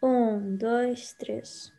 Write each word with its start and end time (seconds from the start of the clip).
Um, 0.00 0.56
dois, 0.56 1.12
três. 1.14 1.72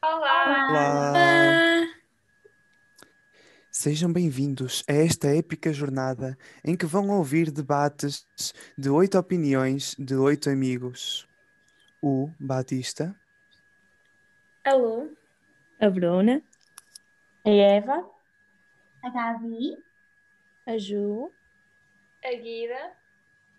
Olá! 0.00 0.68
Olá! 0.70 1.94
Sejam 3.68 4.12
bem-vindos 4.12 4.84
a 4.88 4.92
esta 4.92 5.26
épica 5.34 5.72
jornada 5.72 6.38
em 6.64 6.76
que 6.76 6.86
vão 6.86 7.10
ouvir 7.10 7.50
debates 7.50 8.24
de 8.76 8.88
oito 8.88 9.18
opiniões 9.18 9.96
de 9.98 10.14
oito 10.14 10.48
amigos. 10.48 11.26
O 12.00 12.30
Batista, 12.38 13.12
alô? 14.64 15.10
a 15.80 15.90
Bruna, 15.90 16.40
A 17.44 17.50
Eva? 17.50 18.08
A 19.02 19.10
Gabi? 19.10 19.76
a 20.64 20.78
Ju, 20.78 21.32
A 22.24 22.32
Guida. 22.32 22.92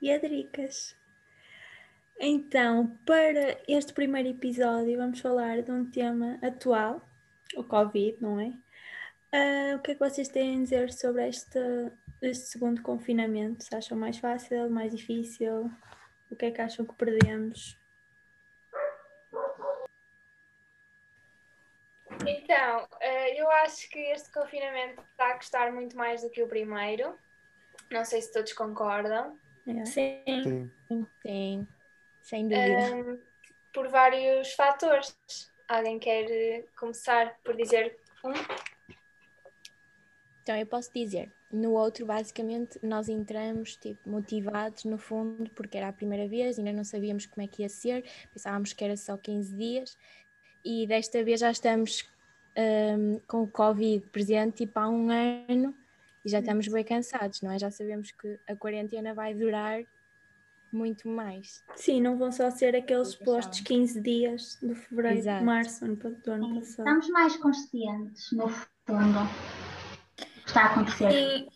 E 0.01 0.13
a 0.13 0.17
Dricas. 0.17 0.95
Então, 2.21 2.97
para 3.05 3.57
este 3.65 3.93
primeiro 3.93 4.27
episódio, 4.27 4.97
vamos 4.97 5.21
falar 5.21 5.61
de 5.61 5.71
um 5.71 5.89
tema 5.89 6.37
atual, 6.43 7.01
o 7.55 7.63
Covid, 7.63 8.17
não 8.19 8.37
é? 8.41 8.51
Ah, 9.31 9.77
o 9.77 9.79
que 9.79 9.91
é 9.91 9.93
que 9.93 9.99
vocês 10.01 10.27
têm 10.27 10.57
a 10.57 10.63
dizer 10.63 10.91
sobre 10.91 11.29
este, 11.29 11.57
este 12.21 12.47
segundo 12.47 12.81
confinamento? 12.81 13.63
Se 13.63 13.73
acham 13.73 13.97
mais 13.97 14.17
fácil, 14.17 14.69
mais 14.69 14.93
difícil? 14.93 15.71
O 16.29 16.35
que 16.35 16.47
é 16.47 16.51
que 16.51 16.59
acham 16.59 16.85
que 16.85 16.93
perdemos? 16.93 17.79
Então, 22.27 22.85
eh, 22.99 23.41
eu 23.41 23.49
acho 23.49 23.89
que 23.89 23.97
este 23.97 24.29
confinamento 24.29 25.01
está 25.09 25.29
a 25.29 25.37
custar 25.37 25.71
muito 25.71 25.95
mais 25.95 26.21
do 26.21 26.29
que 26.29 26.43
o 26.43 26.47
primeiro. 26.49 27.17
Não 27.89 28.03
sei 28.03 28.21
se 28.21 28.33
todos 28.33 28.51
concordam. 28.51 29.39
É. 29.65 29.85
Sim. 29.85 30.21
sim. 30.25 31.07
sim, 31.25 31.67
sem 32.29 32.47
dúvida. 32.47 32.95
Ahm, 32.95 33.19
por 33.73 33.87
vários 33.87 34.53
fatores. 34.53 35.15
Alguém 35.67 35.99
quer 35.99 36.29
eh, 36.29 36.65
começar 36.77 37.37
por 37.43 37.55
dizer 37.55 37.97
um? 38.23 38.33
Então 40.41 40.55
eu 40.57 40.65
posso 40.65 40.91
dizer, 40.93 41.31
no 41.51 41.73
outro 41.73 42.05
basicamente 42.05 42.79
nós 42.81 43.07
entramos 43.07 43.75
tipo 43.75 44.09
motivados 44.09 44.83
no 44.85 44.97
fundo 44.97 45.49
porque 45.51 45.77
era 45.77 45.89
a 45.89 45.93
primeira 45.93 46.27
vez, 46.27 46.57
ainda 46.57 46.73
não 46.73 46.83
sabíamos 46.83 47.27
como 47.27 47.45
é 47.45 47.47
que 47.47 47.61
ia 47.61 47.69
ser, 47.69 48.03
pensávamos 48.33 48.73
que 48.73 48.83
era 48.83 48.97
só 48.97 49.15
15 49.15 49.55
dias 49.55 49.97
e 50.65 50.87
desta 50.87 51.23
vez 51.23 51.39
já 51.39 51.51
estamos 51.51 52.09
hum, 52.57 53.19
com 53.27 53.43
o 53.43 53.47
Covid 53.47 54.07
presente 54.07 54.65
tipo 54.65 54.79
há 54.79 54.89
um 54.89 55.11
ano 55.11 55.75
e 56.25 56.29
já 56.29 56.39
estamos 56.39 56.67
bem 56.67 56.83
cansados, 56.83 57.41
não 57.41 57.51
é? 57.51 57.59
Já 57.59 57.69
sabemos 57.69 58.11
que 58.11 58.39
a 58.47 58.55
quarentena 58.55 59.13
vai 59.13 59.35
durar 59.35 59.83
muito 60.71 61.07
mais. 61.07 61.63
Sim, 61.75 62.01
não 62.01 62.17
vão 62.17 62.31
só 62.31 62.49
ser 62.51 62.75
aqueles 62.75 63.15
postos 63.15 63.61
15 63.61 64.01
dias 64.01 64.57
de 64.61 64.75
fevereiro, 64.75 65.19
Exato. 65.19 65.45
março 65.45 65.85
ano, 65.85 65.95
do 65.95 66.31
ano 66.31 66.45
Sim, 66.45 66.55
passado. 66.59 66.87
Estamos 66.87 67.09
mais 67.09 67.37
conscientes, 67.37 68.31
no 68.31 68.47
fundo, 68.47 69.29
que 70.15 70.47
está 70.47 70.63
a 70.63 70.65
acontecer. 70.67 71.47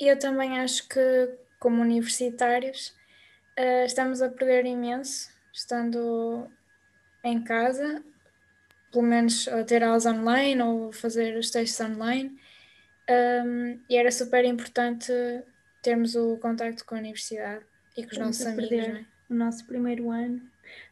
E 0.00 0.08
eu 0.08 0.18
também 0.18 0.58
acho 0.58 0.88
que, 0.88 1.38
como 1.58 1.82
universitários, 1.82 2.94
eh, 3.56 3.84
estamos 3.84 4.22
a 4.22 4.30
perder 4.30 4.64
imenso 4.64 5.30
estando 5.52 6.48
em 7.22 7.42
casa, 7.42 8.02
pelo 8.90 9.04
menos 9.04 9.46
a 9.48 9.64
ter 9.64 9.84
aulas 9.84 10.06
online 10.06 10.62
ou 10.62 10.92
fazer 10.92 11.36
os 11.36 11.50
testes 11.50 11.80
online. 11.80 12.38
Um, 13.08 13.80
e 13.88 13.96
era 13.96 14.10
super 14.10 14.44
importante 14.44 15.12
termos 15.82 16.14
o 16.14 16.36
contacto 16.38 16.84
com 16.84 16.94
a 16.94 16.98
universidade 16.98 17.64
e 17.96 18.04
com 18.04 18.10
os 18.12 18.18
nossos 18.18 18.46
amigos. 18.46 18.72
é? 18.72 19.06
o 19.28 19.34
nosso 19.34 19.64
primeiro 19.66 20.10
ano, 20.10 20.40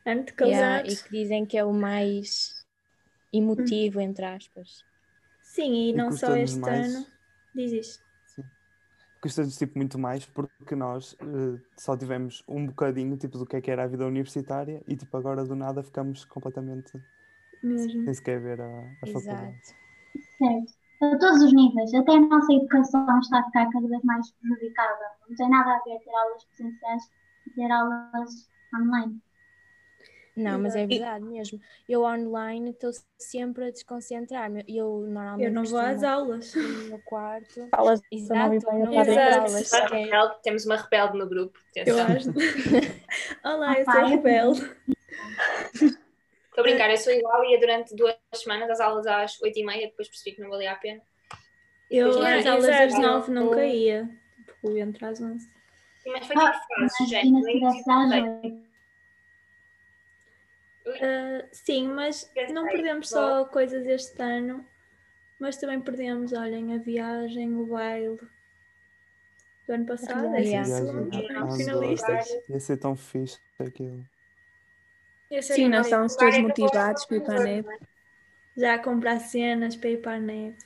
ano 0.07 0.25
de 0.25 0.33
Yeah, 0.41 0.83
casados. 0.83 1.01
e 1.01 1.05
que 1.05 1.11
dizem 1.11 1.45
que 1.47 1.59
é 1.59 1.65
o 1.65 1.73
mais 1.73 2.65
emotivo, 3.33 4.01
entre 4.01 4.25
aspas. 4.25 4.85
Sim, 5.43 5.73
e, 5.73 5.91
E 5.91 5.93
não 5.93 6.13
só 6.13 6.37
este 6.37 6.59
mais. 6.59 6.95
ano. 6.95 7.07
Diz 7.55 7.73
isto. 7.73 8.09
Custa-nos 9.21 9.57
tipo 9.57 9.77
muito 9.77 9.99
mais 9.99 10.25
porque 10.27 10.77
nós 10.77 11.17
eh, 11.21 11.61
só 11.77 11.97
tivemos 11.97 12.45
um 12.47 12.67
bocadinho 12.67 13.17
tipo 13.17 13.37
do 13.37 13.45
que 13.45 13.57
é 13.57 13.61
que 13.61 13.69
era 13.69 13.83
a 13.83 13.87
vida 13.89 14.07
universitária 14.07 14.81
e 14.87 14.97
tipo 14.97 15.17
agora 15.17 15.45
do 15.45 15.57
nada 15.57 15.83
ficamos 15.83 16.25
completamente 16.25 16.93
Mesmo. 17.61 18.05
sem 18.05 18.15
sequer 18.15 18.41
ver 18.41 18.61
a, 18.61 18.97
a 19.03 19.07
faculdade. 19.09 19.57
Exato. 20.15 20.79
A 21.01 21.17
todos 21.17 21.43
os 21.43 21.53
níveis, 21.53 21.95
até 21.95 22.13
a 22.13 22.21
nossa 22.21 22.53
educação 22.53 23.21
está 23.21 23.39
a 23.39 23.45
ficar 23.45 23.71
cada 23.71 23.87
vez 23.87 24.03
mais 24.03 24.31
prejudicada. 24.33 25.05
Não 25.29 25.37
tem 25.37 25.49
nada 25.49 25.71
a 25.71 25.83
ver 25.85 25.99
ter 26.01 26.11
aulas 26.11 26.45
presenciais 26.45 27.03
e 27.47 27.51
ter 27.51 27.71
aulas 27.71 28.51
online. 28.75 29.21
Não, 30.37 30.59
mas 30.61 30.77
é 30.77 30.87
verdade 30.87 31.25
mesmo. 31.25 31.61
Eu 31.89 32.03
online 32.03 32.71
estou 32.71 32.91
sempre 33.19 33.67
a 33.67 33.71
desconcentrar-me. 33.71 34.65
Eu 34.69 35.01
normalmente 35.09 35.47
Eu 35.47 35.53
não 35.53 35.65
vou 35.65 35.81
às 35.81 36.03
aulas. 36.05 36.55
no 36.55 36.63
meu 36.89 36.99
quarto. 37.01 37.69
Falas 37.71 38.01
Exato, 38.11 38.55
não 38.67 38.79
não 38.79 38.93
vou 38.93 39.01
às 39.01 39.09
aulas. 39.09 39.73
É- 39.73 39.87
rebelde, 39.87 40.37
temos 40.43 40.65
uma 40.67 40.77
rebelde 40.77 41.19
no 41.19 41.29
grupo. 41.29 41.59
Eu 41.75 41.97
acho. 42.01 42.29
Olá, 43.45 43.79
eu 43.79 43.85
sou 43.85 43.95
eu- 43.95 44.07
rebelde. 44.07 44.77
Estou 46.59 46.67
a 46.67 46.73
brincar, 46.73 46.91
eu 46.91 46.97
sou 46.97 47.13
igual 47.13 47.45
e 47.45 47.53
ia 47.53 47.61
durante 47.61 47.95
duas 47.95 48.17
semanas 48.35 48.69
às 48.69 48.81
aulas 48.81 49.07
às 49.07 49.41
8h30, 49.41 49.91
depois 49.91 50.09
percebi 50.09 50.35
que 50.35 50.43
não 50.43 50.51
valia 50.51 50.73
a 50.73 50.75
pena. 50.75 51.01
Eu 51.89 52.09
Yeah, 52.15 52.37
às 52.41 52.47
aulas 52.47 52.69
às 52.69 52.95
exato. 52.95 53.01
nove 53.01 53.31
nunca 53.31 53.65
ia. 53.65 54.11
Tipo, 54.45 54.77
entre 54.77 55.05
às 55.05 55.21
onze. 55.21 55.49
Sim, 55.99 56.11
Mas 56.11 56.27
foi 56.27 56.35
Ah, 56.37 56.51
tipo 56.51 56.67
fases, 56.81 56.97
Mas 57.01 57.11
já. 57.11 57.23
imagina 57.23 57.71
se 57.71 57.79
tivesse 57.79 57.91
às 57.91 58.13
oito. 58.43 58.69
Ah, 61.01 61.49
sim, 61.53 61.89
mas 61.89 62.33
não 62.53 62.67
perdemos 62.67 63.09
só 63.09 63.45
coisas 63.45 63.87
este 63.87 64.21
ano, 64.21 64.67
mas 65.39 65.57
também 65.59 65.81
perdemos, 65.81 66.33
olhem, 66.33 66.75
a 66.75 66.79
viagem, 66.79 67.55
o 67.55 67.67
baile 67.67 68.19
do 69.65 69.73
ano 69.75 69.87
passado, 69.87 70.23
verdade. 70.23 70.43
décimo 70.51 70.67
Yeah. 70.67 71.09
Viagem 71.09 71.31
Yeah. 71.31 71.57
finalistas. 71.57 72.29
Ia 72.49 72.59
ser 72.61 72.77
tão 72.79 72.97
fixe 72.97 73.39
aquilo. 73.61 74.05
Sim, 75.43 75.69
nós 75.69 75.87
estávamos 75.87 76.17
todos 76.17 76.35
é 76.35 76.43
motivados 76.43 77.05
para 77.05 77.17
ir 77.17 77.25
para 77.25 77.41
a 77.41 77.45
neve. 77.45 77.69
é? 77.69 77.79
Já 78.57 78.75
a 78.75 78.79
comprar 78.83 79.21
cenas 79.21 79.77
para 79.77 79.91
ir 79.91 80.01
para 80.01 80.17
a 80.17 80.21
neve. 80.21 80.57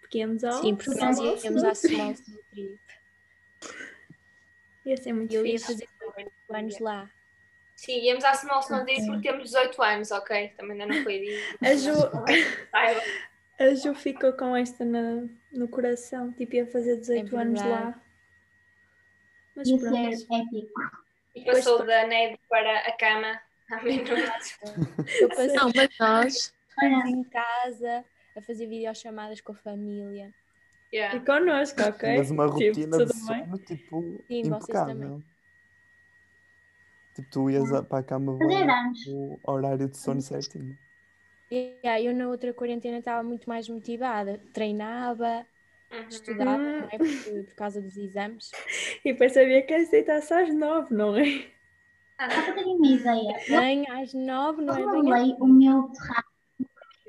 Porque 0.00 0.18
íamos 0.18 0.42
ao 0.42 0.62
Sim, 0.62 0.74
porque 0.74 1.00
nós 1.00 1.18
íamos 1.44 1.64
à 1.64 1.72
trip. 1.72 1.94
Small 1.94 2.12
Snow 2.12 2.40
Trip. 2.50 2.78
Ia 4.86 4.96
ser 4.96 5.12
muito 5.12 5.32
Eu 5.34 5.46
ia 5.46 5.58
fazer 5.60 5.88
oito 6.16 6.32
anos 6.50 6.78
lá. 6.78 7.10
Sim, 7.76 8.00
íamos 8.00 8.24
à 8.24 8.34
Small 8.34 8.60
Snow 8.60 8.84
Day 8.84 9.04
porque 9.06 9.28
temos 9.28 9.50
18 9.50 9.82
anos, 9.82 10.10
ok? 10.10 10.48
Também 10.56 10.80
ainda 10.80 10.94
não 10.94 11.02
foi 11.02 11.20
dito. 11.20 11.64
A 11.64 11.74
Ju, 11.74 11.92
a 13.58 13.74
Ju 13.74 13.94
ficou 13.94 14.32
com 14.32 14.56
esta 14.56 14.84
na- 14.84 15.26
no 15.52 15.68
coração, 15.68 16.32
tipo, 16.32 16.54
ia 16.54 16.66
fazer 16.66 16.96
18 16.98 17.36
anos 17.36 17.60
É 17.60 17.64
verdade. 17.64 17.84
lá. 17.86 18.00
Mas 19.56 19.68
Ia 19.68 19.78
pronto. 19.78 20.18
ser 20.18 20.26
épico. 20.34 21.03
E 21.34 21.44
passou 21.44 21.84
da 21.86 22.06
neve 22.06 22.38
para 22.48 22.80
a 22.80 22.96
cama 22.96 23.40
à 23.70 23.82
meia-noite. 23.82 24.58
Eu 25.18 25.28
passei 25.30 25.56
Não, 25.56 25.70
mas 25.74 25.88
nós, 25.98 26.52
em 27.06 27.24
casa 27.24 28.04
a 28.36 28.42
fazer 28.42 28.66
videochamadas 28.66 29.40
com 29.40 29.52
a 29.52 29.56
família. 29.56 30.32
E 31.10 31.18
Yeah. 31.18 31.20
connosco, 31.20 31.82
ok? 31.82 32.04
Mas 32.04 32.30
uma 32.30 32.46
Tipo, 32.54 32.54
rotina 32.56 32.96
tudo 32.96 33.12
de 33.12 33.14
sono 33.14 33.58
tipo 33.58 34.24
Sim, 34.28 34.48
vocês 34.48 34.82
impecável. 34.82 34.82
também. 34.82 35.24
Tipo, 37.14 37.28
tu 37.30 37.50
ias 37.50 37.72
a- 37.72 37.82
para 37.82 37.98
a 38.00 38.02
cama 38.04 38.32
o 38.32 39.40
horário 39.42 39.88
de 39.88 39.96
sono 39.98 40.20
certinho. 40.20 40.78
E 41.50 41.80
aí, 41.84 42.04
eu 42.06 42.14
na 42.14 42.28
outra 42.28 42.52
quarentena 42.54 42.98
estava 42.98 43.22
muito 43.22 43.48
mais 43.48 43.68
motivada. 43.68 44.38
Treinava. 44.52 45.46
Estudava, 46.08 46.56
Hum. 46.56 46.80
não 46.80 46.88
é? 46.90 46.98
Porque- 46.98 47.42
por 47.48 47.54
causa 47.54 47.80
dos 47.80 47.96
exames. 47.96 48.50
E 49.04 49.12
depois 49.12 49.32
sabia 49.32 49.62
que 49.62 49.74
aceitasse 49.74 50.32
às 50.32 50.54
nove, 50.54 50.94
não 50.94 51.16
é? 51.16 51.24
Só 51.24 52.42
para 52.42 52.52
terem 52.54 52.76
uma 52.76 52.86
ideia, 52.86 53.36
eu 53.48 53.60
Bem, 53.60 53.90
às 53.90 54.14
nove, 54.14 54.62
não 54.62 54.74
é 54.74 54.76
bem? 54.78 54.86
regulei 54.86 55.36
o 55.40 55.46
meu 55.46 55.90
terraço. 55.90 56.34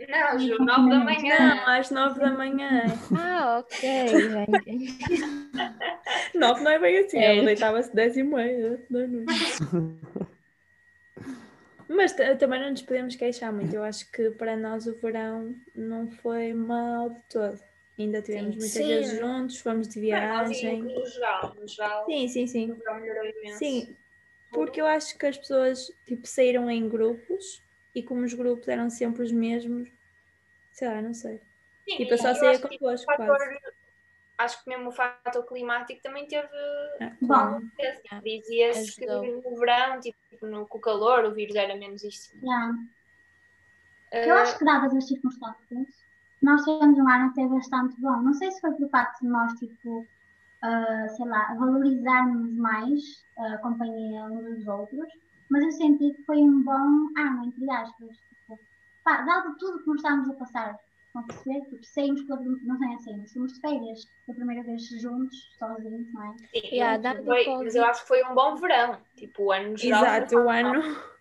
Não, 0.09 0.39
Ju, 0.39 0.57
9 0.59 0.89
da 0.89 0.99
manhã. 0.99 1.37
Não, 1.39 1.67
às 1.69 1.89
nove 1.91 2.19
da 2.19 2.31
manhã. 2.31 2.83
Ah, 3.17 3.59
ok. 3.59 3.79
Nove 6.35 6.63
não 6.63 6.71
é 6.71 6.79
bem 6.79 6.97
assim, 6.97 7.17
ela 7.17 7.33
Certo. 7.35 7.45
deitava-se 7.45 7.95
dez 7.95 8.17
e 8.17 8.23
meia 8.23 8.77
da 8.89 9.07
noite. 9.07 9.25
Mas 11.88 12.13
também 12.39 12.59
não 12.59 12.71
nos 12.71 12.81
podemos 12.81 13.15
queixar 13.15 13.53
muito. 13.53 13.73
Eu 13.73 13.83
acho 13.83 14.11
que 14.11 14.31
para 14.31 14.57
nós 14.57 14.85
o 14.88 14.99
verão 14.99 15.55
não 15.75 16.09
foi 16.09 16.51
mal 16.53 17.09
de 17.11 17.21
todo. 17.31 17.59
Ainda 17.97 18.21
tivemos 18.21 18.53
Sim. 18.53 18.59
muitas 18.59 18.71
Sim. 18.71 18.88
vezes 18.88 19.19
juntos, 19.19 19.59
fomos 19.59 19.88
de 19.88 20.00
viagem. 20.01 20.83
No 20.83 21.06
geral, 21.06 21.56
no 21.56 21.68
geral, 21.68 22.06
Sim, 22.06 22.27
sim, 22.27 22.47
sim. 22.47 22.71
o 22.71 22.75
verão 22.75 23.00
melhorou 23.00 23.25
imenso. 23.25 23.57
Sim, 23.57 23.95
porque 24.51 24.81
eu 24.81 24.86
acho 24.86 25.18
que 25.18 25.25
as 25.25 25.38
pessoas 25.38 25.92
tipo, 26.06 26.27
saíram 26.27 26.69
em 26.69 26.88
grupos 26.89 27.62
e 27.94 28.03
como 28.03 28.24
os 28.24 28.33
grupos 28.33 28.68
eram 28.68 28.89
sempre 28.89 29.24
os 29.24 29.31
mesmos, 29.31 29.89
sei 30.74 30.88
lá, 30.88 31.01
não 31.01 31.13
sei. 31.13 31.39
Sim, 31.88 31.97
Tipo, 31.97 32.13
eu 32.13 32.18
só 32.18 32.33
saía 32.36 32.51
acho 32.51 32.68
que 32.68 32.77
convosco, 32.77 33.12
o 33.12 33.15
fator, 33.15 33.38
quase. 33.38 33.59
acho 34.39 34.63
que 34.63 34.69
mesmo 34.69 34.89
o 34.89 34.91
fator 34.91 35.45
climático 35.45 36.01
também 36.01 36.27
teve. 36.27 36.50
Bom, 37.21 37.62
Tipo, 37.77 38.21
Dizia-se 38.24 38.95
que 38.95 39.06
no 39.06 39.56
verão, 39.57 40.00
tipo, 40.00 40.18
no, 40.48 40.68
com 40.68 40.77
o 40.77 40.81
calor, 40.81 41.25
o 41.25 41.33
vírus 41.33 41.56
era 41.56 41.75
menos 41.75 42.03
isto. 42.03 42.36
yeah. 42.41 42.74
Eu 44.12 44.36
acho 44.36 44.57
que 44.57 44.65
dadas 44.65 44.95
as 44.95 45.07
circunstâncias, 45.07 46.04
nós 46.45 46.63
tivemos 46.63 46.97
um 47.00 47.09
ano 47.09 47.25
até 47.30 47.47
bastante 47.47 48.00
bom. 48.00 48.21
Não 48.21 48.33
sei 48.33 48.51
se 48.51 48.62
foi 48.62 48.71
por 48.74 48.89
facto 48.89 49.21
de 49.21 49.27
nós, 49.27 49.53
tipo, 49.53 50.07
ah, 50.62 51.07
sei 51.09 51.27
lá, 51.27 51.53
valorizarmos 51.56 52.53
mais 52.57 53.01
a 53.38 53.57
companhia 53.59 54.25
uns 54.25 54.44
dos 54.57 54.68
outros, 54.68 55.07
mas 55.50 55.63
eu 55.63 55.71
senti 55.71 56.13
que 56.13 56.24
foi 56.25 56.38
um 56.38 56.63
bom 56.63 57.09
ano, 57.18 57.45
entre 57.45 57.69
aspas. 57.71 58.18
Tipo, 58.30 58.59
pá, 59.03 59.21
dado 59.24 59.56
tudo 59.57 59.80
que 59.80 59.88
nós 59.88 59.97
estávamos 59.97 60.30
a 60.30 60.33
passar, 60.36 60.80
estão 61.07 61.21
a 61.21 61.25
perceber? 61.25 61.62
Tipo, 61.69 61.86
saímos 61.86 62.24
pela, 62.24 62.42
não 62.42 62.77
sei 62.80 62.94
assim, 62.95 63.27
fomos 63.33 63.53
de 63.53 63.59
férias 63.62 64.06
pela 64.25 64.36
primeira 64.38 64.63
vez 64.63 64.88
juntos, 65.01 65.38
sozinhos, 65.57 66.12
não 66.13 66.24
é? 66.24 66.36
Sim, 66.53 66.75
Yeah, 66.75 67.24
foi- 67.24 67.45
mas 67.63 67.75
eu 67.75 67.86
acho 67.86 68.01
que 68.01 68.07
foi 68.07 68.24
um 68.24 68.33
bom 68.36 68.56
verão. 68.56 68.98
Tipo, 69.15 69.44
o 69.45 69.51
ano 69.51 69.71
no 69.71 69.77
geral. 69.77 70.03
Exato, 70.03 70.38
o 70.38 70.44
bom. 70.44 70.50
ano. 70.51 71.14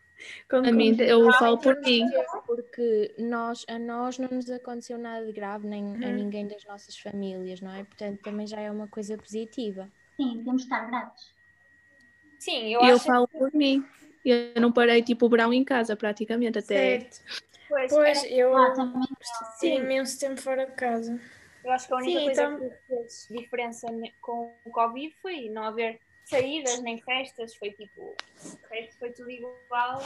Com 0.48 0.56
A 0.58 0.72
mim, 0.72 0.96
eu 1.00 1.30
falo 1.32 1.58
por 1.58 1.76
mim. 1.80 2.04
Porque 2.46 3.14
nós, 3.18 3.64
a 3.68 3.78
nós 3.78 4.18
não 4.18 4.28
nos 4.28 4.48
aconteceu 4.50 4.96
nada 4.98 5.24
de 5.26 5.32
grave, 5.32 5.66
nem 5.66 5.82
a 5.82 5.86
Uhum. 6.08 6.12
ninguém 6.14 6.46
das 6.46 6.64
nossas 6.64 6.96
famílias, 6.98 7.60
não 7.60 7.70
é? 7.72 7.84
Portanto, 7.84 8.20
também 8.22 8.46
já 8.46 8.60
é 8.60 8.70
uma 8.70 8.86
coisa 8.88 9.16
positiva. 9.18 9.90
Sim, 10.16 10.42
temos 10.44 10.62
estar 10.62 10.86
gratos. 10.86 11.34
Sim, 12.38 12.72
eu 12.72 12.82
E 12.82 12.88
eu 12.88 12.96
acho 12.96 13.04
falo 13.04 13.26
por 13.28 13.52
mim. 13.54 13.84
Eu 14.24 14.60
não 14.60 14.72
parei 14.72 15.02
tipo 15.02 15.26
o 15.26 15.28
verão 15.28 15.52
em 15.52 15.64
casa, 15.64 15.96
praticamente, 15.96 16.58
até. 16.58 17.00
Certo. 17.00 17.20
que 17.24 17.68
pois, 17.68 17.92
Pois, 17.92 18.24
eu 18.30 18.56
Ah, 18.56 18.72
também 18.74 19.02
tive 19.58 19.74
imenso 19.76 20.18
tempo 20.18 20.40
fora 20.40 20.66
de 20.66 20.72
casa. 20.72 21.20
Eu 21.64 21.70
acho 21.72 21.86
que 21.88 21.94
a 21.94 21.96
única 21.96 22.18
Sim, 22.18 22.24
coisa 22.26 22.42
então- 22.42 22.58
que 22.58 22.76
fez 22.86 23.28
diferença 23.30 23.86
com 24.20 24.54
o 24.64 24.70
Covid 24.70 25.14
foi 25.20 25.48
não 25.48 25.64
haver 25.64 25.98
saídas 26.24 26.80
nem 26.82 27.00
festas, 27.02 27.54
foi 27.56 27.70
tipo, 27.72 28.00
o 28.02 28.68
resto 28.70 28.98
foi 28.98 29.12
tudo 29.12 29.30
igual 29.30 30.00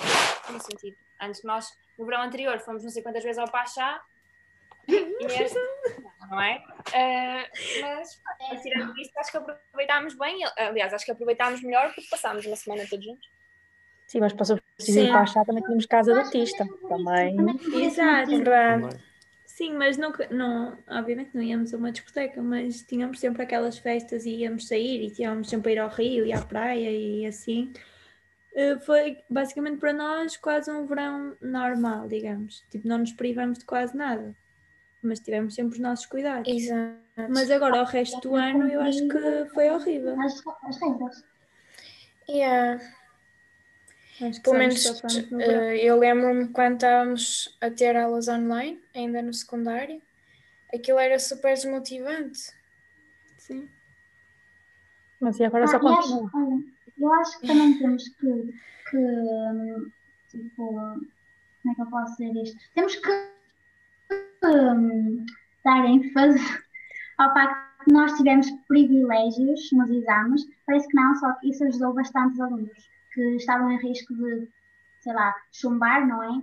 no 0.50 0.60
sentido. 0.60 0.96
Antes 1.20 1.42
nós, 1.42 1.70
no 1.98 2.04
verão 2.04 2.22
anterior, 2.22 2.58
fomos 2.60 2.82
não 2.82 2.90
sei 2.90 3.02
quantas 3.02 3.24
vezes 3.24 3.38
ao 3.38 3.50
Pachá 3.50 4.02
e 4.86 5.24
neste, 5.24 5.58
não 6.30 6.40
é? 6.40 6.62
Ah, 6.94 7.48
mas, 7.80 8.20
mas 8.50 8.62
tirando 8.62 8.98
isso, 8.98 9.10
acho 9.18 9.30
que 9.30 9.36
aproveitámos 9.36 10.14
bem, 10.16 10.40
aliás, 10.56 10.94
acho 10.94 11.04
que 11.04 11.12
aproveitámos 11.12 11.62
melhor 11.62 11.92
porque 11.94 12.08
passámos 12.10 12.46
uma 12.46 12.56
semana 12.56 12.86
todos 12.88 13.04
juntos. 13.04 13.28
Sim, 14.06 14.20
mas 14.20 14.32
para 14.32 14.44
substituir 14.46 15.06
Sim. 15.06 15.08
para 15.08 15.20
achar 15.20 15.44
também 15.44 15.62
tínhamos 15.62 15.84
casa 15.84 16.14
de 16.14 16.20
autista. 16.20 16.64
Também. 16.88 17.36
Exato. 17.74 18.30
Verdade. 18.30 19.07
Sim, 19.58 19.74
mas 19.74 19.96
nunca, 19.96 20.28
não, 20.30 20.78
obviamente 20.88 21.30
não 21.34 21.42
íamos 21.42 21.74
a 21.74 21.76
uma 21.76 21.90
discoteca, 21.90 22.40
mas 22.40 22.80
tínhamos 22.82 23.18
sempre 23.18 23.42
aquelas 23.42 23.76
festas 23.76 24.24
e 24.24 24.36
íamos 24.36 24.68
sair 24.68 25.02
e 25.02 25.10
tínhamos 25.10 25.50
sempre 25.50 25.70
a 25.70 25.74
ir 25.74 25.78
ao 25.80 25.88
rio 25.88 26.24
e 26.24 26.32
à 26.32 26.40
praia 26.40 26.88
e 26.92 27.26
assim. 27.26 27.72
Eh, 28.54 28.78
Foi 28.78 29.18
basicamente 29.28 29.80
para 29.80 29.92
nós 29.92 30.36
quase 30.36 30.70
um 30.70 30.86
verão 30.86 31.36
normal, 31.42 32.06
digamos. 32.06 32.64
Tipo, 32.70 32.86
não 32.86 32.98
nos 32.98 33.10
privamos 33.10 33.58
de 33.58 33.64
quase 33.64 33.96
nada, 33.96 34.32
mas 35.02 35.18
tivemos 35.18 35.56
sempre 35.56 35.74
os 35.74 35.80
nossos 35.80 36.06
cuidados. 36.06 36.46
Exato. 36.46 37.00
Mas 37.28 37.50
agora, 37.50 37.82
o 37.82 37.84
resto 37.84 38.20
do 38.20 38.36
ano, 38.36 38.68
eu 38.68 38.80
acho 38.80 39.08
que 39.08 39.50
foi 39.52 39.70
horrível. 39.70 40.14
As, 40.20 40.40
as 40.62 40.80
regras. 40.80 41.24
Yeah. 42.28 42.80
Acho 44.20 44.38
que 44.38 44.42
Pelo 44.42 44.58
menos 44.58 44.84
eh, 45.40 45.76
eu 45.84 45.96
lembro-me 45.96 46.48
quando 46.48 46.74
estávamos 46.74 47.56
a 47.60 47.70
ter 47.70 47.96
aulas 47.96 48.26
online, 48.26 48.80
ainda 48.94 49.22
no 49.22 49.32
secundário, 49.32 50.02
aquilo 50.74 50.98
era 50.98 51.18
super 51.20 51.54
desmotivante. 51.54 52.40
Sim. 53.38 53.68
Mas 55.20 55.38
e 55.38 55.44
agora 55.44 55.64
Ah, 55.64 55.68
só 55.68 55.76
e 55.76 55.86
acho, 55.86 56.08
continua. 56.08 56.30
olha, 56.34 56.64
eu 56.98 57.12
acho 57.14 57.40
que 57.40 57.46
também 57.46 57.78
temos 57.78 58.08
que, 58.08 58.54
que 58.90 58.96
hum, 58.96 59.90
tipo, 60.28 60.66
como 60.66 61.72
é 61.72 61.74
que 61.74 61.82
eu 61.82 61.86
posso 61.86 62.16
dizer 62.16 62.42
isto? 62.42 62.58
Temos 62.74 62.96
que 62.96 63.10
hum, 64.44 65.26
dar 65.64 65.84
ênfase 65.86 66.38
ao 67.18 67.32
facto 67.32 67.84
que 67.84 67.92
nós 67.92 68.12
tivemos 68.16 68.50
privilégios 68.66 69.70
nos 69.72 69.90
exames. 69.90 70.44
Parece 70.66 70.88
que 70.88 70.96
não, 70.96 71.14
só 71.14 71.32
que 71.34 71.50
isso 71.50 71.64
ajudou 71.64 71.94
bastante 71.94 72.34
os 72.34 72.40
alunos 72.40 72.97
que 73.18 73.36
estavam 73.36 73.70
em 73.72 73.78
risco 73.78 74.14
de, 74.14 74.48
sei 75.00 75.12
lá, 75.12 75.34
chumbar, 75.52 76.06
não 76.06 76.22
é? 76.22 76.42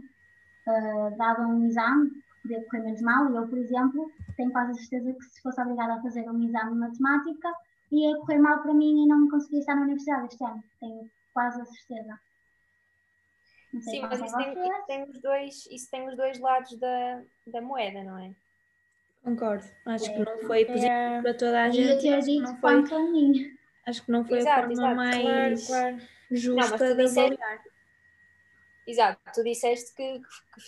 Ah, 0.68 1.10
dado 1.18 1.44
um 1.44 1.66
exame, 1.66 2.12
podia 2.42 2.62
correr 2.66 2.83
menos 2.83 3.01
mal. 3.01 3.31
E 3.31 3.36
eu, 3.38 3.48
por 3.48 3.57
exemplo, 3.57 4.12
tenho 4.36 4.51
quase 4.51 4.72
a 4.72 4.74
certeza 4.74 5.13
que 5.13 5.24
se 5.24 5.42
fosse 5.42 5.62
obrigada 5.62 5.94
a 5.94 6.01
fazer 6.01 6.30
um 6.30 6.44
exame 6.44 6.72
de 6.74 6.80
matemática, 6.80 7.54
ia 7.92 8.18
correr 8.18 8.39
mal 8.39 8.62
para 8.62 8.74
mim 8.74 9.04
e 9.06 9.07
não 9.07 9.19
me 9.19 9.30
conseguia 9.30 9.60
estar 9.60 9.75
na 9.75 9.83
universidade 9.83 10.27
este 10.27 10.44
ano. 10.44 10.63
Tenho 10.81 11.10
quase 11.33 11.62
a 11.62 11.66
certeza. 11.66 12.19
Sim, 13.81 14.01
mas 14.01 14.21
isso 14.21 14.38
tem, 14.38 14.54
isso 14.54 14.86
tem 14.88 15.04
os 15.04 15.21
dois, 15.21 15.66
isso 15.71 15.92
tem 15.92 16.07
os 16.07 16.16
dois 16.18 16.39
lados 16.39 16.78
da, 16.80 17.21
da 17.48 17.62
moeda, 17.62 18.04
não 18.04 18.18
é? 18.18 18.31
Concordo. 19.24 19.66
Acho 19.86 20.13
que 20.13 20.19
não 20.19 20.38
foi 20.39 20.66
positivo 20.66 20.86
Yeah. 20.92 21.21
para 21.24 21.33
toda 21.33 21.62
a 21.62 21.68
Eu 21.68 21.74
ia 21.74 21.83
gente. 21.94 22.01
ter 22.01 22.13
Acho 22.13 22.25
que 22.28 22.31
dito 22.33 22.44
não 22.44 22.57
foi, 22.57 22.71
quanto 22.74 22.95
a 22.95 23.00
mim. 23.00 23.57
Acho 23.85 24.03
que 24.03 24.11
não 24.11 24.25
foi 24.25 24.39
Exato, 24.39 24.51
a 24.59 24.63
forma 24.63 24.71
exato. 24.73 24.95
mais 24.95 25.67
Claro, 25.67 25.95
claro. 25.97 26.07
justa 26.31 26.77
tu 26.77 26.83
de 26.95 27.03
disseste- 27.03 27.19
avaliar. 27.19 27.63
Exato, 28.87 29.19
tu 29.33 29.43
disseste 29.43 29.95
que, 29.95 30.21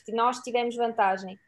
que 0.05 0.11
nós 0.11 0.39
tivemos 0.39 0.75
vantagem. 0.75 1.39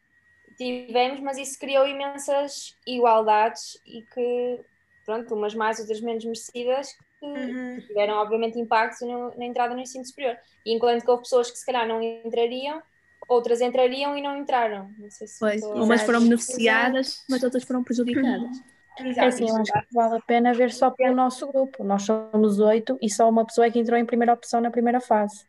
Tivemos, 0.56 1.20
mas 1.22 1.38
isso 1.38 1.58
criou 1.58 1.88
imensas 1.88 2.76
igualdades 2.86 3.80
e 3.86 4.04
que, 4.04 4.60
pronto, 5.06 5.34
umas 5.34 5.56
mais, 5.56 5.80
outras 5.80 6.02
menos 6.02 6.24
merecidas, 6.26 6.90
que 7.20 7.26
Uhum. 7.26 7.80
tiveram, 7.88 8.16
obviamente, 8.16 8.60
impacto 8.60 9.06
no- 9.06 9.36
na 9.38 9.46
entrada 9.46 9.74
no 9.74 9.82
ensino 9.82 10.06
superior. 10.06 10.38
E 10.66 10.74
enquanto 10.74 11.04
que 11.04 11.10
houve 11.10 11.24
pessoas 11.24 11.50
que 11.50 11.58
se 11.58 11.66
calhar 11.66 11.88
não 11.88 12.02
entrariam, 12.02 12.82
outras 13.28 13.62
entrariam 13.62 14.18
e 14.18 14.22
não 14.22 14.38
entraram. 14.38 14.94
Não 14.98 15.10
sei 15.10 15.28
se 15.28 15.40
Pois, 15.40 15.56
estou- 15.62 15.84
umas 15.84 16.02
foram 16.04 16.22
beneficiadas, 16.22 17.24
mas 17.30 17.42
outras 17.44 17.64
foram 17.64 17.84
prejudicadas. 17.84 18.58
É 18.60 18.79
Exato, 19.04 19.28
assim, 19.28 19.50
eu 19.50 19.56
acho 19.56 19.72
que 19.72 19.94
vale 19.94 20.18
a 20.18 20.22
pena 20.22 20.54
ver 20.54 20.72
só 20.72 20.90
pelo 20.92 21.16
nosso 21.16 21.48
grupo. 21.48 21.84
Nós 21.84 22.04
somos 22.04 22.60
oito 22.60 22.98
e 23.02 23.10
só 23.10 23.30
uma 23.30 23.46
pessoa 23.46 23.68
é 23.68 23.72
que 23.72 23.80
entrou 23.80 23.98
em 23.98 24.06
primeira 24.06 24.34
opção 24.34 24.60
na 24.62 24.72
primeira 24.72 25.00
fase. 25.00 25.46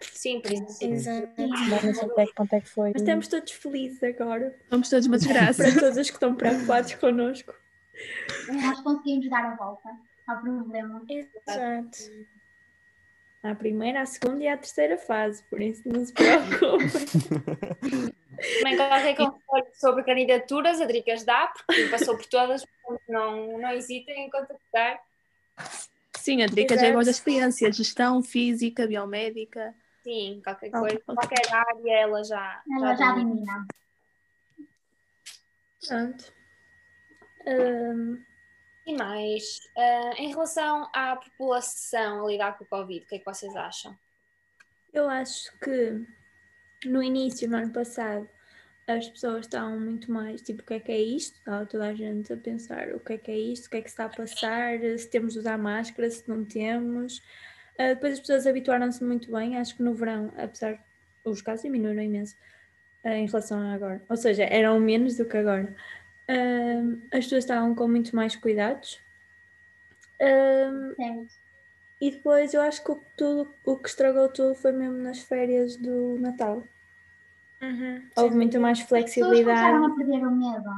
Sim, 0.00 0.40
por 0.40 0.52
isso. 0.52 0.66
sim. 0.68 0.92
Exato. 0.92 1.28
Mas 1.38 1.82
não 1.84 1.94
sei 1.94 2.04
até 2.10 2.26
que 2.26 2.34
ponto 2.34 2.52
é 2.54 2.60
que 2.60 2.68
foi. 2.68 2.90
Mas 2.92 3.02
estamos 3.02 3.28
todos 3.28 3.52
felizes 3.52 4.02
agora, 4.02 4.54
Somos 4.70 4.88
todos 4.90 5.06
uma 5.06 5.16
desgraça. 5.18 5.62
para 5.62 5.80
todos 5.80 5.96
os 5.98 6.08
que 6.10 6.16
estão 6.16 6.34
preocupados 6.34 6.94
connosco. 6.94 7.54
Nós 8.52 8.80
conseguimos 8.82 9.28
dar 9.30 9.52
a 9.52 9.56
volta 9.56 9.88
ao 10.26 10.40
problema. 10.40 11.02
Exato. 11.08 11.98
À 13.46 13.54
primeira, 13.54 14.02
à 14.02 14.06
segunda 14.06 14.42
e 14.42 14.48
à 14.48 14.56
terceira 14.56 14.98
fase, 14.98 15.42
por 15.44 15.60
isso 15.60 15.88
não 15.88 16.04
se 16.04 16.12
preocupem. 16.12 16.88
Também 18.58 18.76
qualquer 18.76 19.16
conselho 19.16 19.72
sobre 19.74 20.02
candidaturas, 20.02 20.80
a 20.80 20.84
Dricas 20.84 21.24
dá, 21.24 21.52
porque 21.66 21.88
passou 21.88 22.16
por 22.16 22.26
todas, 22.26 22.64
portanto 22.66 23.02
não, 23.08 23.58
não 23.58 23.70
hesitem 23.70 24.26
em 24.26 24.30
contactar. 24.30 25.00
Sim, 26.18 26.42
a 26.42 26.46
Drica 26.46 26.74
já 26.74 26.82
Exato. 26.82 26.94
gosta 26.94 27.04
da 27.04 27.10
experiência, 27.12 27.72
gestão, 27.72 28.20
física, 28.20 28.86
biomédica. 28.86 29.72
Sim, 30.02 30.40
qualquer 30.42 30.70
coisa, 30.70 31.00
qualquer 31.06 31.52
área 31.52 31.98
ela 32.00 32.24
já, 32.24 32.62
Ela 32.78 32.96
já 32.96 33.12
domina. 33.12 33.66
Pronto. 35.86 36.32
Hum, 37.46 38.24
E 38.86 38.96
mais, 38.96 39.60
ah, 39.76 40.12
em 40.16 40.28
relação 40.28 40.88
à 40.94 41.16
população 41.16 42.24
a 42.24 42.30
lidar 42.30 42.56
com 42.56 42.64
o 42.64 42.66
Covid, 42.68 43.04
o 43.04 43.08
que 43.08 43.16
é 43.16 43.18
que 43.18 43.24
vocês 43.24 43.54
acham? 43.56 43.96
eu 44.96 45.08
acho 45.10 45.52
que 45.58 46.02
no 46.86 47.02
início, 47.02 47.48
no 47.48 47.56
ano 47.56 47.72
passado, 47.72 48.28
as 48.86 49.08
pessoas 49.08 49.46
estavam 49.46 49.78
muito 49.78 50.10
mais 50.10 50.40
tipo, 50.40 50.62
o 50.62 50.64
que 50.64 50.74
é 50.74 50.80
que 50.80 50.92
é 50.92 50.98
isto? 50.98 51.38
Estava 51.38 51.66
toda 51.66 51.86
a 51.88 51.94
gente 51.94 52.32
a 52.32 52.36
pensar 52.36 52.88
o 52.94 53.00
que 53.00 53.14
é 53.14 53.18
que 53.18 53.30
é 53.30 53.38
isto, 53.38 53.66
o 53.66 53.70
que 53.70 53.76
é 53.78 53.82
que 53.82 53.88
está 53.88 54.06
a 54.06 54.08
passar, 54.08 54.78
se 54.96 55.08
temos 55.10 55.34
de 55.34 55.40
usar 55.40 55.58
máscara, 55.58 56.10
se 56.10 56.26
não 56.28 56.44
temos. 56.44 57.22
Ah, 57.78 57.88
depois 57.88 58.14
as 58.14 58.20
pessoas 58.20 58.46
habituaram-se 58.46 59.04
muito 59.04 59.30
bem, 59.30 59.58
acho 59.58 59.76
que 59.76 59.82
no 59.82 59.94
verão, 59.94 60.32
apesar 60.38 60.82
os 61.24 61.42
casos 61.42 61.62
diminuíram 61.62 62.02
imenso 62.02 62.36
ah, 63.04 63.16
em 63.16 63.26
relação 63.26 63.60
a 63.60 63.74
agora, 63.74 64.02
ou 64.08 64.16
seja, 64.16 64.44
eram 64.44 64.80
menos 64.80 65.16
do 65.16 65.26
que 65.26 65.36
agora. 65.36 65.74
Ah, 66.28 67.16
as 67.16 67.24
pessoas 67.24 67.44
estavam 67.44 67.74
com 67.74 67.88
muito 67.88 68.14
mais 68.14 68.34
cuidados. 68.36 69.00
Certo. 70.18 71.34
e 72.00 72.10
depois 72.10 72.54
eu 72.54 72.62
acho 72.62 72.82
que 72.82 72.90
o, 72.90 72.96
que 72.96 73.06
tudo, 73.16 73.54
o 73.64 73.76
que 73.76 73.88
estragou 73.88 74.28
tudo 74.30 74.54
foi 74.54 74.72
mesmo 74.72 74.96
nas 74.96 75.20
férias 75.20 75.76
do 75.76 76.18
Natal. 76.18 76.62
Uhum. 77.62 78.02
Houve 78.16 78.36
muito 78.36 78.60
mais 78.60 78.78
As 78.78 78.84
pessoas 78.84 79.02
flexibilidade. 79.02 79.60
começaram 79.60 79.86
a 79.86 79.96
perder 79.96 80.26
o 80.26 80.30
medo. 80.30 80.70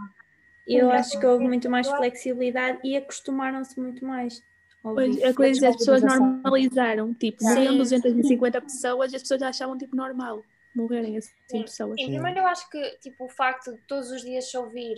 Eu 0.67 0.91
acho 0.91 1.19
que 1.19 1.27
houve 1.27 1.45
muito 1.47 1.71
mais 1.71 1.89
flexibilidade 1.89 2.79
e 2.85 2.97
acostumaram-se 2.97 3.79
muito 3.81 4.05
mais. 4.05 4.43
Pois, 4.83 5.23
a 5.23 5.35
coisa 5.35 5.67
é 5.67 5.69
as 5.71 5.77
pessoas 5.77 6.03
normalizaram. 6.03 7.15
Tipo, 7.15 7.43
morreram 7.43 7.79
250 7.79 8.61
pessoas 8.61 9.13
e 9.13 9.17
as 9.17 9.23
pessoas 9.23 9.43
achavam 9.43 9.77
tipo 9.79 9.97
normal 9.97 10.45
morrerem 10.75 11.17
assim 11.17 11.33
Sim. 11.51 11.63
pessoas. 11.63 11.99
Sim, 11.99 12.07
Sim. 12.07 12.13
primeiro 12.13 12.41
eu 12.41 12.47
acho 12.47 12.69
que 12.71 12.99
tipo, 12.99 13.25
o 13.25 13.29
facto 13.29 13.73
de 13.73 13.81
todos 13.83 14.11
os 14.11 14.23
dias 14.23 14.49
chover 14.49 14.95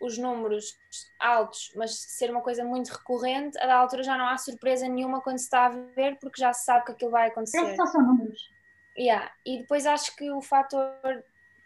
os 0.00 0.18
números 0.18 0.78
altos, 1.18 1.72
mas 1.74 1.98
ser 1.98 2.30
uma 2.30 2.42
coisa 2.42 2.64
muito 2.64 2.88
recorrente, 2.88 3.58
a 3.58 3.66
da 3.66 3.76
altura 3.76 4.02
já 4.02 4.16
não 4.16 4.26
há 4.26 4.36
surpresa 4.36 4.88
nenhuma 4.88 5.20
quando 5.20 5.38
se 5.38 5.44
está 5.44 5.66
a 5.66 5.70
ver, 5.70 6.18
porque 6.20 6.40
já 6.40 6.52
se 6.52 6.64
sabe 6.64 6.84
que 6.84 6.92
aquilo 6.92 7.10
vai 7.10 7.28
acontecer. 7.28 7.58
Parece 7.58 7.76
que 7.76 7.86
só 7.86 7.92
são 7.92 8.02
números. 8.02 8.50
Yeah. 8.98 9.30
E 9.44 9.58
depois 9.58 9.86
acho 9.86 10.14
que 10.16 10.30
o 10.30 10.40
fator 10.40 10.90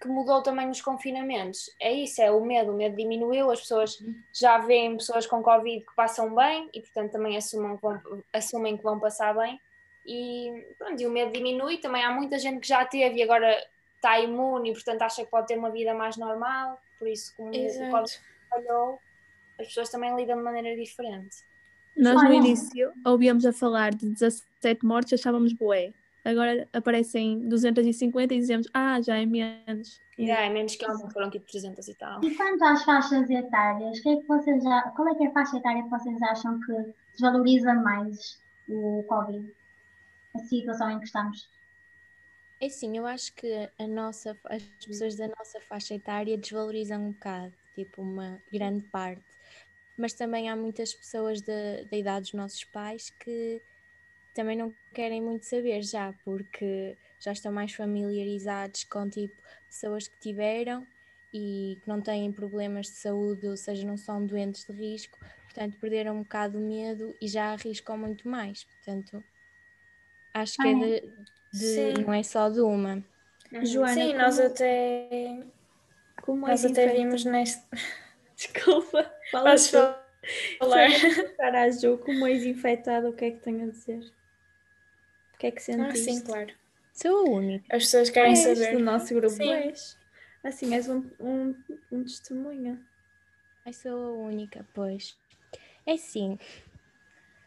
que 0.01 0.09
mudou 0.09 0.43
também 0.43 0.67
nos 0.67 0.81
confinamentos 0.81 1.71
é 1.79 1.93
isso, 1.93 2.23
é 2.23 2.31
o 2.31 2.41
medo. 2.41 2.73
O 2.73 2.77
medo 2.77 2.97
diminuiu, 2.97 3.51
as 3.51 3.61
pessoas 3.61 3.99
já 4.33 4.59
veem 4.59 4.97
pessoas 4.97 5.27
com 5.27 5.43
Covid 5.43 5.85
que 5.85 5.95
passam 5.95 6.35
bem 6.35 6.71
e, 6.73 6.81
portanto, 6.81 7.13
também 7.13 7.37
assumem 7.37 7.77
que 7.77 7.83
vão, 7.83 8.01
assumem 8.33 8.77
que 8.77 8.83
vão 8.83 8.99
passar 8.99 9.35
bem. 9.35 9.61
E, 10.07 10.75
pronto, 10.79 11.01
e 11.01 11.07
o 11.07 11.11
medo 11.11 11.33
diminui. 11.33 11.79
Também 11.79 12.03
há 12.03 12.11
muita 12.11 12.39
gente 12.39 12.61
que 12.61 12.69
já 12.69 12.85
teve 12.85 13.19
e 13.19 13.23
agora 13.23 13.55
está 14.00 14.19
imune 14.19 14.71
e, 14.71 14.73
portanto, 14.73 15.02
acha 15.02 15.25
que 15.25 15.30
pode 15.30 15.47
ter 15.47 15.59
uma 15.59 15.71
vida 15.71 15.95
mais 15.95 16.16
normal. 16.16 16.80
Por 16.99 17.07
isso, 17.07 17.35
como 17.37 17.50
o 17.50 17.54
Exato. 17.54 17.90
Covid 17.90 18.21
falhou, 18.49 18.99
as 19.59 19.66
pessoas 19.69 19.90
também 19.90 20.14
lidam 20.16 20.38
de 20.38 20.42
maneira 20.42 20.75
diferente. 20.76 21.37
Nós 21.97 22.23
no 22.23 22.33
início 22.33 22.92
ouvíamos 23.04 23.45
a 23.45 23.52
falar 23.52 23.95
de 23.95 24.09
17 24.09 24.85
mortes, 24.85 25.21
achávamos 25.21 25.52
bué. 25.52 25.92
Agora 26.25 26.69
aparecem 26.73 27.49
250 27.49 28.35
e 28.35 28.38
dizemos, 28.38 28.69
ah, 28.75 29.00
já 29.00 29.16
é 29.16 29.25
menos. 29.25 30.00
Yeah, 30.19 30.47
é 30.47 30.50
menos 30.50 30.76
que 30.76 30.90
ontem, 30.90 31.11
foram 31.11 31.30
tipo 31.30 31.47
300 31.47 31.88
e 31.88 31.95
tal. 31.95 32.23
E 32.23 32.35
quanto 32.35 32.62
às 32.62 32.85
faixas 32.85 33.28
etárias, 33.30 34.00
que 34.00 34.09
é 34.09 34.16
que 34.16 34.26
vocês 34.26 34.62
já, 34.62 34.83
qual 34.95 35.09
é 35.09 35.14
que 35.14 35.25
é 35.25 35.28
a 35.28 35.33
faixa 35.33 35.57
etária 35.57 35.83
que 35.83 35.88
vocês 35.88 36.23
acham 36.23 36.61
que 36.61 36.95
desvaloriza 37.12 37.73
mais 37.75 38.38
o 38.69 39.02
Covid? 39.09 39.50
A 40.35 40.38
situação 40.40 40.90
em 40.90 40.99
que 40.99 41.07
estamos? 41.07 41.49
É 42.61 42.69
sim, 42.69 42.97
eu 42.97 43.07
acho 43.07 43.35
que 43.35 43.47
a 43.79 43.87
nossa, 43.87 44.38
as 44.45 44.62
pessoas 44.87 45.17
da 45.17 45.26
nossa 45.29 45.61
faixa 45.62 45.95
etária 45.95 46.37
desvalorizam 46.37 47.07
um 47.07 47.12
bocado, 47.12 47.57
tipo 47.75 48.02
uma 48.02 48.43
grande 48.52 48.85
parte. 48.85 49.25
Mas 49.97 50.14
também 50.14 50.49
há 50.50 50.57
muitas 50.57 50.95
pessoas 50.95 51.43
da, 51.43 51.85
da 51.90 51.97
idade 51.97 52.23
dos 52.25 52.35
nossos 52.35 52.64
pais 52.64 53.11
que 53.11 53.62
também 54.35 54.57
não 54.57 54.76
querem 54.95 55.23
muito 55.23 55.47
saber 55.47 55.83
já, 55.83 56.12
porque 56.25 56.99
já 57.21 57.33
estão 57.33 57.52
mais 57.52 57.75
familiarizados 57.75 58.85
com 58.85 59.09
tipo 59.11 59.43
pessoas 59.69 60.09
que 60.09 60.19
tiveram 60.19 60.87
e 61.33 61.79
que 61.83 61.88
não 61.88 62.02
têm 62.02 62.33
problemas 62.33 62.87
de 62.88 62.95
saúde, 62.95 63.49
ou 63.49 63.57
seja, 63.57 63.87
não 63.87 63.97
são 63.99 64.26
doentes 64.26 64.64
de 64.67 64.73
risco, 64.75 65.19
portanto 65.47 65.79
perderam 65.79 66.17
um 66.19 66.23
bocado 66.25 66.59
o 66.59 66.62
medo 66.62 67.17
e 67.21 67.29
já 67.29 67.52
arriscam 67.55 67.99
muito 67.99 68.29
mais. 68.29 68.64
Portanto, 68.64 69.25
acho 70.35 70.59
que 70.59 70.69
é 70.69 70.75
de, 70.75 71.14
de- 71.52 71.95
Sim. 71.95 72.07
não 72.07 72.12
é 72.14 72.23
só 72.23 72.49
de 72.49 72.61
uma. 72.61 73.04
Joana, 73.62 74.09
Sim, 74.09 74.14
como, 74.14 74.19
nós 74.23 74.38
até, 74.38 75.45
como 76.23 76.47
nós 76.47 76.64
és 76.64 76.64
até 76.64 76.87
vimos 76.88 77.25
neste. 77.25 77.64
Desculpa, 78.37 79.11
fala 79.30 79.57
Podes 79.57 79.69
falar? 79.71 80.00
Só 80.62 80.88
para 81.37 81.62
à 81.64 81.71
Jo, 81.71 81.99
como 81.99 82.26
és 82.26 82.45
infectada, 82.45 83.09
o 83.11 83.12
que 83.14 83.25
é 83.26 83.30
que 83.33 83.40
tenho 83.40 83.64
a 83.66 83.71
dizer? 83.71 84.02
O 85.35 85.38
que 85.38 85.47
é 85.49 85.50
que 85.50 85.61
Ah, 85.76 85.95
sentiste? 85.95 85.97
sim, 85.97 86.21
claro. 86.21 86.54
Sou 86.92 87.16
a 87.26 87.30
única. 87.30 87.73
As 87.73 87.85
pessoas 87.85 88.11
querem 88.11 88.35
És 88.35 88.37
saber. 88.37 88.76
do 88.76 88.78
nosso 88.78 89.14
grupo, 89.14 89.37
Sim. 89.37 89.50
és. 89.50 89.99
Assim, 90.45 90.75
és 90.75 90.88
um, 90.88 91.11
um, 91.21 91.54
um 91.90 92.04
testemunho. 92.04 92.85
Ai, 93.64 93.73
sou 93.73 93.99
a 94.04 94.12
única, 94.28 94.66
pois. 94.75 95.19
É 95.87 95.97
sim. 95.97 96.38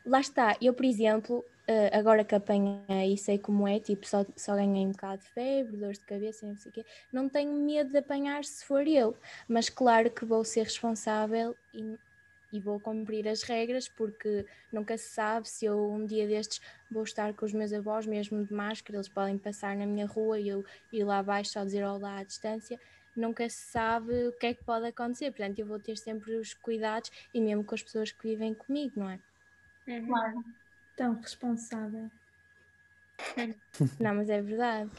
Lá 0.05 0.19
está, 0.19 0.57
eu, 0.61 0.73
por 0.73 0.85
exemplo, 0.85 1.45
eh, 1.67 1.89
agora 1.97 2.23
que 2.25 2.35
apanhei 2.35 3.13
e 3.13 3.17
sei 3.17 3.39
como 3.39 3.67
é, 3.67 3.79
tipo, 3.79 4.05
só, 4.07 4.25
só 4.35 4.55
ganhei 4.55 4.85
um 4.85 4.91
bocado 4.91 5.23
de 5.23 5.29
febre, 5.29 5.77
dores 5.77 5.99
de 5.99 6.05
cabeça 6.05 6.45
não 6.47 6.55
sei 6.57 6.69
o 6.69 6.73
quê, 6.73 6.85
não 7.11 7.29
tenho 7.29 7.53
medo 7.53 7.91
de 7.91 7.97
apanhar 7.99 8.43
se 8.45 8.65
for 8.65 8.87
eu, 8.87 9.17
mas 9.47 9.69
claro 9.69 10.11
que 10.11 10.25
vou 10.25 10.43
ser 10.43 10.63
responsável 10.63 11.57
e, 11.73 11.97
e 12.51 12.59
vou 12.61 12.79
cumprir 12.79 13.27
as 13.27 13.43
regras, 13.43 13.89
porque 13.89 14.45
nunca 14.71 14.97
se 14.97 15.09
sabe 15.09 15.49
se 15.49 15.65
eu 15.65 15.91
um 15.91 16.05
dia 16.05 16.27
destes 16.27 16.59
vou 16.89 17.03
estar 17.03 17.33
com 17.33 17.45
os 17.45 17.53
meus 17.53 17.73
avós, 17.73 18.05
mesmo 18.05 18.45
de 18.45 18.53
máscara, 18.53 18.97
eles 18.97 19.09
podem 19.09 19.37
passar 19.37 19.75
na 19.75 19.85
minha 19.85 20.05
rua 20.05 20.39
e 20.39 20.47
eu 20.49 20.63
ir 20.91 21.03
lá 21.03 21.19
abaixo 21.19 21.51
só 21.51 21.63
dizer 21.65 21.83
olá 21.85 22.19
à 22.19 22.23
distância, 22.23 22.79
nunca 23.15 23.47
se 23.49 23.57
sabe 23.71 24.27
o 24.27 24.33
que 24.33 24.47
é 24.47 24.53
que 24.53 24.63
pode 24.63 24.85
acontecer, 24.87 25.31
portanto 25.31 25.59
eu 25.59 25.67
vou 25.67 25.79
ter 25.79 25.97
sempre 25.97 26.35
os 26.37 26.53
cuidados 26.53 27.09
e 27.33 27.41
mesmo 27.41 27.63
com 27.63 27.75
as 27.75 27.83
pessoas 27.83 28.11
que 28.11 28.23
vivem 28.27 28.53
comigo, 28.53 28.99
não 28.99 29.09
é? 29.09 29.19
Uhum. 29.87 30.62
Tão 30.95 31.15
responsável. 31.15 32.09
Não, 33.99 34.15
mas 34.15 34.29
é 34.29 34.41
verdade. 34.41 34.91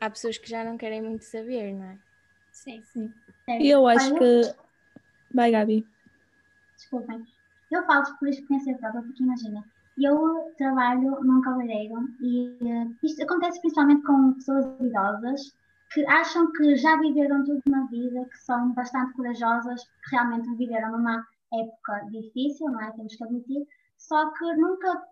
Há 0.00 0.10
pessoas 0.10 0.38
que 0.38 0.48
já 0.48 0.64
não 0.64 0.78
querem 0.78 1.02
muito 1.02 1.24
saber, 1.24 1.74
não 1.74 1.84
é? 1.84 1.98
Sim. 2.50 2.82
Sim. 2.82 3.12
Sério. 3.44 3.66
E 3.66 3.70
eu 3.70 3.86
acho 3.86 4.14
Olha, 4.14 4.18
que. 4.18 4.54
Vai, 5.32 5.50
Gabi. 5.50 5.86
Desculpem. 6.76 7.24
Eu 7.70 7.84
falo 7.86 8.04
por 8.18 8.28
experiência 8.28 8.76
própria, 8.78 9.02
porque 9.02 9.22
imagina, 9.22 9.64
eu 9.98 10.52
trabalho 10.56 11.20
num 11.22 11.40
cabeleireiro 11.40 12.08
e 12.20 12.58
eh, 12.62 12.86
isto 13.02 13.22
acontece 13.22 13.60
principalmente 13.60 14.02
com 14.02 14.32
pessoas 14.34 14.64
idosas 14.80 15.54
que 15.92 16.06
acham 16.06 16.50
que 16.52 16.76
já 16.76 16.96
viveram 16.98 17.44
tudo 17.44 17.60
na 17.66 17.86
vida, 17.86 18.24
que 18.24 18.38
são 18.38 18.72
bastante 18.72 19.12
corajosas, 19.14 19.82
que 19.84 20.10
realmente 20.16 20.56
viveram 20.56 20.92
numa 20.92 21.26
época 21.52 22.06
difícil, 22.10 22.68
não 22.68 22.80
é? 22.80 22.92
Temos 22.92 23.14
que 23.14 23.24
admitir, 23.24 23.66
só 24.00 24.32
que 24.32 24.44
nunca, 24.56 25.06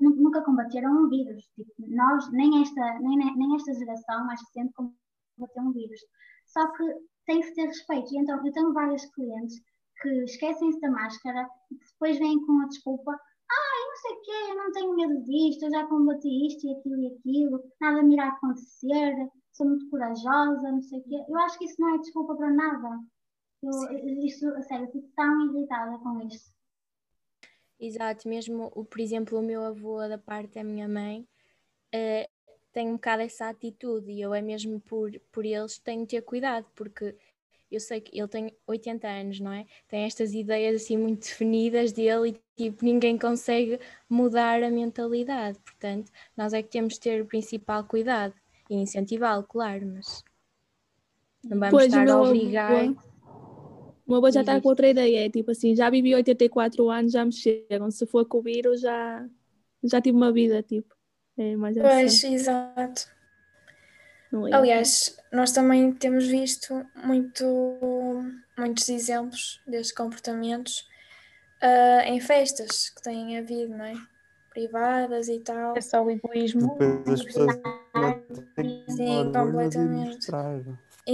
nunca 0.00 0.42
combateram 0.42 1.04
um 1.04 1.08
vírus. 1.08 1.44
Tipo, 1.54 1.72
nós, 1.88 2.30
nem 2.32 2.62
esta, 2.62 2.98
nem, 3.00 3.16
nem 3.36 3.54
esta 3.54 3.74
geração 3.74 4.26
mais 4.26 4.40
recente 4.40 4.72
combateu 4.74 5.62
um 5.62 5.72
vírus. 5.72 6.00
Só 6.46 6.66
que 6.72 6.84
tem 7.26 7.40
que 7.40 7.54
ter 7.54 7.66
respeito. 7.66 8.12
E 8.12 8.18
então, 8.18 8.44
eu 8.44 8.52
tenho 8.52 8.72
várias 8.72 9.04
clientes 9.12 9.60
que 10.00 10.08
esquecem-se 10.24 10.80
da 10.80 10.90
máscara 10.90 11.48
e 11.70 11.76
que 11.76 11.86
depois 11.92 12.18
vêm 12.18 12.44
com 12.46 12.60
a 12.60 12.66
desculpa 12.66 13.12
ah, 13.52 13.80
eu 13.82 13.88
não 13.88 13.96
sei 13.96 14.12
o 14.12 14.20
quê, 14.22 14.50
eu 14.50 14.56
não 14.56 14.72
tenho 14.72 14.96
medo 14.96 15.24
disto, 15.24 15.64
eu 15.64 15.70
já 15.70 15.86
combati 15.86 16.46
isto 16.46 16.66
e 16.66 16.72
aquilo 16.72 17.02
e 17.02 17.06
aquilo, 17.08 17.64
nada 17.80 18.02
me 18.02 18.14
irá 18.14 18.28
acontecer, 18.28 19.28
sou 19.52 19.66
muito 19.66 19.90
corajosa, 19.90 20.70
não 20.70 20.82
sei 20.82 21.00
o 21.00 21.02
quê. 21.02 21.24
Eu 21.28 21.36
acho 21.38 21.58
que 21.58 21.64
isso 21.64 21.80
não 21.80 21.94
é 21.94 21.98
desculpa 21.98 22.36
para 22.36 22.50
nada. 22.50 23.00
Eu, 23.62 23.70
isto, 24.24 24.46
a 24.54 24.62
sério, 24.62 24.90
fico 24.92 25.08
tão 25.16 25.40
irritada 25.46 25.98
com 25.98 26.20
isto. 26.28 26.50
Exato, 27.80 28.28
mesmo, 28.28 28.70
o, 28.74 28.84
por 28.84 29.00
exemplo, 29.00 29.38
o 29.38 29.42
meu 29.42 29.62
avô 29.64 30.06
da 30.06 30.18
parte 30.18 30.54
da 30.54 30.62
minha 30.62 30.86
mãe 30.86 31.26
eh, 31.92 32.28
tem 32.72 32.88
um 32.88 32.94
bocado 32.94 33.22
essa 33.22 33.48
atitude 33.48 34.10
e 34.12 34.20
eu 34.20 34.34
é 34.34 34.42
mesmo 34.42 34.80
por, 34.80 35.10
por 35.32 35.46
eles 35.46 35.78
que 35.78 35.84
tenho 35.84 36.02
de 36.02 36.08
ter 36.08 36.22
cuidado, 36.22 36.66
porque 36.76 37.16
eu 37.70 37.80
sei 37.80 38.00
que 38.00 38.18
ele 38.18 38.28
tem 38.28 38.54
80 38.66 39.08
anos, 39.08 39.40
não 39.40 39.52
é? 39.52 39.66
Tem 39.88 40.04
estas 40.04 40.34
ideias 40.34 40.82
assim 40.82 40.96
muito 40.98 41.22
definidas 41.22 41.92
dele 41.92 42.30
e 42.30 42.62
tipo, 42.64 42.84
ninguém 42.84 43.16
consegue 43.18 43.80
mudar 44.08 44.62
a 44.62 44.70
mentalidade, 44.70 45.58
portanto, 45.60 46.12
nós 46.36 46.52
é 46.52 46.62
que 46.62 46.68
temos 46.68 46.94
de 46.94 47.00
ter 47.00 47.22
o 47.22 47.26
principal 47.26 47.84
cuidado 47.84 48.34
e 48.68 48.74
incentivá-lo, 48.74 49.44
claro, 49.44 49.86
mas 49.86 50.22
não 51.44 51.58
vamos 51.58 51.82
Pois, 51.82 51.86
estar 51.86 52.08
a 52.08 52.14
avô- 52.14 52.26
obrigar. 52.28 52.88
O 52.90 53.09
meu 54.10 54.18
avô 54.18 54.30
já 54.30 54.40
está 54.40 54.54
isto. 54.54 54.62
com 54.62 54.68
outra 54.68 54.88
ideia, 54.88 55.26
é 55.26 55.30
tipo 55.30 55.50
assim, 55.50 55.74
já 55.74 55.88
vivi 55.90 56.14
84 56.14 56.88
anos, 56.90 57.12
já 57.12 57.24
me 57.24 57.32
chegam. 57.32 57.90
Se 57.90 58.06
for 58.06 58.24
com 58.26 58.38
o 58.38 58.42
vírus, 58.42 58.80
já, 58.80 59.26
já 59.84 60.00
tive 60.00 60.16
uma 60.16 60.32
vida, 60.32 60.62
tipo. 60.62 60.94
É 61.38 61.56
mais 61.56 61.76
Pois, 61.76 62.14
assim. 62.14 62.34
exato. 62.34 63.08
É? 64.48 64.54
Aliás, 64.54 65.16
nós 65.32 65.52
também 65.52 65.92
temos 65.92 66.26
visto 66.26 66.86
muito, 66.94 67.44
muitos 68.56 68.88
exemplos 68.88 69.60
destes 69.66 69.92
comportamentos 69.92 70.86
ah, 71.60 72.04
em 72.06 72.20
festas 72.20 72.90
que 72.90 73.02
têm 73.02 73.38
havido, 73.38 73.76
não 73.76 73.84
é? 73.84 73.94
Privadas 74.50 75.28
e 75.28 75.40
tal. 75.40 75.76
É 75.76 75.80
só 75.80 76.02
o 76.04 76.10
egoísmo. 76.10 76.76
Depois 76.78 77.20
as 77.20 77.24
pessoas 77.24 77.56
Sim, 78.88 79.32
completamente. 79.32 80.26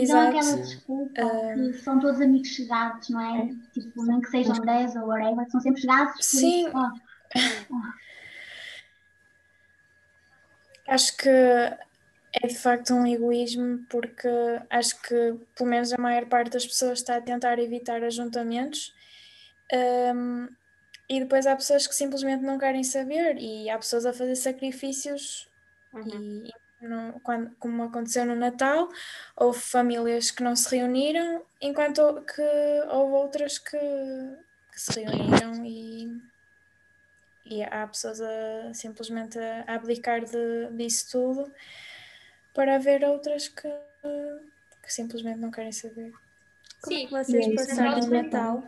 Exato. 0.03 0.37
aquela 0.37 0.57
desculpa 0.63 1.21
Ah. 1.23 1.55
que 1.55 1.73
são 1.75 1.99
todos 2.01 2.21
amigos 2.21 2.49
chegados, 2.49 3.09
não 3.11 3.21
é? 3.21 3.49
Tipo, 3.73 4.05
nem 4.05 4.21
que 4.21 4.29
sejam 4.31 4.55
10 4.61 4.97
ou 4.97 5.07
whatever, 5.09 5.49
são 5.51 5.61
sempre 5.61 5.81
chegados. 5.81 6.25
Sim. 6.25 6.67
isso, 6.67 6.77
ó, 6.77 6.91
Acho 10.89 11.17
que 11.17 11.29
é 11.29 12.47
de 12.47 12.55
facto 12.55 12.95
um 12.95 13.07
egoísmo, 13.07 13.85
porque 13.89 14.29
acho 14.71 15.01
que 15.03 15.35
pelo 15.57 15.69
menos 15.71 15.93
a 15.93 15.99
maior 15.99 16.27
parte 16.27 16.51
das 16.51 16.67
pessoas 16.67 16.99
está 17.01 17.17
a 17.17 17.21
tentar 17.21 17.59
evitar 17.59 18.03
ajuntamentos. 18.05 18.95
Ahm, 19.73 20.49
e 21.09 21.21
depois 21.21 21.47
há 21.47 21.57
pessoas 21.57 21.87
que 21.87 21.95
simplesmente 21.95 22.43
não 22.45 22.59
querem 22.59 22.85
saber, 22.85 23.37
e 23.39 23.69
há 23.71 23.77
pessoas 23.79 24.07
a 24.07 24.13
fazer 24.13 24.37
sacrifícios, 24.37 25.49
e 25.95 26.53
no- 26.81 27.21
quando- 27.21 27.55
como 27.57 27.83
aconteceu 27.85 28.25
no 28.27 28.35
Natal, 28.37 28.89
houve 29.37 29.59
famílias 29.61 30.31
que 30.31 30.43
não 30.43 30.55
se 30.57 30.77
reuniram, 30.77 31.45
enquanto 31.61 32.23
que 32.25 32.43
houve 32.91 33.15
outras 33.15 33.59
que, 33.59 33.79
que 34.73 34.81
se 34.81 35.03
reuniram 35.03 35.65
e, 35.65 36.09
e 37.45 37.63
há 37.63 37.87
pessoas 37.87 38.21
a 38.21 38.75
simplesmente 38.75 39.39
a 39.39 39.75
abdicar 39.75 40.25
de, 40.25 40.71
disso 40.77 41.11
tudo 41.13 41.53
para 42.55 42.77
haver 42.77 43.05
outras 43.05 43.49
que, 43.49 43.69
que 44.83 44.93
simplesmente 44.93 45.39
não 45.39 45.51
querem 45.51 45.73
saber. 45.73 46.13
Como 46.83 46.97
é 46.97 47.01
Sim, 47.01 47.07
que 47.07 47.13
vocês 47.13 47.47
é 47.47 47.51
isso 47.51 47.55
passaram 47.69 47.99
o 48.07 48.11
mesmo. 48.11 48.11
Natal? 48.11 48.63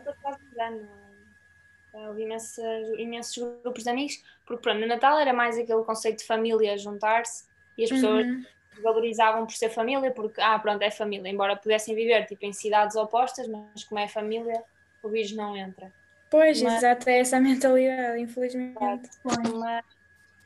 Houve 1.91 2.21
imensos, 2.23 2.63
imensos 2.99 3.37
grupos 3.63 3.83
de 3.83 3.89
amigos, 3.89 4.23
porque 4.45 4.61
pronto, 4.61 4.79
no 4.79 4.87
Natal 4.87 5.17
era 5.19 5.33
mais 5.33 5.57
aquele 5.57 5.83
conceito 5.83 6.19
de 6.19 6.25
família 6.25 6.77
juntar-se 6.77 7.48
e 7.79 7.83
as 7.85 7.89
pessoas 7.89 8.25
Uhum. 8.25 8.45
valorizavam 8.81 9.45
por 9.45 9.53
ser 9.53 9.69
família, 9.69 10.11
porque, 10.11 10.39
ah, 10.41 10.57
pronto, 10.59 10.81
é 10.81 10.91
família, 10.91 11.29
embora 11.29 11.55
pudessem 11.55 11.95
viver 11.95 12.25
tipo 12.25 12.45
em 12.45 12.53
cidades 12.53 12.95
opostas, 12.95 13.47
mas 13.47 13.83
como 13.85 13.99
é 13.99 14.07
família, 14.07 14.63
o 15.01 15.09
vírus 15.09 15.31
não 15.33 15.55
entra. 15.55 15.91
Pois, 16.29 16.61
Mas- 16.61 16.77
exato, 16.77 17.09
é 17.09 17.19
essa 17.19 17.37
a 17.37 17.39
mentalidade, 17.41 18.21
infelizmente. 18.21 19.09
Mas, 19.23 19.83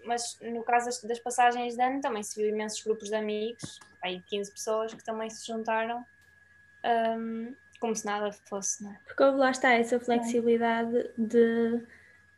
mas 0.06 0.38
no 0.42 0.64
caso 0.64 0.86
das, 0.86 1.02
das 1.04 1.20
passagens 1.20 1.76
de 1.76 1.82
ano 1.82 2.00
também 2.02 2.24
se 2.24 2.40
viu 2.40 2.50
imensos 2.50 2.82
grupos 2.84 3.10
de 3.10 3.16
amigos, 3.16 3.80
aí 4.02 4.22
15 4.28 4.52
pessoas 4.52 4.94
que 4.94 5.04
também 5.04 5.30
se 5.30 5.46
juntaram 5.46 6.06
hum, 7.18 7.54
como 7.80 7.96
se 7.96 8.06
nada 8.06 8.32
fosse, 8.46 8.84
não 8.84 8.92
é? 8.92 8.98
Porque 9.06 9.24
houve 9.24 9.38
lá 9.38 9.52
está 9.52 9.74
essa 9.74 10.00
flexibilidade 10.00 11.12
de 11.18 11.82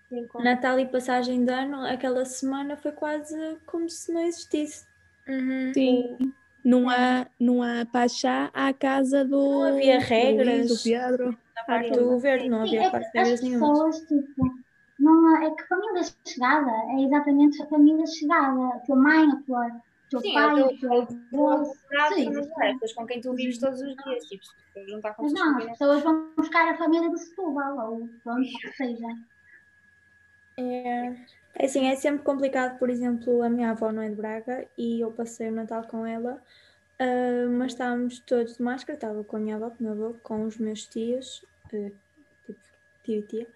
Sim, 0.10 0.28
Natal 0.44 0.80
e 0.80 0.86
passagem 0.86 1.44
de 1.44 1.52
ano, 1.52 1.86
aquela 1.86 2.26
semana 2.26 2.78
foi 2.78 2.92
quase 2.92 3.36
como 3.66 3.90
se 3.90 4.12
não 4.14 4.22
existisse. 4.22 4.86
Uhum. 5.28 5.74
Sim. 5.74 6.18
Não 6.64 6.90
há, 6.90 7.28
não 7.40 7.62
há 7.62 7.86
pachá 7.86 8.50
à 8.54 8.74
casa 8.74 9.24
do. 9.24 9.38
Não 9.38 9.64
havia 9.64 10.00
do 10.00 10.04
regras. 10.04 10.48
Luís, 10.48 10.68
do 10.68 10.84
Pedro. 10.84 11.38
Da 11.56 11.64
parte 11.64 11.92
do 11.92 12.06
governo, 12.06 12.50
não 12.50 12.62
havia 12.62 12.84
é 12.84 12.90
quase 12.90 13.10
regras 13.14 13.42
nenhuma. 13.42 13.72
pessoas, 13.72 14.00
tipo, 14.02 14.66
não, 15.00 15.44
é 15.44 15.52
que 15.52 15.68
família 15.68 16.04
chegada 16.28 16.72
é 16.72 17.04
exatamente 17.04 17.62
a 17.62 17.68
família 17.68 18.06
chegada. 18.08 18.68
A 18.68 18.80
tua 18.80 18.96
mãe, 18.96 19.30
a 19.30 19.36
tua, 19.46 19.82
teu 20.10 20.20
Sim, 20.22 20.34
pai, 20.34 20.60
é 20.60 20.66
o 20.66 20.78
teu 20.78 20.94
avô. 20.94 21.66
Sim, 22.14 22.32
pessoas 22.34 22.94
com 22.94 23.06
quem 23.06 23.22
tu 23.22 23.34
vives 23.34 23.60
todos 23.60 23.82
os 23.82 23.96
dias, 23.96 24.26
tipo, 24.26 24.44
juntar 24.88 25.14
com 25.14 25.24
Mas 25.24 25.34
não, 25.34 25.58
as 25.58 25.66
pessoas 25.66 26.04
vão 26.04 26.32
buscar 26.36 26.70
a 26.70 26.78
família 26.78 27.10
de 27.10 27.20
Setúbal, 27.20 27.92
ou 27.92 28.10
pronto, 28.24 28.42
o 28.42 28.60
que 28.60 28.72
seja. 28.74 29.08
É. 30.58 31.26
É 31.58 31.66
assim, 31.66 31.88
é 31.88 31.96
sempre 31.96 32.24
complicado, 32.24 32.78
por 32.80 32.90
exemplo, 32.90 33.42
a 33.42 33.50
minha 33.50 33.72
avó 33.72 33.92
não 33.92 34.02
é 34.02 34.10
de 34.10 34.16
Braga 34.16 34.70
e 34.78 35.00
eu 35.02 35.14
passei 35.14 35.50
o 35.50 35.52
Natal 35.54 35.88
com 35.88 36.06
ela, 36.06 36.42
ah, 37.00 37.48
mas 37.52 37.74
estávamos 37.74 38.20
todos 38.22 38.58
de 38.58 38.64
máscara, 38.64 38.96
estava 38.98 39.24
com 39.24 39.38
a 39.38 39.40
minha 39.40 39.56
avó, 39.58 39.70
com 39.72 39.80
o 39.80 39.84
meu 39.84 39.94
avô, 39.94 40.20
com 40.22 40.46
os 40.46 40.58
meus 40.58 40.88
tios, 40.88 41.46
eh, 41.74 41.94
tipo 42.46 42.62
tio 43.04 43.20
e 43.22 43.24
tia. 43.28 43.48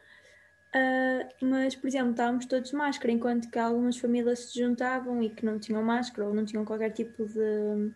Ah, 0.75 1.29
mas, 1.41 1.75
por 1.75 1.87
exemplo, 1.87 2.11
estávamos 2.11 2.45
todos 2.47 2.71
de 2.71 2.75
máscara, 2.77 3.11
enquanto 3.13 3.49
que 3.51 3.59
algumas 3.59 3.97
famílias 3.99 4.51
se 4.51 4.59
juntavam 4.59 5.21
e 5.23 5.33
que 5.35 5.45
não 5.45 5.59
tinham 5.59 5.83
máscara 5.83 6.27
ou 6.29 6.33
não 6.35 6.45
tinham 6.45 6.65
qualquer 6.65 6.91
tipo 6.93 7.25
de 7.27 7.93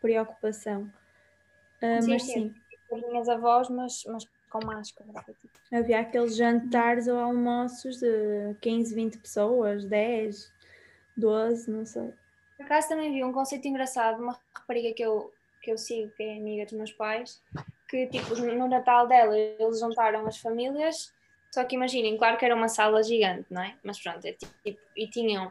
preocupação. 0.00 0.92
Ah, 1.82 2.02
Sim, 2.02 2.08
mas 2.08 2.24
sim. 2.30 2.32
sim, 2.32 2.54
as 2.92 3.00
minhas 3.02 3.28
avós, 3.28 3.68
mas, 3.70 4.02
mas 4.06 4.24
com 4.60 4.64
máscara. 4.64 5.10
tipo, 5.40 5.48
havia 5.72 6.00
aqueles 6.00 6.36
jantares 6.36 7.08
ou 7.08 7.18
almoços 7.18 7.98
de 7.98 8.54
15, 8.60 8.94
20 8.94 9.18
pessoas, 9.18 9.84
10, 9.84 10.52
12, 11.16 11.70
não 11.70 11.84
sei. 11.84 12.12
Por 12.56 12.64
acaso 12.64 12.88
também 12.88 13.12
vi 13.12 13.24
um 13.24 13.32
conceito 13.32 13.66
engraçado, 13.66 14.22
uma 14.22 14.38
rapariga 14.54 14.94
que 14.94 15.02
eu, 15.02 15.32
que 15.60 15.72
eu 15.72 15.76
sigo, 15.78 16.12
que 16.16 16.22
é 16.22 16.36
amiga 16.36 16.64
dos 16.64 16.74
meus 16.74 16.92
pais, 16.92 17.42
que 17.88 18.06
tipo, 18.06 18.36
no 18.36 18.68
Natal 18.68 19.08
dela 19.08 19.36
eles 19.36 19.80
juntaram 19.80 20.24
as 20.26 20.38
famílias, 20.38 21.12
só 21.50 21.64
que 21.64 21.74
imaginem, 21.74 22.16
claro 22.16 22.36
que 22.36 22.44
era 22.44 22.54
uma 22.54 22.68
sala 22.68 23.02
gigante, 23.02 23.46
não 23.50 23.62
é? 23.62 23.74
Mas 23.82 24.00
pronto, 24.00 24.24
é 24.24 24.32
tipo, 24.32 24.80
e 24.96 25.08
tinham, 25.08 25.50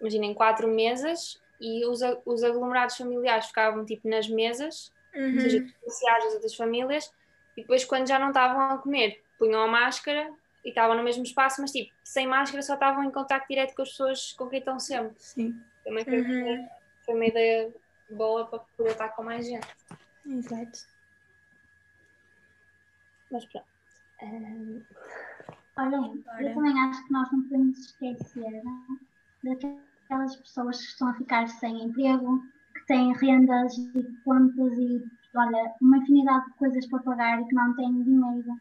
imaginem, 0.00 0.32
quatro 0.32 0.66
mesas 0.68 1.38
e 1.60 1.84
os, 1.84 2.00
os 2.24 2.42
aglomerados 2.42 2.96
familiares 2.96 3.46
ficavam 3.46 3.84
tipo 3.84 4.08
nas 4.08 4.26
mesas, 4.28 4.90
ou 5.14 5.40
seja, 5.40 5.58
Uhum. 5.58 5.66
das 6.24 6.34
outras 6.34 6.54
famílias, 6.54 7.12
e 7.58 7.62
depois 7.62 7.84
quando 7.84 8.06
já 8.08 8.18
não 8.18 8.28
estavam 8.28 8.60
a 8.70 8.78
comer, 8.78 9.24
punham 9.38 9.62
a 9.62 9.68
máscara 9.68 10.32
e 10.64 10.68
estavam 10.70 10.96
no 10.96 11.02
mesmo 11.02 11.22
espaço, 11.24 11.60
mas 11.60 11.72
tipo, 11.72 11.92
sem 12.04 12.26
máscara 12.26 12.62
só 12.62 12.74
estavam 12.74 13.04
em 13.04 13.10
contacto 13.10 13.48
direto 13.48 13.74
com 13.74 13.82
as 13.82 13.90
pessoas 13.90 14.32
com 14.32 14.48
quem 14.48 14.58
estão 14.60 14.78
sempre. 14.78 15.14
Sim, 15.18 15.60
Também 15.84 16.04
foi, 16.04 16.20
Uhum. 16.20 16.68
foi 17.04 17.14
uma 17.14 17.26
ideia 17.26 17.74
boa 18.10 18.46
para 18.46 18.60
poder 18.76 18.92
estar 18.92 19.08
com 19.10 19.22
mais 19.22 19.46
gente. 19.46 19.66
exato. 20.26 20.80
Mas 23.30 23.44
pronto. 23.46 23.66
Ehm, 24.22 24.82
Olhem, 25.76 26.24
eu 26.40 26.54
também 26.54 26.80
acho 26.80 27.06
que 27.06 27.12
nós 27.12 27.30
não 27.32 27.42
podemos 27.42 27.78
esquecer 27.78 28.62
daquelas 29.44 30.36
pessoas 30.36 30.76
que 30.78 30.84
estão 30.84 31.08
a 31.08 31.14
ficar 31.14 31.48
sem 31.48 31.84
emprego, 31.84 32.42
que 32.74 32.86
têm 32.86 33.12
rendas 33.14 33.76
e 33.78 34.02
contas 34.24 34.72
e, 34.78 35.04
olha, 35.34 35.74
uma 35.80 35.98
infinidade 35.98 36.46
de 36.46 36.54
coisas 36.54 36.86
para 36.86 36.98
pagar 37.00 37.40
e 37.40 37.44
que 37.46 37.54
não 37.54 37.74
têm 37.74 38.02
dinheiro. 38.02 38.60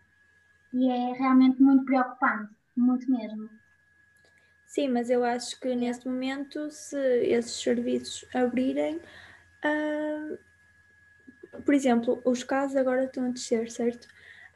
E 0.73 0.89
é 0.89 1.13
realmente 1.13 1.62
muito 1.62 1.86
preocupante, 1.86 2.53
muito 2.75 3.10
mesmo. 3.10 3.49
Sim, 4.65 4.89
mas 4.89 5.10
eu 5.10 5.23
acho 5.23 5.60
que 5.60 5.73
neste 5.75 6.08
momento, 6.08 6.69
se 6.69 6.97
esses 7.23 7.53
serviços 7.62 8.25
abrirem, 8.36 8.99
ah, 9.63 10.38
por 11.65 11.73
exemplo, 11.73 12.21
os 12.25 12.43
casos 12.43 12.75
agora 12.75 13.06
estão 13.06 13.25
a 13.25 13.30
descer, 13.30 13.69
certo? 13.71 14.08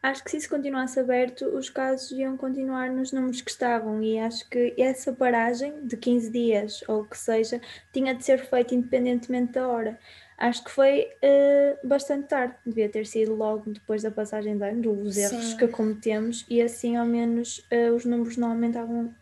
Acho 0.03 0.23
que 0.23 0.31
se 0.31 0.37
isso 0.37 0.49
continuasse 0.49 0.99
aberto, 0.99 1.45
os 1.45 1.69
casos 1.69 2.11
iam 2.11 2.35
continuar 2.35 2.89
nos 2.89 3.11
números 3.11 3.41
que 3.41 3.51
estavam, 3.51 4.01
e 4.01 4.19
acho 4.19 4.49
que 4.49 4.73
essa 4.77 5.13
paragem 5.13 5.85
de 5.85 5.95
15 5.95 6.31
dias, 6.31 6.83
ou 6.87 7.01
o 7.01 7.05
que 7.07 7.17
seja, 7.17 7.61
tinha 7.93 8.15
de 8.15 8.23
ser 8.23 8.39
feita 8.39 8.73
independentemente 8.73 9.53
da 9.53 9.67
hora. 9.67 9.99
Acho 10.41 10.63
que 10.63 10.71
foi 10.71 11.07
ah, 11.23 11.77
bastante 11.87 12.27
tarde, 12.27 12.55
devia 12.65 12.89
ter 12.89 13.05
sido 13.05 13.35
logo 13.35 13.71
depois 13.71 14.01
da 14.01 14.09
passagem 14.11 14.57
de 14.57 14.63
ano, 14.63 14.81
dos 14.81 15.15
erros 15.17 15.53
Sim. 15.53 15.57
que 15.57 15.67
cometemos, 15.67 16.45
e 16.49 16.61
assim 16.61 16.95
ao 16.97 17.05
menos 17.05 17.65
ah, 17.71 17.93
os 17.93 18.05
números 18.05 18.37
não 18.37 18.49
aumentavam 18.49 19.13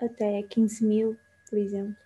até 0.00 0.42
15 0.44 0.84
mil, 0.84 1.16
por 1.48 1.58
exemplo. 1.58 1.96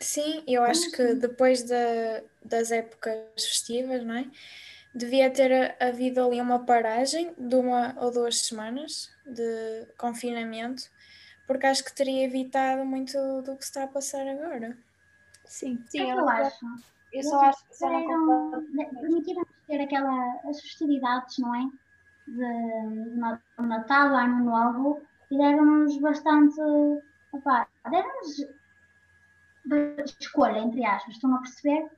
Sim, 0.00 0.44
eu 0.46 0.62
acho 0.62 0.90
que 0.92 1.14
depois 1.14 1.62
da- 1.62 2.22
das 2.44 2.70
épocas 2.70 3.16
festivas, 3.36 4.04
não 4.04 4.14
é? 4.16 4.30
Devia 4.94 5.30
ter 5.30 5.52
a- 5.52 5.88
havido 5.88 6.22
ali 6.24 6.40
uma 6.40 6.64
paragem 6.64 7.34
de 7.38 7.54
uma 7.56 7.96
ou 7.98 8.10
duas 8.10 8.40
semanas 8.42 9.08
de 9.24 9.86
confinamento, 9.98 10.82
porque 11.46 11.66
acho 11.66 11.84
que 11.84 11.94
teria 11.94 12.24
evitado 12.24 12.84
muito 12.84 13.12
do 13.42 13.56
que 13.56 13.64
se 13.64 13.70
está 13.70 13.84
a 13.84 13.88
passar 13.88 14.26
agora. 14.28 14.76
Sim. 15.46 15.84
sim, 15.88 16.00
é 16.02 16.04
que 16.06 16.12
eu, 16.12 16.18
eu 16.20 16.28
acho? 16.28 16.66
Eu 17.18 17.22
só 17.22 17.40
acho 17.40 17.68
que 17.68 17.76
só 17.76 17.88
não 17.90 18.50
Permitiram-nos 19.00 19.48
ter 19.66 19.80
aquela, 19.80 20.40
as 20.48 20.60
festividades, 20.60 21.38
não 21.38 21.54
é? 21.54 21.64
De, 22.26 23.04
de 23.10 23.16
Na- 23.16 23.40
Natal, 23.58 24.14
Ano 24.16 24.44
Novo, 24.44 25.02
e 25.30 25.36
deram-nos 25.38 25.96
bastante. 26.00 26.60
Opá, 27.32 27.68
deram-nos 27.90 28.36
de- 28.36 30.04
escolha, 30.20 30.58
entre 30.58 30.84
aspas, 30.84 31.14
estão 31.14 31.34
a 31.34 31.38
perceber? 31.38 31.90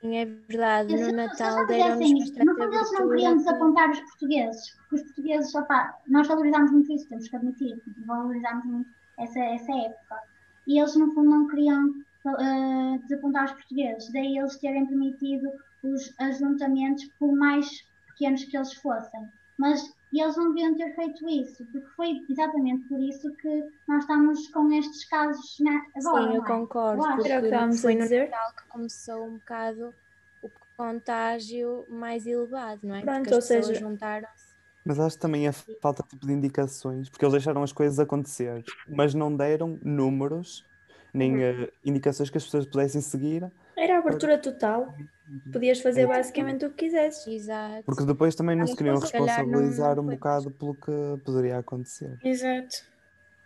Sim, 0.00 0.16
é 0.16 0.24
verdade. 0.26 0.92
No 0.92 1.04
se- 1.06 1.12
Natal 1.12 1.56
não 1.56 1.66
deram-nos 1.66 2.12
bastante 2.12 2.44
no 2.44 2.54
fundo 2.56 2.74
eles 2.74 2.92
não 2.92 3.08
queriam 3.08 3.36
desapontar 3.36 3.90
os 3.90 4.00
portugueses, 4.00 4.70
porque 4.76 4.94
os 4.96 5.02
portugueses, 5.02 5.54
opá, 5.54 5.98
nós 6.06 6.28
valorizamos 6.28 6.70
muito 6.70 6.92
isso, 6.92 7.08
temos 7.08 7.28
que 7.28 7.36
admitir, 7.36 7.82
valorizamos 8.06 8.64
muito 8.64 8.90
essa, 9.18 9.40
essa 9.40 9.72
época. 9.72 10.22
E 10.66 10.78
eles, 10.78 10.94
no 10.96 11.12
fundo, 11.14 11.30
não 11.30 11.46
queriam 11.48 11.94
eh, 12.30 12.98
desapontar 13.06 13.44
os 13.46 13.52
portugueses, 13.52 14.12
daí 14.12 14.36
eles 14.38 14.58
terem 14.58 14.86
permitido 14.86 15.48
os 15.82 16.12
ajuntamentos, 16.20 17.04
por 17.18 17.34
mais 17.36 17.68
pequenos 18.08 18.44
que 18.44 18.56
eles 18.56 18.72
fossem. 18.74 19.20
Mas 19.58 19.82
eles 20.12 20.36
não 20.36 20.52
deviam 20.54 20.74
ter 20.76 20.94
feito 20.94 21.28
isso, 21.28 21.64
porque 21.72 21.88
foi 21.94 22.12
exatamente 22.28 22.86
por 22.88 23.00
isso 23.00 23.34
que 23.36 23.64
nós 23.88 24.02
estamos 24.02 24.48
com 24.48 24.70
estes 24.72 25.08
casos 25.08 25.56
na, 25.60 25.82
agora. 25.96 26.22
Sim, 26.22 26.36
eu 26.36 26.42
é? 26.42 26.46
concordo, 26.46 27.02
Eu 27.02 27.16
porque 27.16 27.28
estávamos 27.28 27.80
foi 27.80 27.92
a 27.92 27.96
no 27.96 28.02
dizer. 28.02 28.30
Natal 28.30 28.52
que 28.54 28.68
começou 28.68 29.26
um 29.26 29.34
bocado 29.38 29.94
o 30.42 30.50
contágio 30.76 31.86
mais 31.88 32.26
elevado, 32.26 32.80
não 32.84 32.94
é? 32.94 33.00
Pronto, 33.02 33.18
porque 33.22 33.34
ou 33.34 33.38
as 33.38 33.46
pessoas 33.48 33.66
seja- 33.66 33.80
juntaram-se. 33.80 34.56
Mas 34.84 35.00
acho 35.00 35.16
que 35.16 35.22
também 35.22 35.48
a 35.48 35.52
falta 35.52 36.02
tipo, 36.04 36.24
de 36.26 36.32
indicações, 36.32 37.08
porque 37.08 37.24
eles 37.24 37.32
deixaram 37.32 37.62
as 37.62 37.72
coisas 37.72 37.98
acontecer, 37.98 38.64
mas 38.88 39.14
não 39.14 39.34
deram 39.36 39.78
números, 39.82 40.64
nem 41.16 41.42
eh, 41.42 41.70
indicações 41.84 42.30
que 42.30 42.36
as 42.38 42.44
pessoas 42.44 42.66
pudessem 42.66 43.00
seguir, 43.00 43.50
Era 43.76 43.96
a 43.96 43.98
abertura 43.98 44.38
total. 44.38 44.94
Podias 45.52 45.80
fazer 45.80 46.02
É. 46.02 46.06
basicamente 46.06 46.64
o 46.64 46.70
que 46.70 46.84
quisesses. 46.86 47.26
Exato. 47.26 47.82
porque 47.84 48.04
depois 48.04 48.34
também 48.34 48.54
não 48.54 48.62
Mas 48.62 48.70
se 48.70 48.76
queriam 48.76 48.96
se 48.96 49.02
não- 49.12 49.24
responsabilizar 49.26 49.96
não 49.96 50.04
um 50.04 50.06
bocado 50.06 50.50
pelo 50.52 50.74
que 50.74 50.92
poderia 51.24 51.58
acontecer. 51.58 52.18
Exato. 52.24 52.76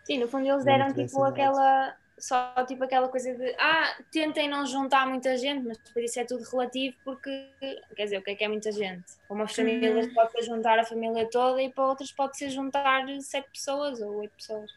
Sim, 0.05 0.19
no 0.19 0.29
fundo 0.29 0.47
eles 0.49 0.65
deram 0.65 0.93
tipo 0.93 1.23
aquela. 1.25 1.95
Só 2.19 2.53
tipo 2.67 2.85
aquela 2.85 3.09
coisa 3.09 3.33
de 3.35 3.57
ah, 3.59 3.97
tentem 4.13 4.47
não 4.47 4.67
juntar 4.67 5.07
muita 5.07 5.39
gente, 5.39 5.67
mas 5.67 5.79
depois 5.79 6.11
isso 6.11 6.21
é 6.21 6.25
tudo 6.25 6.45
relativo 6.45 6.95
porque 7.03 7.49
quer 7.97 8.05
dizer, 8.05 8.19
o 8.19 8.23
que 8.23 8.33
é 8.33 8.35
que 8.35 8.45
é 8.45 8.49
muita 8.49 8.71
gente? 8.71 9.05
Para 9.27 9.35
umas 9.37 9.57
famílias 9.57 10.07
pode 10.13 10.33
ser 10.33 10.43
juntar 10.43 10.79
a 10.79 10.85
família 10.85 11.27
toda 11.31 11.63
e 11.63 11.71
para 11.73 11.87
outras 11.87 12.13
pode 12.13 12.37
ser 12.37 12.51
juntar 12.51 13.07
sete 13.23 13.49
pessoas 13.51 14.03
ou 14.03 14.17
oito 14.17 14.33
pessoas. 14.37 14.71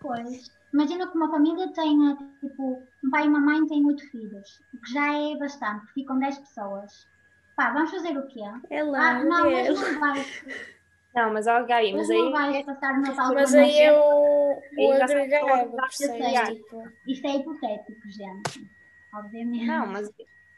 Pois. 0.00 0.50
Imagina 0.72 1.08
que 1.10 1.16
uma 1.16 1.30
família 1.30 1.72
tenha, 1.72 2.16
tipo, 2.40 2.82
um 3.04 3.10
pai 3.10 3.24
e 3.24 3.28
uma 3.28 3.40
mãe 3.40 3.66
têm 3.66 3.84
oito 3.86 4.08
filhos, 4.10 4.60
o 4.74 4.80
que 4.80 4.92
já 4.92 5.12
é 5.14 5.36
bastante, 5.36 5.80
porque 5.80 6.00
ficam 6.00 6.18
10 6.18 6.38
pessoas. 6.38 6.92
Pá, 7.56 7.72
vamos 7.72 7.90
fazer 7.90 8.16
o 8.16 8.26
quê? 8.28 8.40
É 8.70 8.82
lá, 8.82 9.10
Ah, 9.10 9.24
não, 9.24 9.50
mas 9.50 9.66
Gabriel. 9.68 9.92
não 9.92 10.00
vais, 10.00 10.44
Não, 11.14 11.32
mas 11.32 11.46
ó, 11.48 11.64
Gabi, 11.64 11.92
mas 11.92 12.08
mas 12.08 12.08
não 12.08 12.26
aí 12.26 12.32
vais 12.52 12.66
passar 12.66 12.94
o 12.94 13.00
Natal 13.02 13.34
Mas 13.34 13.50
com 13.52 13.58
aí 13.58 13.78
é 13.80 13.92
o, 13.92 14.60
Aí 14.78 14.98
já 14.98 15.08
são 15.08 15.16
agregado. 15.22 16.54
Tipo, 16.54 16.82
Isto 17.08 17.26
é 17.26 17.36
hipotético, 17.36 18.00
gente. 18.08 18.70
Obviamente. 19.12 19.66
Não, 19.66 19.86
mas 19.88 20.08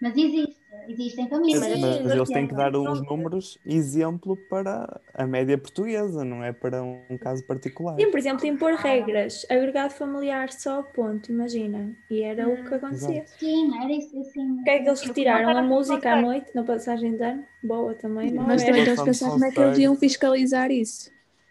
Mas 0.00 0.16
existe. 0.16 0.61
Existem 0.88 1.28
famílias. 1.28 1.60
Mas, 1.60 1.72
Sim, 1.72 1.80
mas 1.80 2.02
mas 2.02 2.14
eles 2.14 2.28
têm 2.28 2.46
que 2.46 2.54
dar 2.54 2.74
uns 2.76 3.00
números 3.02 3.58
exemplo 3.64 4.36
para 4.36 5.00
a 5.14 5.26
média 5.26 5.56
portuguesa, 5.56 6.24
não 6.24 6.42
é 6.42 6.52
para 6.52 6.82
um, 6.82 7.18
caso 7.20 7.44
particular. 7.44 7.96
Sim, 7.96 8.10
por 8.10 8.18
exemplo, 8.18 8.46
impor 8.46 8.74
regras. 8.74 9.46
Agregado 9.48 9.92
familiar 9.92 10.50
só, 10.52 10.82
ponto, 10.82 11.30
imagina. 11.30 11.94
E 12.10 12.22
era 12.22 12.48
o 12.48 12.64
que 12.64 12.74
acontecia. 12.74 13.24
Sim, 13.38 13.70
era 13.82 13.92
isso 13.92 14.18
assim. 14.20 14.60
O 14.60 14.64
que 14.64 14.70
é 14.70 14.78
que 14.80 14.88
eles 14.88 15.00
retiraram? 15.02 15.56
A 15.56 15.62
música 15.62 16.12
à 16.12 16.20
noite, 16.20 16.50
na 16.54 16.64
passagem 16.64 17.16
de 17.16 17.22
ano? 17.22 17.44
Boa 17.62 17.94
também, 17.94 18.32
não 18.32 18.44
Mas 18.44 18.62
é? 18.62 18.66
também 18.66 18.80
Era. 18.82 18.96
temos 18.96 19.00
que 19.00 19.06
pensar 19.06 19.30
como 19.30 19.44
é 19.44 19.50
que 19.50 19.60
eles 19.60 19.78
iam 19.78 19.94
fiscalizar 19.96 20.70
isso. 20.70 21.10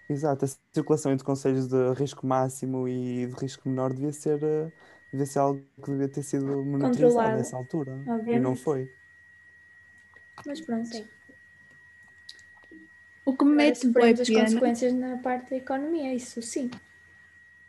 Exato, 0.10 0.44
a 0.46 0.48
circulação 0.74 1.12
entre 1.14 1.26
conselhos 1.26 1.68
de 1.68 1.94
risco 1.94 2.28
máximo 2.28 2.88
e 2.88 3.28
de 3.28 3.34
risco 3.34 3.68
menor 3.70 3.94
devia 3.94 4.12
ser, 4.12 4.44
eh, 4.44 4.70
devia 5.12 5.26
ser 5.26 5.40
algo 5.40 5.66
que 5.82 5.90
devia 5.90 6.10
ter 6.10 6.22
sido 6.24 6.66
monitorizado 6.66 7.38
nessa 7.38 7.56
altura. 7.56 8.10
E 8.30 8.38
não 8.40 8.52
obviamente. 8.52 8.62
foi. 8.62 8.90
Mas 10.46 10.62
pronto. 10.62 10.90
O 13.26 13.36
que 13.38 13.46
me 13.46 13.56
mete 13.56 13.76
sofremos 13.78 14.20
as 14.20 14.28
pena, 14.28 14.42
consequências 14.44 14.94
na 14.94 15.18
parte 15.18 15.52
da 15.52 15.58
economia, 15.58 16.14
isso 16.14 16.42
sim. 16.42 16.70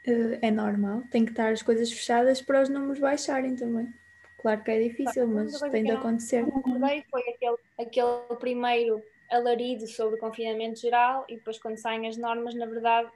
Eh, 0.05 0.39
É 0.43 0.51
normal, 0.51 1.03
tem 1.11 1.25
que 1.25 1.31
estar 1.33 1.53
as 1.53 1.63
coisas 1.63 1.91
fechadas 1.93 2.41
para 2.43 2.63
os 2.63 2.69
números 2.69 2.99
baixarem 2.99 3.55
também. 3.55 3.93
Claro 4.39 4.63
que 4.65 4.71
é 4.71 4.83
difícil, 4.89 5.29
Outra 5.29 5.45
mas 5.45 5.61
tem 5.61 5.71
que 5.71 5.83
de 5.83 5.89
eu 5.89 5.95
não 5.95 6.01
acontecer. 6.01 6.45
concordei 6.45 7.05
foi 7.11 7.23
aquele, 7.29 7.57
aquele 7.79 8.37
primeiro 8.41 9.03
alarido 9.31 9.87
sobre 9.87 10.17
o 10.17 10.19
confinamento 10.19 10.81
geral 10.81 11.25
e 11.29 11.37
depois 11.37 11.59
quando 11.59 11.77
saem 11.79 12.09
as 12.09 12.17
normas, 12.17 12.55
na 12.55 12.67
verdade, 12.67 13.09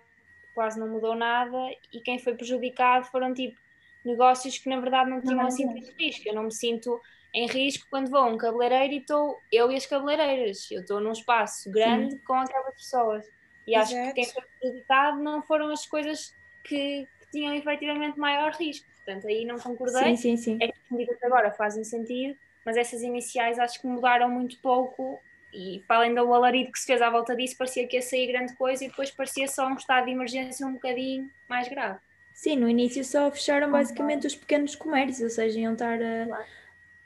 quase 0.55 0.79
não 0.79 0.89
mudou 0.89 1.15
nada 1.15 1.59
e 1.93 2.01
quem 2.01 2.19
foi 2.19 2.35
prejudicado 2.35 3.07
foram 3.07 3.35
tipo 3.35 3.59
negócios 4.05 4.57
que 4.57 4.69
na 4.69 4.81
verdade 4.81 5.11
não 5.11 5.21
tinham 5.21 5.39
Não, 5.39 5.47
assim 5.49 5.67
tanto 5.67 5.93
risco. 5.99 6.29
Eu 6.29 6.35
não 6.35 6.45
me 6.45 6.55
sinto 6.55 7.01
em 7.37 7.47
risco 7.47 7.87
quando 7.91 8.11
vou 8.11 8.21
a 8.21 8.25
um 8.25 8.39
cabeleireiro 8.39 8.95
e 8.95 8.97
estou 8.97 9.39
eu 9.53 9.71
e 9.71 9.77
as 9.77 9.85
cabeleireiras. 9.85 10.71
Eu 10.71 10.81
estou 10.81 11.01
num 11.01 11.13
espaço 11.13 11.71
grande 11.71 12.17
com 12.21 12.33
aquelas 12.33 12.75
pessoas. 12.75 13.27
E 13.67 13.75
acho 13.75 13.93
que 13.93 13.99
Exato. 13.99 14.15
quem 14.15 14.25
foi 14.25 14.43
prejudicado 14.59 15.23
não 15.23 15.43
foram 15.43 15.71
as 15.71 15.85
coisas 15.85 16.35
que, 16.65 17.07
que 17.21 17.31
tinham 17.31 17.55
efetivamente 17.55 18.19
maior 18.19 18.53
risco. 18.53 18.87
Portanto, 19.05 19.27
aí 19.27 19.45
não 19.45 19.59
concordei 19.59 20.17
Sim, 20.17 20.37
sim, 20.37 20.37
sim. 20.39 20.59
é 20.63 20.69
que 20.69 20.75
as 20.83 20.91
medidas 20.91 21.23
agora 21.23 21.51
fazem 21.53 21.85
sentido, 21.85 22.39
mas 22.65 22.79
essas 22.79 23.03
iniciais 23.03 23.59
acho 23.59 23.83
que 23.83 23.87
mudaram 23.87 24.31
muito 24.31 24.59
pouco 24.61 25.21
e 25.53 25.85
para 25.87 25.99
além 25.99 26.15
do 26.15 26.33
alarido 26.33 26.73
que 26.73 26.79
se 26.79 26.87
fez 26.87 27.03
à 27.03 27.11
volta 27.11 27.37
disso, 27.37 27.57
parecia 27.59 27.87
que 27.87 27.97
ia 27.97 28.03
sair 28.03 28.29
grande 28.29 28.55
coisa 28.57 28.83
e 28.83 28.89
depois 28.89 29.11
parecia 29.11 29.47
só 29.47 29.67
um 29.67 29.75
estado 29.75 30.07
de 30.07 30.13
emergência 30.13 30.67
um 30.67 30.73
bocadinho 30.73 31.31
mais 31.47 31.69
grave. 31.69 31.99
Sim, 32.33 32.57
no 32.57 32.69
início 32.69 33.05
só 33.05 33.31
fecharam 33.31 33.71
basicamente 33.71 34.27
os 34.27 34.35
pequenos 34.35 34.75
comércios, 34.75 35.23
ou 35.23 35.31
seja, 35.31 35.61
iam 35.61 35.75
estar 35.75 35.99
a. 36.03 36.45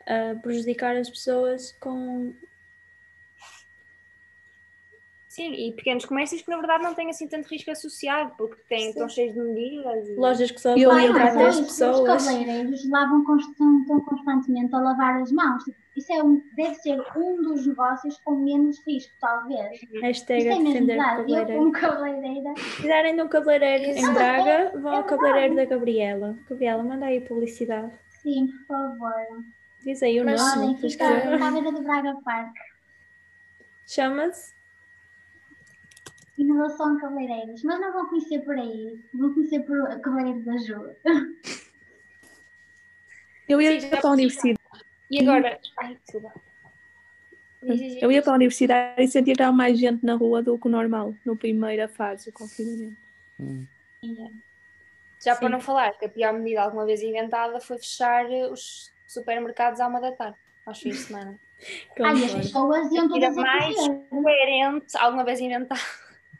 a 0.07 0.35
prejudicar 0.41 0.97
as 0.97 1.09
pessoas 1.11 1.73
com. 1.81 2.33
Sim, 5.29 5.53
e 5.55 5.73
pequenos 5.73 6.05
comércios 6.05 6.43
que 6.43 6.51
na 6.51 6.57
verdade 6.57 6.83
não 6.83 6.93
têm 6.93 7.09
assim 7.09 7.29
tanto 7.29 7.49
risco 7.49 7.71
associado, 7.71 8.35
porque 8.37 8.61
têm, 8.69 8.89
estão 8.91 9.09
cheios 9.09 9.33
de 9.33 9.41
medidas. 9.41 10.09
e- 10.09 10.17
Lojas 10.17 10.51
que 10.51 10.61
só 10.61 10.77
Eu 10.77 10.89
podem 10.91 11.05
ia 11.05 11.11
entrar 11.11 11.35
Não, 11.35 11.39
10 11.39 11.55
só 11.55 11.61
isso, 11.63 11.69
pessoas. 11.71 12.01
Os 12.23 12.27
cabeleireiros 12.29 12.91
lavam 12.91 13.37
estão 13.39 14.01
constantemente 14.01 14.75
a 14.75 14.81
lavar 14.81 15.23
as 15.23 15.31
mãos. 15.31 15.63
Isso 15.97 16.13
é 16.13 16.23
um, 16.23 16.43
deve 16.57 16.75
ser 16.77 17.01
um 17.17 17.43
dos 17.43 17.65
negócios 17.65 18.19
com 18.25 18.37
menos 18.37 18.85
risco, 18.85 19.13
talvez. 19.21 19.81
Hashtag 20.03 20.49
é 20.49 20.59
defender. 20.59 20.99
Eu, 21.29 21.47
como 21.59 21.73
cabeleireira, 21.73 22.53
Se 22.57 22.77
quiserem 22.83 23.15
de 23.15 23.23
um 23.23 23.29
cabeleireiro 23.29 23.99
em 23.99 24.13
Braga, 24.13 24.51
é- 24.51 24.77
vão 24.79 24.93
é 24.93 24.97
ao 24.97 25.05
cabeleireiro 25.05 25.55
da. 25.55 25.65
Gabriela. 25.65 26.37
Gabriela, 26.49 26.83
manda 26.83 27.07
aí 27.07 27.21
publicidade. 27.21 27.93
sim, 28.21 28.49
por 28.67 28.67
favor. 28.67 29.45
Diz 29.83 30.03
aí 30.03 30.21
o 30.21 30.25
Mas- 30.25 30.57
nome. 30.57 30.77
Fica 30.79 31.07
à 31.07 31.51
beira 31.51 31.73
do 31.73 31.83
Braga 31.83 32.15
Park. 32.25 32.55
Chama-se. 33.87 34.53
Inovação 36.39 36.99
Cabeleireiros. 36.99 37.63
Mas 37.63 37.81
não 37.81 37.93
vão 37.93 38.07
conhecer 38.09 38.41
por 38.41 38.57
aí. 38.57 38.99
Vão 39.13 39.33
conhecer 39.35 39.61
por 39.61 40.01
Cabeleireiro 40.01 40.45
da 40.45 40.57
Ju. 40.59 40.97
eu 43.49 43.61
ia 43.61 43.81
Sim, 43.81 43.91
para 43.91 44.09
a 44.09 44.13
universidade, 44.13 44.59
E 45.11 45.21
agora. 45.21 45.61
Ai, 45.79 45.99
desculpa. 46.05 46.33
Diz, 47.63 47.79
diz. 47.79 48.03
eu 48.03 48.11
ia 48.11 48.23
para 48.23 48.33
a 48.33 48.37
universidade 48.37 49.03
e 49.03 49.09
sentia 49.09 49.35
que 49.35 49.41
estava 49.43 49.53
mais 49.55 49.79
gente 49.79 50.05
na 50.05 50.15
rua 50.15 50.43
do 50.43 50.59
que 50.59 50.67
o 50.67 50.71
normal, 50.71 51.15
na 51.27 51.37
primeira 51.37 51.89
fase 51.89 52.31
do 52.31 52.33
confinamento. 52.33 52.97
Hum. 53.39 53.67
Já 55.23 55.35
Sim. 55.35 55.41
para 55.41 55.49
não 55.51 55.61
falar 55.61 55.93
que 55.99 56.07
a 56.07 56.09
pior 56.09 56.33
medida 56.33 56.63
alguma 56.63 56.87
vez 56.87 57.03
inventada 57.03 57.61
foi 57.61 57.77
fechar 57.77 58.25
os 58.51 58.91
supermercados 59.13 59.81
à 59.81 59.87
uma 59.87 60.01
da 60.01 60.13
tarde, 60.13 60.37
aos 60.65 60.81
fins 60.81 60.97
de 60.97 61.03
semana. 61.05 61.39
Ai, 62.03 62.25
as 62.25 62.33
pessoas 62.33 62.91
iam 62.93 63.09
todas 63.09 63.37
a 63.37 63.41
mais 63.41 63.77
coerente 64.09 64.97
alguma 64.97 65.25
vez 65.25 65.41
inventada. 65.41 65.81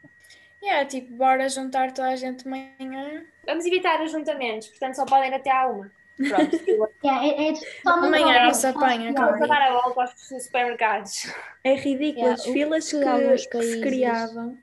yeah, 0.63 0.87
tipo, 0.87 1.13
bora 1.13 1.47
juntar 1.49 1.91
toda 1.91 2.09
a 2.09 2.15
gente 2.15 2.43
de 2.43 2.49
manhã. 2.49 3.25
Vamos 3.45 3.65
evitar 3.65 4.01
ajuntamentos, 4.01 4.67
portanto 4.69 4.95
só 4.95 5.05
podem 5.05 5.29
ir 5.29 5.33
até 5.35 5.51
à 5.51 5.67
uma. 5.67 5.91
Pronto, 6.17 6.55
eu 6.67 6.91
É, 7.03 7.49
é, 7.49 7.53
é 7.53 7.55
Amanhã 7.85 8.45
não 8.45 8.53
se 8.53 8.67
apanha, 8.67 9.13
calma. 9.13 9.37
vou 9.37 9.47
dar 9.47 9.61
a 9.61 9.73
volta 9.73 10.01
aos 10.01 10.43
supermercados. 10.43 11.31
É 11.63 11.75
ridículo 11.75 12.25
Yeah, 12.25 12.33
as 12.33 12.45
filas 12.45 12.91
que 12.91 13.47
que, 13.49 13.63
se 13.63 13.81
criavam 13.81 14.57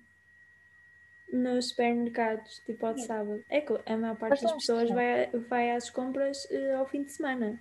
nos 1.33 1.69
supermercados, 1.69 2.63
tipo 2.65 2.87
ao 2.87 2.97
sábado. 2.99 3.45
É 3.49 3.61
que 3.61 3.75
a 3.87 3.97
maior 3.97 4.17
parte 4.17 4.43
das 4.43 4.53
pessoas 4.53 4.91
vai, 4.91 5.29
vai 5.49 5.71
às 5.71 5.91
compras 5.91 6.47
eh, 6.51 6.75
ao 6.75 6.87
fim 6.87 7.03
de 7.03 7.13
semana. 7.13 7.59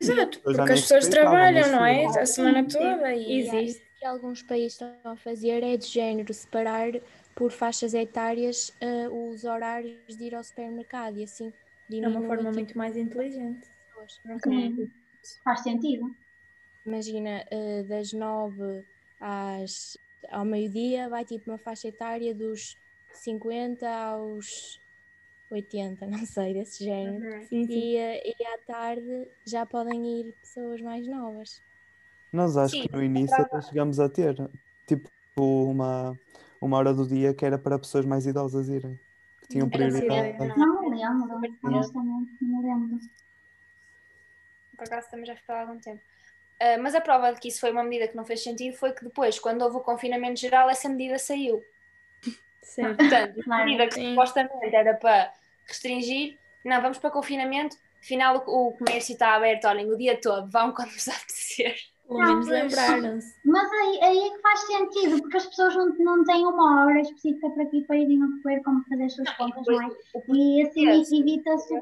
Exato, 0.00 0.40
porque 0.40 0.60
as 0.60 0.80
pessoas 0.80 1.08
trabalham, 1.08 1.70
não 1.70 1.84
é? 1.84 2.06
A 2.06 2.26
semana 2.26 2.64
toda 2.66 3.14
e 3.14 3.40
existe. 3.40 3.82
O 3.82 3.98
que 3.98 4.04
alguns 4.04 4.42
países 4.42 4.72
estão 4.72 4.94
a 5.04 5.16
fazer 5.16 5.62
é 5.62 5.76
de 5.76 5.86
género 5.86 6.34
separar 6.34 6.90
por 7.34 7.50
faixas 7.52 7.94
etárias 7.94 8.72
eh, 8.80 9.08
os 9.08 9.44
horários 9.44 10.16
de 10.16 10.24
ir 10.24 10.34
ao 10.34 10.42
supermercado 10.42 11.18
e 11.18 11.24
assim 11.24 11.52
É 11.90 12.08
uma 12.08 12.20
forma 12.22 12.44
tipo, 12.44 12.54
muito 12.54 12.78
mais 12.78 12.96
inteligente. 12.96 13.66
Sim, 14.42 14.90
Faz 15.44 15.60
sentido. 15.62 16.14
Imagina, 16.84 17.44
eh, 17.50 17.84
das 17.84 18.12
nove 18.12 18.84
às, 19.20 19.96
ao 20.30 20.44
meio-dia 20.44 21.08
vai 21.08 21.24
tipo 21.24 21.50
uma 21.50 21.58
faixa 21.58 21.88
etária 21.88 22.34
dos 22.34 22.76
50 23.12 23.88
aos 23.88 24.81
80, 25.54 26.06
não 26.08 26.24
sei, 26.26 26.54
desse 26.54 26.84
género. 26.84 27.42
Sim, 27.48 27.66
sim. 27.66 27.72
E, 27.72 27.96
eh, 27.96 28.22
e 28.38 28.46
à 28.46 28.58
tarde 28.58 29.28
já 29.46 29.66
podem 29.66 30.20
ir 30.20 30.32
pessoas 30.40 30.80
mais 30.80 31.06
novas. 31.06 31.62
Nós 32.32 32.56
acho 32.56 32.72
Sim, 32.72 32.82
que 32.84 32.92
no 32.92 33.02
início 33.02 33.42
até 33.42 33.60
chegamos 33.60 34.00
a 34.00 34.08
ter 34.08 34.34
tipo 34.86 35.10
uma, 35.36 36.18
uma 36.60 36.76
hora 36.78 36.94
do 36.94 37.06
dia 37.06 37.34
que 37.34 37.44
era 37.44 37.58
para 37.58 37.78
pessoas 37.78 38.06
mais 38.06 38.26
idosas 38.26 38.68
irem, 38.68 38.98
que 39.40 39.48
tinham 39.48 39.66
Não 39.66 39.72
prioridade. 39.72 40.38
Não 40.56 40.80
me 40.80 40.90
lembro. 40.90 41.52
Honestamente, 41.64 42.32
não 42.40 42.62
me 42.62 42.68
lembro. 42.68 42.98
Por 44.76 44.84
acaso 44.84 45.10
também 45.10 45.26
já 45.26 45.36
ficou 45.36 45.54
há 45.54 45.60
algum 45.60 45.78
tempo. 45.78 46.02
Ah, 46.60 46.78
mas 46.78 46.94
a 46.94 47.00
prova 47.00 47.32
de 47.32 47.40
que 47.40 47.48
isso 47.48 47.60
foi 47.60 47.72
uma 47.72 47.84
medida 47.84 48.08
que 48.08 48.16
não 48.16 48.24
fez 48.24 48.42
sentido 48.42 48.76
foi 48.76 48.92
que 48.92 49.04
depois, 49.04 49.38
quando 49.38 49.62
houve 49.62 49.76
o 49.78 49.80
confinamento 49.80 50.40
geral, 50.40 50.70
essa 50.70 50.88
medida 50.88 51.18
saiu. 51.18 51.64
Certo. 52.62 52.98
Portanto, 52.98 53.42
a 53.50 53.64
medida 53.64 53.86
que 53.86 53.94
Sim. 53.94 54.08
supostamente 54.10 54.74
era 54.74 54.94
para 54.94 55.32
restringir, 55.72 56.38
não, 56.64 56.80
vamos 56.80 56.98
para 56.98 57.10
confinamento, 57.10 57.76
afinal 58.00 58.44
o, 58.46 58.68
o 58.68 58.72
comércio 58.72 59.12
está 59.12 59.34
aberto, 59.34 59.66
olhem, 59.66 59.90
o 59.90 59.96
dia 59.96 60.20
todo, 60.20 60.50
vão 60.50 60.72
quando 60.74 60.90
vos 60.90 61.08
apetecer. 61.08 61.74
Pelo 62.06 62.18
Não, 62.18 62.28
menos 62.28 62.46
lembraram-se. 62.48 63.34
Mas 63.44 63.72
aí, 63.72 64.00
aí 64.02 64.18
é 64.18 64.30
que 64.30 64.42
faz 64.42 64.60
sentido, 64.60 65.22
porque 65.22 65.36
as 65.36 65.46
pessoas 65.46 65.74
não, 65.76 65.94
não 65.98 66.24
têm 66.24 66.44
uma 66.44 66.84
hora 66.84 67.00
específica 67.00 67.48
para 67.50 67.62
aqui 67.62 67.82
para 67.82 67.96
irem 67.96 68.22
a 68.22 68.42
correr 68.42 68.62
como 68.62 68.84
fazer 68.88 69.04
as 69.04 69.14
suas 69.14 69.30
compras, 69.36 69.66
não 69.66 69.82
é? 69.82 69.90
E 70.28 70.62
assim 70.62 71.20
evita-se 71.20 71.74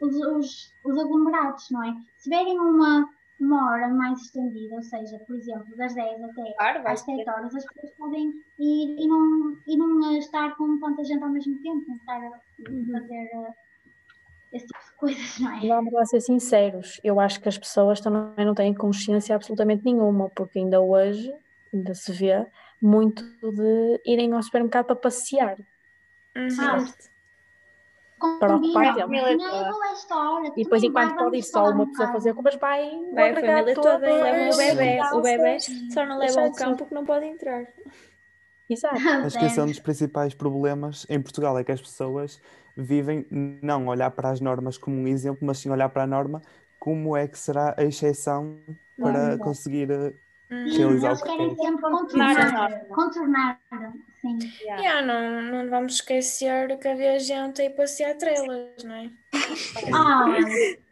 os, 0.00 0.16
os, 0.16 0.72
os 0.84 0.98
aglomerados, 0.98 1.70
não 1.70 1.84
é? 1.84 1.94
Se 2.16 2.30
tiverem 2.30 2.58
uma, 2.58 3.08
uma 3.40 3.70
hora 3.70 3.88
mais 3.88 4.20
estendida, 4.20 4.74
ou 4.74 4.82
seja, 4.82 5.18
por 5.20 5.36
exemplo, 5.36 5.76
das 5.76 5.94
10 5.94 6.22
até 6.22 6.52
Claro, 6.52 6.88
às 6.88 7.00
ser. 7.00 7.16
7 7.16 7.30
horas, 7.30 7.54
as 7.54 7.64
pessoas 7.64 7.92
podem 7.94 8.28
ir 8.58 8.96
e 8.98 9.08
não, 9.08 9.56
e 9.66 9.76
não 9.76 10.18
estar 10.18 10.56
com 10.56 10.78
tanta 10.78 11.02
gente 11.04 11.22
ao 11.22 11.30
mesmo 11.30 11.56
tempo, 11.62 11.84
não 11.88 11.96
estar 11.96 12.18
a 12.18 12.30
fazer 12.92 13.30
eh, 13.32 13.54
esse 14.52 14.66
tipo 14.66 14.84
de 14.84 14.92
coisas, 14.96 15.38
não 15.38 15.52
é? 15.52 15.66
Vamos 15.66 15.92
lá 15.92 16.04
ser 16.04 16.20
sinceros, 16.20 17.00
eu 17.02 17.18
acho 17.18 17.40
que 17.40 17.48
as 17.48 17.58
pessoas 17.58 18.00
também 18.00 18.44
não 18.44 18.54
têm 18.54 18.74
consciência 18.74 19.34
absolutamente 19.34 19.84
nenhuma, 19.84 20.28
porque 20.30 20.58
ainda 20.58 20.80
hoje, 20.80 21.32
ainda 21.72 21.94
se 21.94 22.12
vê, 22.12 22.46
muito 22.80 23.22
de 23.22 24.00
irem 24.04 24.32
ao 24.32 24.42
supermercado 24.42 24.86
para 24.86 24.96
passear. 24.96 25.58
Uhum. 26.36 26.48
Ah, 26.60 26.84
Para 28.38 28.56
ocupar 28.56 28.94
tempo. 28.94 29.12
E 30.56 30.64
depois, 30.64 30.82
enquanto 30.82 31.16
pode 31.16 31.38
ir 31.38 31.42
só 31.42 31.70
uma 31.70 31.84
um 31.84 31.86
pessoa 31.88 32.08
fazer 32.12 32.34
compras, 32.34 32.56
vai, 32.56 32.90
Vai 33.14 33.30
a 33.30 33.34
família 33.34 33.74
toda 33.74 34.10
e 34.10 34.22
levam 34.22 34.50
o 34.50 34.56
bebê. 34.56 34.98
O 35.14 35.20
bebê 35.22 35.60
só 35.60 36.06
não 36.06 36.18
leva 36.18 36.40
ao 36.42 36.54
ser. 36.54 36.76
porque 36.76 36.94
não 36.94 37.04
pode 37.04 37.26
entrar. 37.26 37.66
Exato. 38.68 38.96
Acho 38.96 39.38
que 39.38 39.44
esse 39.46 39.58
é 39.58 39.62
um 39.62 39.66
dos 39.66 39.80
principais 39.80 40.34
problemas 40.34 41.06
em 41.08 41.20
Portugal, 41.20 41.58
é 41.58 41.64
que 41.64 41.72
as 41.72 41.80
pessoas 41.80 42.40
vivem 42.76 43.26
não 43.30 43.88
olhar 43.88 44.10
para 44.10 44.30
as 44.30 44.40
normas 44.40 44.78
como 44.78 44.96
um 44.96 45.08
exemplo, 45.08 45.40
mas 45.42 45.58
sim 45.58 45.70
olhar 45.70 45.88
para 45.88 46.04
a 46.04 46.06
norma 46.06 46.40
como 46.78 47.16
é 47.16 47.26
que 47.26 47.38
será 47.38 47.74
a 47.76 47.82
exceção 47.84 48.56
para 48.96 49.36
conseguir 49.38 49.88
Hum. 50.50 50.64
realizar 50.76 51.08
o 51.08 51.10
Eles 51.10 51.22
que 51.22 51.28
querem 51.28 51.54
quer. 51.54 51.62
sempre 51.62 51.82
Contornar 51.82 52.86
contornar. 52.88 53.60
Sim. 54.20 54.38
Yeah. 54.60 54.82
Yeah, 54.82 55.06
não, 55.06 55.42
não 55.42 55.70
vamos 55.70 55.94
esquecer 55.94 56.78
que 56.78 56.88
havia 56.88 57.18
gente 57.18 57.62
aí 57.62 57.70
passear 57.70 58.16
trelas, 58.16 58.82
não 58.84 58.94
é? 58.94 59.10
Ah, 59.94 60.26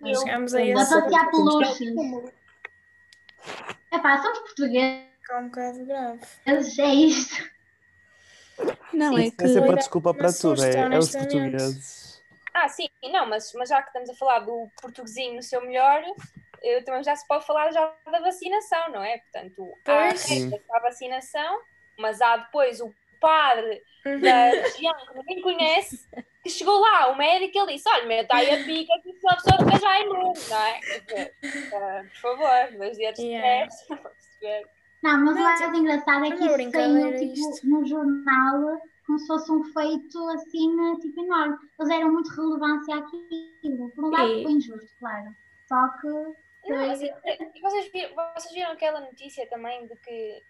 Nós 0.01 0.19
chegamos 0.21 0.55
a 0.55 0.59
a 0.59 0.63
esse 0.67 1.01
passear 1.01 1.31
peluches. 1.31 1.89
Epá, 3.93 4.23
somos 4.23 4.39
portugueses, 4.41 5.09
é 5.31 5.37
um 5.37 5.45
bocado 5.47 5.85
grave. 5.87 6.21
é 6.47 6.95
isto. 6.95 7.59
Não, 8.93 9.19
Isso 9.19 9.19
é 9.19 9.27
é 9.27 9.31
que 9.31 9.49
sempre 9.49 9.61
a 9.61 9.73
Olha, 9.73 9.77
desculpa 9.77 10.15
para 10.15 10.33
tudo, 10.33 10.63
é, 10.65 10.95
é 10.95 10.99
os 10.99 11.13
portugueses. 11.13 12.23
Ah, 12.53 12.69
sim, 12.69 12.89
não, 13.13 13.27
mas, 13.27 13.53
mas 13.55 13.69
já 13.69 13.81
que 13.81 13.89
estamos 13.89 14.11
a 14.11 14.15
falar 14.15 14.41
do 14.41 14.69
portuguesinho 14.81 15.37
no 15.37 15.43
seu 15.43 15.61
melhor, 15.61 16.03
eu 16.63 16.85
também 16.85 17.05
já 17.05 17.15
se 17.15 17.27
pode 17.27 17.47
falar 17.47 17.71
já 17.71 17.95
da 18.11 18.21
vacinação, 18.21 18.91
não 18.91 19.03
é? 19.03 19.19
Portanto, 19.19 19.73
há 19.85 20.09
Pois. 20.09 20.51
para 20.67 20.79
a 20.79 20.83
vacinação, 20.83 21.61
mas 21.99 22.21
há 22.21 22.37
depois 22.39 22.81
o 22.81 22.93
padre 23.21 23.83
Uhum. 24.07 24.21
da 24.21 24.51
região 24.51 24.95
que 24.95 25.15
ninguém 25.19 25.43
conhece, 25.43 26.09
que 26.43 26.49
chegou 26.49 26.79
lá, 26.81 27.09
o 27.11 27.17
médico, 27.17 27.59
ele 27.59 27.75
disse, 27.75 27.89
olha, 27.91 28.07
meta 28.07 28.37
aí 28.37 28.51
a 28.51 28.65
pica 28.65 28.93
que 29.03 29.13
se 29.13 29.29
a 29.29 29.35
pessoa 29.37 29.59
fica 29.59 29.79
já 29.81 30.01
imune, 30.01 30.39
não 30.49 30.57
é? 30.57 30.81
Ah, 31.75 32.05
por 32.05 32.21
favor, 32.21 32.79
dois 32.79 32.97
dedos 32.97 33.21
de 33.21 33.27
Yeah. 33.27 33.69
Não, 35.03 35.25
mas 35.25 35.37
o 35.37 35.41
mais 35.41 35.61
engraçado 35.79 36.25
é 36.25 36.29
é 36.29 36.31
que 36.33 36.43
uma 36.43 36.57
isso 36.63 36.71
saiu 36.73 37.19
tipo, 37.19 37.33
isto. 37.51 37.69
no 37.69 37.87
jornal 37.87 38.81
como 39.07 39.19
se 39.19 39.27
fosse 39.27 39.51
um 39.53 39.65
feito 39.65 40.29
assim, 40.31 40.99
tipo, 41.01 41.21
enorme. 41.25 41.57
Eles 41.79 41.89
deram 41.89 42.13
muito 42.13 42.29
relevância 42.31 42.97
àquilo. 42.97 43.91
Por 43.95 44.05
um 44.05 44.11
lado 44.11 44.33
E- 44.33 44.43
foi 44.43 44.53
injusto, 44.53 44.91
claro. 44.99 45.35
Só 45.67 45.89
que 46.01 46.07
Não, 46.09 46.77
mas, 46.87 46.99
vocês, 47.01 47.91
viram, 47.93 48.15
vocês 48.15 48.53
viram 48.53 48.73
aquela 48.73 49.01
notícia 49.01 49.47
também 49.49 49.87
de 49.87 49.97
que 49.97 50.43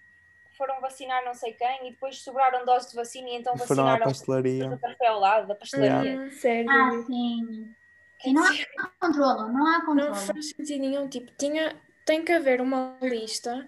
foram 0.58 0.80
vacinar 0.80 1.24
não 1.24 1.32
sei 1.32 1.52
quem 1.54 1.86
e 1.88 1.90
depois 1.92 2.18
sobraram 2.20 2.64
doses 2.66 2.90
de 2.90 2.96
vacina 2.96 3.28
e 3.30 3.36
então 3.36 3.54
E 3.54 3.58
foram 3.60 3.84
à 3.84 3.86
vacinaram 3.92 4.04
pastelaria. 4.12 4.68
do 4.68 4.78
café 4.78 5.06
ao 5.06 5.20
lado 5.20 5.46
da 5.48 5.54
pastelaria. 5.54 6.18
Hum, 6.20 6.30
sério. 6.32 6.70
ah, 6.70 6.90
sim. 7.06 7.74
E 8.24 8.32
não 8.32 8.42
há 8.44 8.52
controlo, 9.00 9.48
não 9.52 9.66
há 9.66 9.94
Não 9.94 10.14
faz 10.14 10.50
sentido 10.50 10.80
nenhum. 10.80 11.08
Tipo, 11.08 11.30
tinha, 11.38 11.74
tem 12.04 12.24
que 12.24 12.32
haver 12.32 12.60
uma 12.60 12.96
lista 13.00 13.66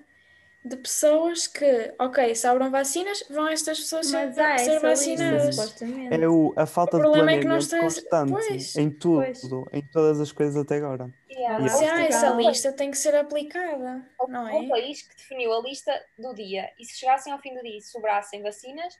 de 0.63 0.77
pessoas 0.77 1.47
que, 1.47 1.95
ok, 1.99 2.35
sobram 2.35 2.71
vacinas, 2.71 3.25
vão 3.31 3.49
estas 3.49 3.81
pessoas 3.81 4.11
Mas 4.13 4.35
ser, 4.35 4.41
há 4.43 4.59
ser 4.59 4.81
vacinadas. 4.81 5.83
É 6.11 6.29
o, 6.29 6.53
a 6.55 6.67
falta 6.67 6.97
O 6.97 7.01
de 7.01 7.05
problema 7.07 7.31
é 7.33 7.35
que 7.39 7.41
planeamento 7.47 7.71
temos- 7.71 7.95
constante 7.95 8.31
Pois, 8.33 8.77
em 8.77 8.91
tudo, 8.91 9.25
pois. 9.25 9.43
em 9.73 9.83
todas 9.83 10.21
as 10.21 10.31
coisas 10.33 10.57
até 10.57 10.77
agora. 10.77 11.09
Yeah. 11.31 11.65
E 11.65 11.69
Se 11.71 11.85
há 11.87 12.03
essa 12.05 12.31
lista, 12.31 12.73
tem 12.73 12.91
que 12.91 12.99
ser 12.99 13.15
aplicada, 13.15 14.05
não 14.29 14.45
O 14.45 14.65
é? 14.65 14.69
país 14.69 15.01
que 15.03 15.17
definiu 15.17 15.53
a 15.55 15.63
lista 15.63 15.93
do 16.19 16.35
dia 16.35 16.71
e 16.79 16.85
se 16.85 16.99
chegassem 16.99 17.33
ao 17.33 17.39
fim 17.41 17.55
do 17.55 17.63
dia 17.63 17.79
e 17.79 17.83
sobrassem 17.83 18.43
vacinas, 18.43 18.99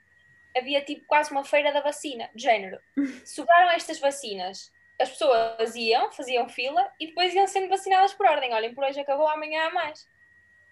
havia 0.57 0.83
tipo 0.83 1.05
quase 1.07 1.31
uma 1.31 1.45
feira 1.45 1.73
da 1.73 1.83
vacina, 1.83 2.31
de 2.35 2.43
género. 2.43 2.79
Sobraram 3.27 3.71
estas 3.73 3.99
vacinas, 4.01 4.73
as 4.99 5.11
pessoas 5.11 5.75
iam, 5.77 6.11
faziam 6.11 6.49
fila 6.49 6.91
e 6.99 7.09
depois 7.09 7.35
iam 7.35 7.47
sendo 7.47 7.69
vacinadas 7.69 8.15
por 8.15 8.25
ordem. 8.27 8.55
Olhem, 8.55 8.75
por 8.75 8.83
hoje 8.85 8.99
acabou, 8.99 9.29
amanhã 9.29 9.67
há 9.67 9.71
mais. 9.71 10.07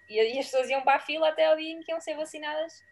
E, 0.08 0.16
e 0.20 0.38
as 0.38 0.46
pessoas 0.46 0.68
iam 0.70 0.82
para 0.82 0.96
a 0.96 1.00
fila 1.00 1.28
até 1.28 1.46
ao 1.46 1.56
dia 1.56 1.72
em 1.72 1.80
que 1.80 1.92
iam 1.92 2.00
ser 2.00 2.14
vacinadas. 2.14 2.82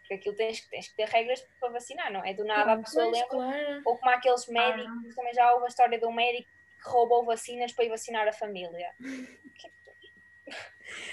Porque 0.00 0.14
aquilo 0.14 0.36
tens, 0.36 0.60
que- 0.60 0.68
tens 0.68 0.88
que 0.88 0.94
ter 0.94 1.08
regras 1.08 1.40
para 1.58 1.70
vacinar, 1.70 2.12
não 2.12 2.22
é? 2.24 2.34
Do 2.34 2.44
nada 2.44 2.74
a 2.74 2.78
pessoa 2.78 3.06
lembra. 3.06 3.26
claro. 3.28 3.82
Ou 3.86 3.96
como 3.96 4.10
aqueles 4.10 4.46
médicos, 4.48 5.14
também 5.14 5.32
já 5.34 5.52
houve 5.54 5.64
a 5.64 5.68
história 5.68 5.98
de 5.98 6.04
um 6.04 6.12
médico 6.12 6.48
que 6.82 6.88
roubou 6.90 7.24
vacinas 7.24 7.72
para 7.72 7.84
ir 7.86 7.88
vacinar 7.88 8.28
a 8.28 8.32
família. 8.32 8.92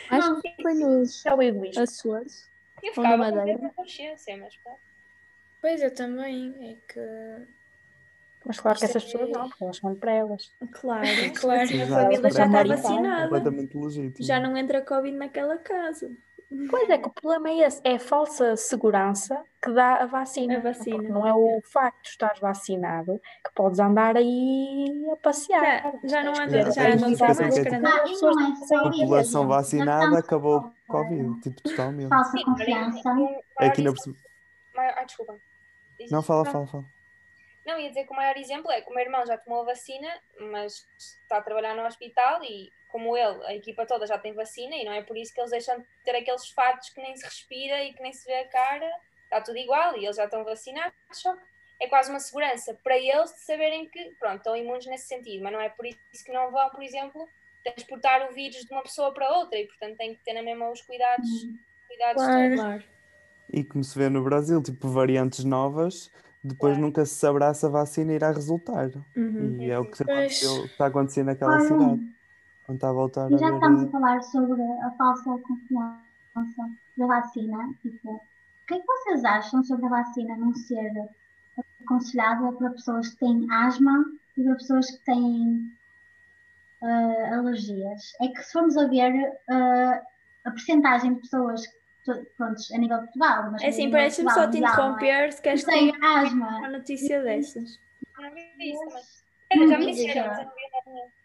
acho 0.10 0.42
que 0.42 0.56
foi 0.62 0.74
nos 0.74 1.26
É 1.26 1.34
o 1.34 1.42
egoísmo. 1.42 1.84
Açores. 1.84 2.50
Eu 2.84 2.94
ficava 2.94 3.32
com 3.32 3.70
consciência, 3.76 4.36
mas 4.38 4.56
pá. 4.58 4.72
Pois 5.62 5.82
eu 5.82 5.94
também. 5.94 6.54
É 6.72 6.76
que. 6.92 7.61
Mas 8.46 8.60
claro 8.60 8.78
que 8.80 8.86
essas 8.86 9.04
pessoas 9.04 9.30
é- 9.30 9.32
não, 9.34 9.50
porque 9.50 9.64
elas 9.64 9.78
são 9.78 9.96
para 9.96 10.12
elas. 10.14 10.52
Claro. 10.72 11.08
Claro. 11.40 11.62
A 11.64 11.68
família 11.68 12.32
já 12.32 12.46
está 12.46 12.64
vacinada. 12.64 13.24
Completamente 13.24 13.78
legítimo. 13.78 14.26
Já 14.26 14.40
não 14.40 14.58
entra 14.58 14.82
Covid 14.82 15.16
naquela 15.16 15.58
casa. 15.58 16.10
Pois 16.70 16.90
é 16.90 16.98
que 16.98 17.08
o 17.08 17.12
problema 17.12 17.50
é 17.50 17.60
esse, 17.66 17.80
é 17.82 17.96
a 17.96 18.00
falsa 18.00 18.58
segurança 18.58 19.42
que 19.64 19.72
dá 19.72 20.04
a 20.04 20.06
vacina. 20.06 20.58
A 20.58 20.60
vacina. 20.60 21.08
Não 21.08 21.26
é 21.26 21.34
o 21.34 21.62
facto 21.64 22.04
de 22.04 22.10
estar 22.10 22.34
vacinado 22.42 23.22
que 23.42 23.54
podes 23.56 23.80
andar 23.80 24.18
aí 24.18 25.06
a 25.14 25.16
passear. 25.16 25.64
Já, 26.04 26.10
já 26.10 26.24
não 26.24 26.34
Tens 26.34 26.40
anda, 26.40 26.52
que 26.52 26.58
Yeah, 26.58 26.72
já 26.74 26.84
é 26.90 26.96
não 26.98 27.10
está 27.10 27.26
é 27.28 27.30
é 27.30 27.46
A 28.02 28.04
isso. 28.06 28.20
população 29.00 29.42
Já 29.44 29.48
vacinada 29.48 30.20
acabou 30.20 30.58
o 30.58 30.72
Covid, 30.92 31.40
tipo, 31.40 31.62
totalmente. 31.62 32.10
Falsa 32.10 32.44
confiança. 32.44 33.14
maior 33.14 33.42
Aqui 33.58 33.82
na 33.82 33.94
Ah, 34.78 35.04
desculpa. 35.06 35.36
Não, 36.10 36.22
fala, 36.22 36.44
Não. 36.44 36.52
fala, 36.52 36.68
fala. 36.68 36.86
Não, 37.66 37.80
ia 37.80 37.90
dizer 37.90 38.06
que 38.06 38.12
o 38.12 38.16
maior 38.16 38.36
exemplo 38.38 38.72
é 38.72 38.82
que 38.82 38.90
o 38.90 38.94
meu 38.94 39.04
irmão 39.04 39.26
já 39.26 39.38
tomou 39.38 39.62
a 39.62 39.66
vacina, 39.66 40.08
mas 40.40 40.88
está 40.98 41.38
a 41.38 41.42
trabalhar 41.42 41.76
no 41.76 41.86
hospital 41.86 42.44
e, 42.44 42.72
como 42.88 43.16
ele, 43.16 43.46
a 43.46 43.54
equipa 43.54 43.86
toda 43.86 44.08
já 44.08 44.18
tem 44.18 44.34
vacina 44.34 44.76
e 44.76 44.84
não 44.84 44.92
é 44.92 45.02
por 45.04 45.16
isso 45.18 45.34
que 45.34 45.40
eles 45.40 45.52
deixam 45.52 45.80
de 45.80 45.86
ter 46.04 46.16
aqueles 46.16 46.50
fatos 46.50 46.90
que 46.90 47.02
nem 47.02 47.16
se 47.16 47.24
respira 47.24 47.84
e 47.84 47.94
que 47.94 48.02
nem 48.02 48.12
se 48.12 48.26
vê 48.26 48.40
a 48.40 48.48
cara, 48.48 48.90
está 49.24 49.42
tudo 49.42 49.58
igual 49.58 49.96
e 49.96 50.06
eles 50.06 50.18
já 50.18 50.26
estão 50.26 50.44
vacinados, 50.44 50.94
só 51.12 51.36
que 51.36 51.42
é 51.80 51.88
quase 51.88 52.10
uma 52.10 52.20
segurança 52.20 52.78
para 52.84 52.98
eles 52.98 53.32
de 53.34 53.40
saberem 53.42 53.88
que, 53.88 54.16
pronto, 54.20 54.38
estão 54.38 54.56
imunes 54.56 54.86
nesse 54.88 55.08
sentido, 55.08 55.44
mas 55.44 55.54
não 55.54 55.62
é 55.62 55.70
por 55.70 55.86
isso 55.86 56.26
que 56.26 56.32
não 56.32 56.52
vão, 56.52 56.70
por 56.70 56.84
exemplo, 56.84 57.30
transportar 57.64 58.30
o 58.30 58.34
vírus 58.34 58.66
de 58.66 58.72
uma 58.72 58.82
pessoa 58.82 59.14
para 59.14 59.38
outra 59.38 59.58
e, 59.58 59.68
portanto, 59.68 59.98
têm 59.98 60.16
que 60.16 60.24
ter 60.24 60.34
na 60.34 60.42
mesma 60.42 60.70
os 60.70 60.82
cuidados, 60.82 61.30
cuidados 61.88 62.24
Claro. 62.24 62.42
todos. 62.42 62.56
Claro. 62.60 62.84
E 63.54 63.64
como 63.64 63.84
se 63.84 63.98
vê 63.98 64.10
no 64.10 64.24
Brasil, 64.24 64.62
tipo, 64.64 64.88
variantes 64.90 65.44
novas, 65.44 66.12
depois 66.44 66.74
Claro. 66.74 66.82
nunca 66.88 67.06
se 67.06 67.16
saberá 67.16 67.54
se 67.54 67.66
a 67.66 67.70
vacina 67.70 68.14
irá 68.14 68.32
resultar. 68.32 68.90
Uhum. 69.16 69.58
E 69.62 69.70
é 69.70 69.78
o 69.80 69.86
que 69.86 70.04
Pois. 70.04 70.42
está 70.42 70.86
a 70.86 70.88
acontecer 70.88 71.24
naquela 71.24 71.54
Olha, 71.54 71.62
cidade. 71.68 72.16
Quando 72.66 72.76
está 72.78 72.90
a 72.90 72.94
voltar 72.94 73.26
a 73.26 73.32
E 73.32 73.38
já 73.38 73.48
ver. 73.50 73.54
estamos 73.56 73.84
eh, 73.84 73.86
a 73.86 73.90
falar 73.90 74.22
sobre 74.24 74.62
a 74.62 74.92
falsa 74.98 75.24
confiança 75.48 76.70
da 76.98 77.06
vacina. 77.08 77.58
Tipo, 77.82 78.12
o 78.16 78.22
que 78.68 78.74
é 78.76 78.80
que 78.80 78.86
vocês 78.88 79.24
acham 79.26 79.64
sobre 79.64 79.86
a 79.86 79.90
vacina 79.90 80.36
não 80.38 80.54
ser 80.56 81.10
aconselhada 81.84 82.52
para 82.54 82.70
pessoas 82.72 83.10
que 83.10 83.18
têm 83.18 83.48
asma 83.52 84.06
e 84.38 84.44
para 84.44 84.56
pessoas 84.56 84.90
que 84.92 85.06
têm 85.06 85.72
ah, 86.82 87.38
alergias? 87.38 88.14
É 88.22 88.28
que 88.30 88.42
se 88.44 88.52
formos 88.54 88.78
a 88.78 88.88
ver 88.88 89.14
ah, 89.50 90.02
a 90.46 90.52
percentagem 90.52 91.14
de 91.16 91.22
pessoas, 91.22 91.62
to- 91.62 91.81
prontos, 92.38 92.72
a 92.72 92.78
nível 92.78 92.98
de 92.98 93.04
Portugal, 93.04 93.52
mas 93.52 93.62
É 93.62 93.68
a 93.68 93.70
assim, 93.70 93.92
parece-me 93.92 94.32
só 94.32 94.50
te 94.50 94.60
não 94.60 94.68
é? 94.68 94.72
interromper 94.72 95.34
se 95.34 95.42
queres 95.42 95.64
ter 95.64 95.92
asma. 96.04 96.58
uma 96.60 96.70
notícia 96.70 97.22
destas. 97.24 97.80
Não. 98.18 98.30
Não 99.54 99.68
Já 99.68 99.78
me 99.80 99.92
disseram, 99.92 100.34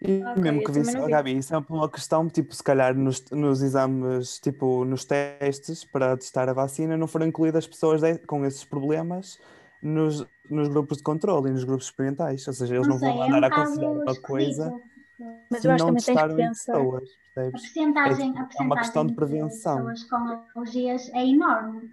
não 0.00 0.34
mesmo 0.36 0.64
que 0.64 0.72
disse, 0.72 0.96
não 0.96 1.04
oh. 1.04 1.08
Gabi, 1.08 1.36
isso 1.38 1.54
é 1.54 1.58
uma 1.58 1.88
questão, 1.88 2.28
tipo, 2.28 2.52
se 2.54 2.62
calhar 2.62 2.94
nos, 2.96 3.24
nos 3.30 3.62
exames, 3.62 4.40
tipo, 4.40 4.84
nos 4.84 5.04
testes 5.04 5.84
para 5.84 6.16
testar 6.16 6.48
a 6.48 6.52
vacina, 6.52 6.96
não 6.96 7.06
foram 7.06 7.26
incluídas 7.26 7.66
pessoas 7.66 8.00
de- 8.00 8.18
com 8.18 8.44
esses 8.44 8.64
problemas 8.64 9.38
nos, 9.80 10.26
nos 10.50 10.68
grupos 10.68 10.98
de 10.98 11.04
controle 11.04 11.50
e 11.50 11.52
nos 11.52 11.62
grupos 11.64 11.86
experimentais. 11.86 12.46
Ou 12.48 12.52
seja, 12.54 12.74
eles 12.74 12.88
não, 12.88 12.98
sei, 12.98 13.08
vão 13.08 13.22
é 13.22 13.26
andar 13.26 13.40
um 13.40 13.44
a 13.44 13.46
aconselhar 13.46 13.90
bocado 13.92 14.10
uma 14.10 14.20
coisa. 14.22 14.80
Mas 15.50 15.60
se 15.60 15.68
eu 15.68 15.72
acho 15.72 15.86
não 15.86 15.94
que 15.94 16.04
também 16.04 16.26
tens 16.26 16.30
que 16.30 16.36
pensar. 16.36 16.72
pessoas, 16.72 17.08
A 17.36 17.42
percebes? 17.42 17.62
percentagem, 17.62 18.34
É 18.36 18.40
a 18.40 18.48
é 18.58 18.62
uma 18.62 18.76
questão 18.78 19.06
de 19.06 19.14
prevenção. 19.14 19.76
pessoas 19.86 20.04
com 20.04 20.16
alergias 20.56 21.08
é 21.14 21.24
enorme. 21.26 21.90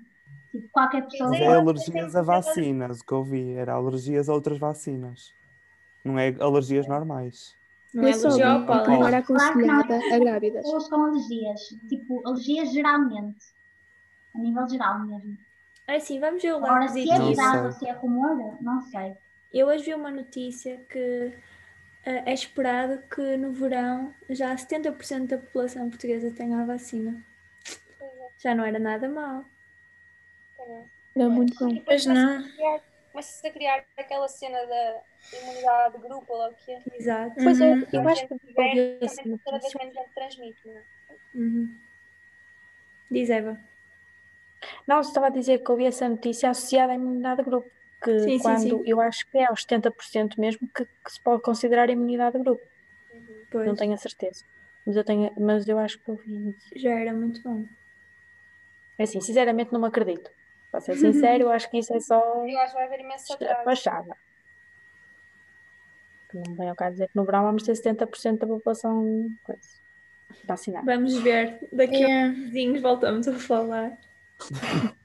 Tipo, 0.52 0.70
qualquer 0.72 1.06
pessoa 1.08 1.30
Mas 1.32 1.42
é 1.42 1.48
alergias 1.48 2.16
a 2.16 2.22
vacinas, 2.22 3.00
o 3.02 3.06
que 3.06 3.12
eu 3.12 3.24
vi, 3.24 3.54
era 3.54 3.74
alergias 3.74 4.30
a 4.30 4.34
outras 4.34 4.58
vacinas. 4.60 5.34
Não 6.04 6.18
é 6.20 6.36
alergias 6.40 6.88
normais. 6.88 7.56
Não 7.94 8.04
é 8.04 8.12
Eu 8.12 8.20
alergia 8.20 8.50
ao 8.50 8.66
pólen. 8.66 8.86
pólen. 8.86 9.04
era 9.08 9.22
Claro 9.22 9.44
aconselhada 9.44 9.96
a 10.16 10.20
grávidas. 10.20 10.64
pessoas 10.64 10.90
com 10.90 10.96
alergias. 11.06 11.60
Tipo, 11.90 12.28
alergias 12.28 12.72
geralmente. 12.72 13.46
A 14.36 14.40
nível 14.40 14.68
geral 14.68 15.00
mesmo. 15.00 15.38
É 15.88 15.96
assim, 15.98 16.20
vamos 16.20 16.42
ver 16.42 16.54
o 16.54 16.60
lado 16.60 16.66
Agora, 16.72 16.88
se 16.88 17.10
é 17.10 17.20
verdade 17.20 17.66
ou 17.66 17.72
se 17.72 17.88
é 17.88 17.92
rumor, 17.94 18.58
não 18.62 18.82
sei. 18.82 19.16
Eu 19.52 19.68
hoje 19.68 19.84
vi 19.86 19.94
uma 19.94 20.10
notícia 20.10 20.78
que 20.90 21.34
é 22.06 22.34
esperado 22.34 23.02
que 23.08 23.38
no 23.38 23.52
verão 23.54 24.14
já 24.30 24.54
70% 24.56 25.28
da 25.28 25.38
população 25.38 25.90
portuguesa 25.90 26.32
tenha 26.32 26.60
a 26.62 26.66
vacina. 26.66 27.24
Já 28.40 28.54
não 28.54 28.66
era 28.66 28.78
nada 28.80 29.08
mal. 29.08 29.46
Era 31.16 31.30
muito 31.30 31.58
bom. 31.58 31.78
Pois 31.86 32.06
não. 32.06 32.44
começa-se 33.12 33.48
a 33.48 33.52
criar 33.52 33.86
aquela 33.98 34.28
cena 34.28 34.58
da 34.66 35.02
imunidade 35.42 35.98
de 35.98 36.04
grupo 36.08 36.34
ou 36.34 36.50
o 36.50 36.54
que 36.56 36.72
é. 36.72 36.82
Exato. 36.94 37.36
Pois 37.42 37.62
é, 37.62 37.74
Uhum. 37.74 37.86
eu 37.94 38.10
acho 38.10 38.28
que 38.28 38.40
tiver, 38.40 38.54
também 38.54 39.00
cada 39.00 39.12
vez 39.12 39.26
notícia. 39.26 39.80
menos 39.80 39.94
gente 39.96 40.10
transmite, 40.16 40.60
não 40.68 40.74
é? 40.78 40.84
Uhum. 41.36 41.78
Diz 43.12 43.30
Eva. 43.30 43.60
Não, 44.88 45.02
estava 45.02 45.28
a 45.28 45.30
dizer 45.30 45.60
que 45.64 45.72
ouvi 45.72 45.86
essa 45.86 46.08
notícia 46.10 46.50
associada 46.50 46.94
à 46.94 46.96
imunidade 46.96 47.44
de 47.44 47.50
grupo, 47.50 47.70
que 48.04 48.20
Sim, 48.20 48.38
sim, 48.38 48.40
quando 48.40 48.60
sim. 48.60 48.84
eu 48.86 49.00
acho 49.00 49.26
que 49.30 49.38
é 49.38 49.46
aos 49.46 49.62
70% 49.64 50.38
mesmo 50.38 50.68
que, 50.76 50.86
que 50.86 51.12
se 51.12 51.22
pode 51.22 51.42
considerar 51.42 51.90
imunidade 51.90 52.38
de 52.38 52.44
grupo. 52.44 52.62
Pois, 53.50 53.66
Não 53.66 53.76
tenho 53.76 53.94
a 53.94 53.98
certeza. 53.98 54.44
Mas 54.86 54.96
eu, 54.98 55.04
tenho, 55.04 55.34
mas 55.40 55.68
eu 55.68 55.80
acho 55.80 55.98
que 56.00 56.12
ouvi 56.12 56.50
isso. 56.50 56.70
já 56.76 56.92
era 56.92 57.14
muito 57.14 57.42
bom. 57.42 57.66
É 58.98 59.04
assim, 59.04 59.22
sinceramente 59.22 59.72
não 59.72 59.80
me 59.80 59.88
acredito. 59.88 60.30
Para 60.70 60.82
ser 60.82 60.96
sincero, 60.98 61.44
eu 61.44 61.50
acho 61.50 61.70
que 61.70 61.78
isso 61.78 61.94
é 61.96 62.00
só 62.00 62.20
Eu 62.46 62.60
acho 62.60 62.72
que 62.74 62.78
vai 62.78 62.86
haver 62.86 63.00
imenso 63.00 63.38
fachada. 63.64 64.16
Não 66.34 66.56
vem 66.56 66.68
ao 66.70 66.76
caso 66.76 66.94
dizer 66.94 67.08
que 67.10 67.16
no 67.16 67.26
verão 67.26 67.44
vamos 67.44 67.62
ter 67.64 67.76
70% 67.76 68.40
da 68.40 68.48
população 68.48 69.30
vacinada. 70.46 70.86
Vamos 70.86 71.16
ver. 71.20 71.60
Daqui 71.72 72.04
a 72.04 72.08
Yeah. 72.08 72.32
uns 72.32 72.38
vizinhos 72.46 72.82
voltamos 72.82 73.28
a 73.28 73.34
falar. 73.34 73.98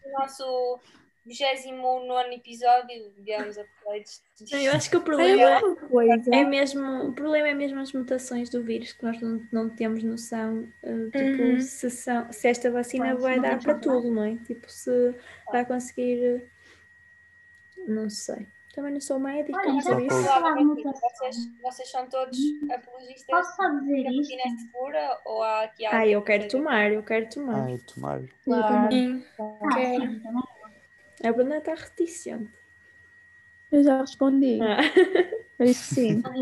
O 0.05 0.19
nosso 0.19 0.81
29 1.29 2.35
episódio, 2.35 3.13
digamos, 3.17 3.57
updates. 3.59 4.23
Não, 4.51 4.59
eu 4.59 4.73
acho 4.73 4.89
que 4.91 4.97
o 4.97 5.01
problema 5.03 5.61
coisa. 5.89 6.35
é 6.35 6.45
mesmo, 6.45 7.09
o 7.09 7.13
problema 7.13 7.49
é 7.49 7.55
mesmo 7.55 7.79
as 7.81 7.93
mutações 7.93 8.49
do 8.51 8.63
vírus, 8.63 8.93
que 8.93 9.05
nós 9.05 9.21
não, 9.21 9.43
não 9.53 9.69
temos 9.69 10.03
noção, 10.03 10.67
eh, 10.83 10.95
tipo, 11.13 11.43
Uhum. 11.43 11.61
se, 11.61 11.91
são- 11.91 12.33
se 12.33 12.49
esta 12.49 12.71
vacina 12.71 13.15
vai 13.17 13.39
dar 13.41 13.61
para 13.63 13.75
tudo, 13.75 14.11
não 14.11 14.25
é? 14.25 14.37
Tipo, 14.47 14.71
se 14.71 15.15
vai 15.53 15.65
conseguir. 15.65 16.23
eh, 16.25 16.47
Não 17.87 18.09
sei. 18.11 18.47
Também 18.75 18.93
não 18.93 19.01
sou 19.01 19.19
médica, 19.19 19.59
Olha, 19.59 19.73
não 19.73 19.81
sei 19.81 19.95
posso 19.95 20.21
isso. 20.21 20.25
falar 20.29 20.53
de 20.55 20.65
Vocês, 20.65 20.85
mutação. 20.85 21.31
vocês 21.63 21.91
são 21.91 22.07
todos 22.09 22.39
apologistas 22.71 23.25
Posso 23.27 23.57
só 23.57 23.69
dizer 23.81 24.05
vacina 24.05 24.43
é 24.45 24.51
segura 24.59 25.21
ou 25.25 25.43
há 25.43 25.63
aqui? 25.65 25.87
Ah, 25.87 26.07
eu 26.07 26.23
quero 26.23 26.43
que- 26.45 26.51
tomar, 26.51 26.93
eu 26.93 27.03
quero 27.03 27.29
tomar. 27.29 27.65
Ai, 27.65 27.79
tomar. 27.93 28.21
Claro. 28.45 28.93
Sim. 28.93 29.25
Ah, 29.41 29.75
Quero. 29.75 30.21
Também. 31.19 31.31
A 31.31 31.33
Bruna 31.33 31.59
está 31.59 31.75
reticente. 31.75 32.51
Eu 33.71 33.83
já 33.83 34.01
respondi. 34.01 34.59
Ah. 34.63 34.79
Que 35.59 35.75
sim. 35.75 36.23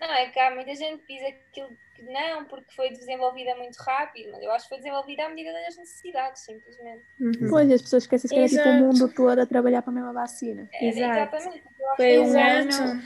Não, 0.00 0.14
é 0.14 0.28
que 0.28 0.38
há 0.38 0.54
muita 0.54 0.74
gente 0.76 1.04
que 1.04 1.14
diz 1.14 1.24
aquilo 1.26 1.76
que 1.94 2.02
não, 2.04 2.44
porque 2.44 2.72
foi 2.72 2.90
desenvolvida 2.90 3.56
muito 3.56 3.76
rápido, 3.78 4.30
mas 4.30 4.42
eu 4.42 4.52
acho 4.52 4.64
que 4.64 4.68
foi 4.68 4.78
desenvolvida 4.78 5.24
à 5.24 5.28
medida 5.28 5.52
das 5.52 5.76
necessidades, 5.76 6.42
simplesmente. 6.42 7.02
Uhum. 7.20 7.50
Pois, 7.50 7.70
as 7.72 7.82
pessoas 7.82 8.04
esquecem 8.04 8.30
que 8.30 8.36
era 8.36 8.48
tipo 8.48 8.62
o 8.62 8.74
mundo 8.74 9.12
todo 9.12 9.40
a 9.40 9.46
trabalhar 9.46 9.82
para 9.82 9.90
a 9.90 9.94
mesma 9.94 10.12
vacina. 10.12 10.68
É, 10.72 10.86
Exato. 10.86 11.36
Exatamente. 11.36 11.64
Eu 11.80 11.86
acho 11.88 11.96
Foi 11.96 12.12
que 12.12 12.18
um 12.20 12.38
ano. 12.38 13.02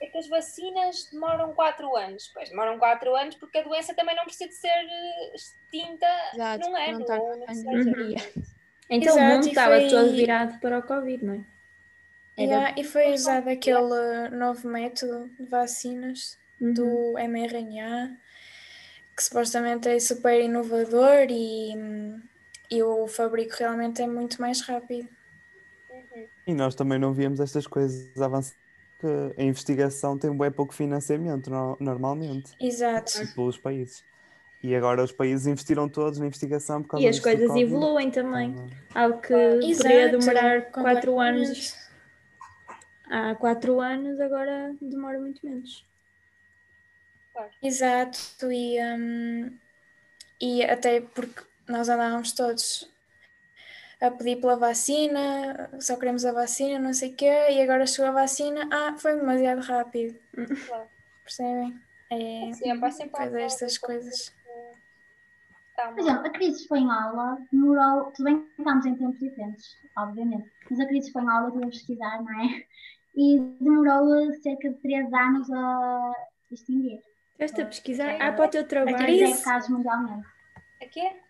é 0.00 0.06
que 0.06 0.18
as 0.18 0.28
vacinas 0.28 1.08
demoram 1.10 1.52
4 1.54 1.96
anos. 1.96 2.30
Pois 2.32 2.48
demoram 2.50 2.78
4 2.78 3.16
anos 3.16 3.34
porque 3.34 3.58
a 3.58 3.62
doença 3.62 3.92
também 3.92 4.14
não 4.14 4.24
precisa 4.24 4.48
de 4.48 4.54
ser 4.54 4.68
eh, 4.68 5.34
extinta 5.34 6.06
Exato, 6.34 6.70
num 6.70 6.76
ano 6.76 6.98
não 7.00 7.06
tá 7.06 7.18
ou 7.20 7.48
seja. 7.48 7.92
dia. 7.94 8.32
Então 8.88 9.18
o 9.18 9.20
Exato, 9.20 9.24
mundo 9.24 9.48
e 9.48 9.50
estava 9.50 9.80
foi- 9.80 9.82
todo 9.82 10.12
virado 10.14 10.58
para 10.60 10.78
o 10.78 10.82
Covid, 10.82 11.24
não 11.24 11.34
é? 11.34 11.44
Yeah, 12.38 12.74
e 12.78 12.84
foi 12.84 13.12
usado 13.12 13.48
aquele 13.48 14.28
novo 14.30 14.68
método 14.68 15.28
de 15.38 15.44
vacinas 15.46 16.38
Uhum. 16.60 17.02
do 17.08 17.14
mRNA, 17.18 18.18
que 19.16 19.24
supostamente 19.24 19.88
é 19.88 19.98
super 20.00 20.40
inovador 20.40 21.26
e, 21.30 21.74
e 22.70 22.82
o 22.82 23.06
fabrico 23.08 23.54
realmente 23.58 24.02
é 24.02 24.06
muito 24.08 24.40
mais 24.40 24.60
rápido. 24.62 25.08
Uhum. 25.88 26.28
E 26.46 26.54
nós 26.54 26.74
também 26.74 26.98
não 26.98 27.12
víamos 27.12 27.40
estas 27.40 27.66
coisas 27.66 28.16
avançar, 28.20 28.56
que 28.98 29.06
a 29.38 29.42
investigação 29.42 30.18
tem 30.18 30.36
bem 30.36 30.50
pouco 30.50 30.74
financiamento 30.74 31.50
no- 31.50 31.76
normalmente 31.80 32.56
Exato. 32.58 33.20
pelos 33.34 33.58
países. 33.58 34.04
E 34.62 34.76
agora 34.76 35.02
os 35.02 35.10
países 35.10 35.46
investiram 35.46 35.88
todos 35.88 36.20
na 36.20 36.26
investigação 36.26 36.82
por 36.82 36.90
causa 36.90 37.04
E 37.04 37.08
as 37.08 37.18
coisas 37.18 37.48
Covid. 37.48 37.64
evoluem 37.64 38.10
também. 38.10 38.50
Então, 38.50 38.70
Algo 38.94 39.20
que 39.20 39.34
Exato, 39.34 39.82
poderia 39.82 40.18
demorar 40.18 40.62
quatro 40.70 41.18
anos. 41.18 41.76
Há 43.10 43.34
quatro 43.34 43.80
anos, 43.80 44.20
agora 44.20 44.74
demora 44.80 45.18
muito 45.18 45.44
menos. 45.44 45.84
Exato, 47.62 48.52
e, 48.52 48.78
hum, 48.80 49.58
e 50.40 50.62
até 50.62 51.00
porque 51.00 51.42
nós 51.68 51.88
andávamos 51.88 52.32
todos 52.32 52.88
a 54.00 54.10
pedir 54.10 54.36
pela 54.40 54.56
vacina, 54.56 55.70
só 55.80 55.96
queremos 55.96 56.24
a 56.24 56.32
vacina, 56.32 56.78
não 56.78 56.92
sei 56.92 57.10
o 57.10 57.14
quê, 57.14 57.50
e 57.50 57.62
agora 57.62 57.86
chegou 57.86 58.10
a 58.10 58.12
vacina, 58.12 58.68
ah, 58.70 58.96
foi 58.98 59.16
demasiado 59.16 59.60
rápido. 59.60 60.18
Claro. 60.66 60.88
Percebem? 61.24 61.80
É 62.10 62.52
Sempre, 62.52 62.88
há 62.88 62.90
sempre 62.90 63.42
estas 63.42 63.78
coisa 63.78 64.02
coisas. 64.02 64.41
Tá, 65.76 65.88
Por 65.92 66.00
exemplo, 66.00 66.26
a 66.26 66.30
crise 66.30 66.62
espanhola 66.62 67.38
demorou. 67.50 68.12
Tudo 68.12 68.24
bem 68.24 68.42
que 68.42 68.50
estamos 68.58 68.86
em 68.86 68.94
tempos 68.94 69.18
diferentes, 69.18 69.64
obviamente, 69.96 70.50
mas 70.70 70.80
a 70.80 70.86
crise 70.86 71.06
espanhola, 71.08 71.48
eu 71.54 71.64
a 71.64 71.66
pesquisar, 71.68 72.22
não 72.22 72.40
é? 72.40 72.64
E 73.16 73.38
demorou 73.60 74.32
cerca 74.42 74.70
de 74.70 74.76
3 74.80 75.12
anos 75.12 75.50
a 75.50 76.12
extinguir. 76.50 77.00
Estiveste 77.32 77.62
a 77.62 77.66
pesquisar? 77.66 78.16
Ah, 78.20 78.32
para 78.32 78.46
o 78.46 78.48
teu 78.50 78.62
A 78.62 78.64
trabalho. 78.64 78.96
crise 78.98 79.24
crise? 79.24 79.40
é 79.40 79.44
casos 79.44 79.68
mundialmente. 79.70 80.26
Aqui 80.82 81.00
é? 81.00 81.20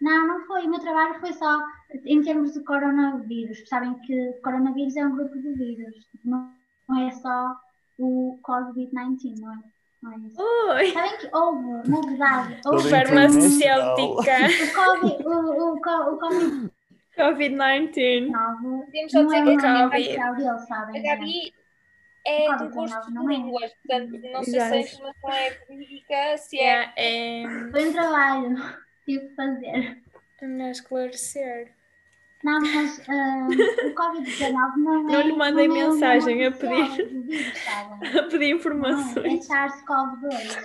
Não, 0.00 0.26
não 0.26 0.46
foi. 0.46 0.66
O 0.66 0.70
meu 0.70 0.80
trabalho 0.80 1.18
foi 1.20 1.32
só 1.32 1.58
em 2.04 2.22
termos 2.22 2.52
de 2.52 2.62
coronavírus. 2.64 3.66
Sabem 3.68 3.94
que 4.00 4.32
coronavírus 4.42 4.96
é 4.96 5.06
um 5.06 5.16
grupo 5.16 5.34
de 5.38 5.52
vírus. 5.54 5.94
Não, 6.24 6.52
não 6.88 7.08
é 7.08 7.10
só 7.12 7.56
o 7.98 8.38
Covid-19, 8.42 9.40
não 9.40 9.52
é? 9.54 9.58
É. 10.04 10.42
Oi! 10.42 10.92
Sabem 10.92 11.18
que 11.18 11.28
houve, 11.32 11.88
na 11.88 12.00
verdade, 12.00 12.60
Toda 12.62 12.76
houve 12.76 12.90
Farmacêutica. 12.90 14.36
o 14.64 14.74
Covid, 14.74 15.26
o, 15.26 15.74
o, 15.74 15.80
co- 15.80 16.10
o 16.10 16.18
Covid-19 16.18 16.70
Covid-19. 17.16 18.84
Podemos 18.84 19.12
só 19.12 19.22
não 19.22 19.32
é 19.32 19.40
dizer 19.40 19.56
que 19.56 19.62
Covid. 19.90 20.08
dele, 20.36 20.58
A? 20.98 21.02
Gabi 21.16 21.54
é 22.26 22.56
de 22.56 22.62
um 22.64 22.70
Covid-19 22.70 22.72
curso 22.72 23.10
de 23.10 23.18
é. 23.18 23.20
línguas, 23.26 23.72
portanto, 23.74 24.20
não 24.32 24.44
sei 24.44 24.52
se 24.52 24.58
a 24.60 24.76
informação 24.80 25.30
é 25.32 25.50
verídica, 25.68 26.36
se 26.36 26.58
é. 26.58 26.62
Yeah, 26.62 26.92
é 26.96 27.70
Foi 27.70 27.88
um 27.88 27.92
trabalho 27.92 28.56
que 29.04 29.12
tive 29.18 29.28
que 29.28 29.34
fazer. 29.34 30.02
melhor 30.46 30.70
esclarecer. 30.70 31.72
Não, 32.44 32.60
mas 32.60 33.00
ah, 33.08 33.48
o 33.86 33.94
Covid-19 33.94 34.76
não 34.76 35.08
é. 35.08 35.12
Não 35.12 35.20
lhe 35.22 35.32
mandem 35.32 35.68
não 35.68 35.76
é 35.76 35.88
mensagem 35.88 36.46
a 36.46 36.50
pedir. 36.52 37.06
vírus? 37.06 38.16
A 38.16 38.22
pedir 38.24 38.38
Não, 38.38 38.42
é 38.42 38.50
informações. 38.50 39.48
SARS-CoV-2. 39.48 40.58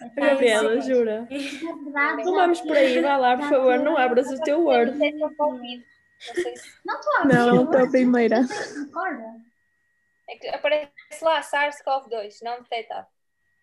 É 0.00 0.20
Gabriela, 0.20 0.76
SARS-CoV-2. 0.76 0.82
jura? 0.82 1.20
Na 1.20 2.16
verdade, 2.16 2.24
Não 2.24 2.34
vamos 2.34 2.60
por 2.60 2.76
aí, 2.76 3.00
vá 3.00 3.16
lá, 3.16 3.36
por 3.36 3.48
favor, 3.48 3.78
não 3.78 3.96
abras 3.96 4.30
o 4.30 4.40
teu 4.42 4.60
Word. 4.64 4.92
É. 5.02 5.10
Não. 5.12 5.30
Não 6.84 6.98
estou 6.98 7.14
a 7.16 7.20
abrir. 7.22 7.34
Não, 7.34 7.54
não 7.54 7.66
foi 7.66 7.82
a 7.82 7.90
primeira. 7.90 8.40
não. 8.92 9.42
É 10.28 10.36
que 10.36 10.48
aparece 10.48 10.90
lá 11.22 11.40
SARS-CoV-2, 11.40 12.38
não 12.42 12.62
detectado. 12.62 13.06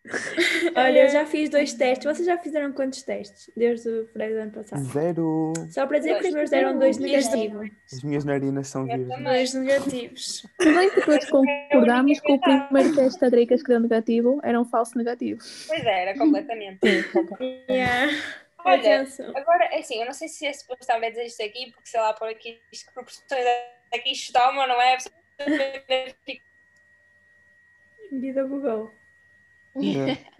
Olha, 0.75 1.03
eu 1.05 1.09
já 1.09 1.25
fiz 1.25 1.49
dois 1.49 1.73
testes. 1.73 2.05
Vocês 2.05 2.25
já 2.25 2.38
fizeram 2.38 2.71
quantos 2.71 3.03
testes? 3.03 3.49
Desde 3.55 3.89
o 3.89 4.07
fevereiro 4.07 4.35
do 4.35 4.41
ano 4.41 4.51
passado? 4.51 4.83
Zero. 4.85 5.53
Só 5.69 5.85
para 5.85 5.99
dizer 5.99 6.19
que 6.19 6.27
os 6.27 6.33
meus 6.33 6.49
deram 6.49 6.79
dois 6.79 6.97
negativos. 6.97 7.69
As 7.91 8.03
minhas 8.03 8.25
narinas 8.25 8.67
são 8.67 8.85
virgens. 8.85 9.07
também. 9.09 9.23
Dois 9.23 9.53
negativos. 9.53 10.45
Bem 10.59 10.89
que 10.89 11.01
todos 11.01 11.25
concordamos 11.29 12.19
que 12.19 12.31
o 12.31 12.39
primeiro 12.39 12.95
teste 12.95 13.19
da 13.19 13.29
Dricas 13.29 13.62
que 13.62 13.69
deu 13.69 13.79
negativo 13.79 14.39
era 14.43 14.59
um 14.59 14.65
falso 14.65 14.97
negativo. 14.97 15.41
Pois 15.67 15.83
é, 15.83 16.01
era 16.03 16.17
completamente. 16.17 16.79
Yeah. 17.69 18.12
Olha, 18.65 19.07
agora, 19.35 19.65
é 19.65 19.79
assim, 19.79 19.99
eu 19.99 20.05
não 20.05 20.13
sei 20.13 20.27
se 20.27 20.45
é 20.45 20.51
suposto 20.51 20.81
estar 20.81 20.95
a 20.95 21.09
dizer 21.09 21.25
isto 21.25 21.41
aqui, 21.41 21.71
porque 21.71 21.88
sei 21.88 21.99
lá, 21.99 22.13
por 22.13 22.27
aqui, 22.27 22.59
isto 22.71 22.88
que 22.88 22.93
proporções 22.93 23.45
aqui 23.93 24.12
isto 24.12 24.33
toma, 24.33 24.67
não 24.67 24.81
é? 24.81 24.97
Vida 28.12 28.45
bugou. 28.45 28.98
É. 29.75 30.17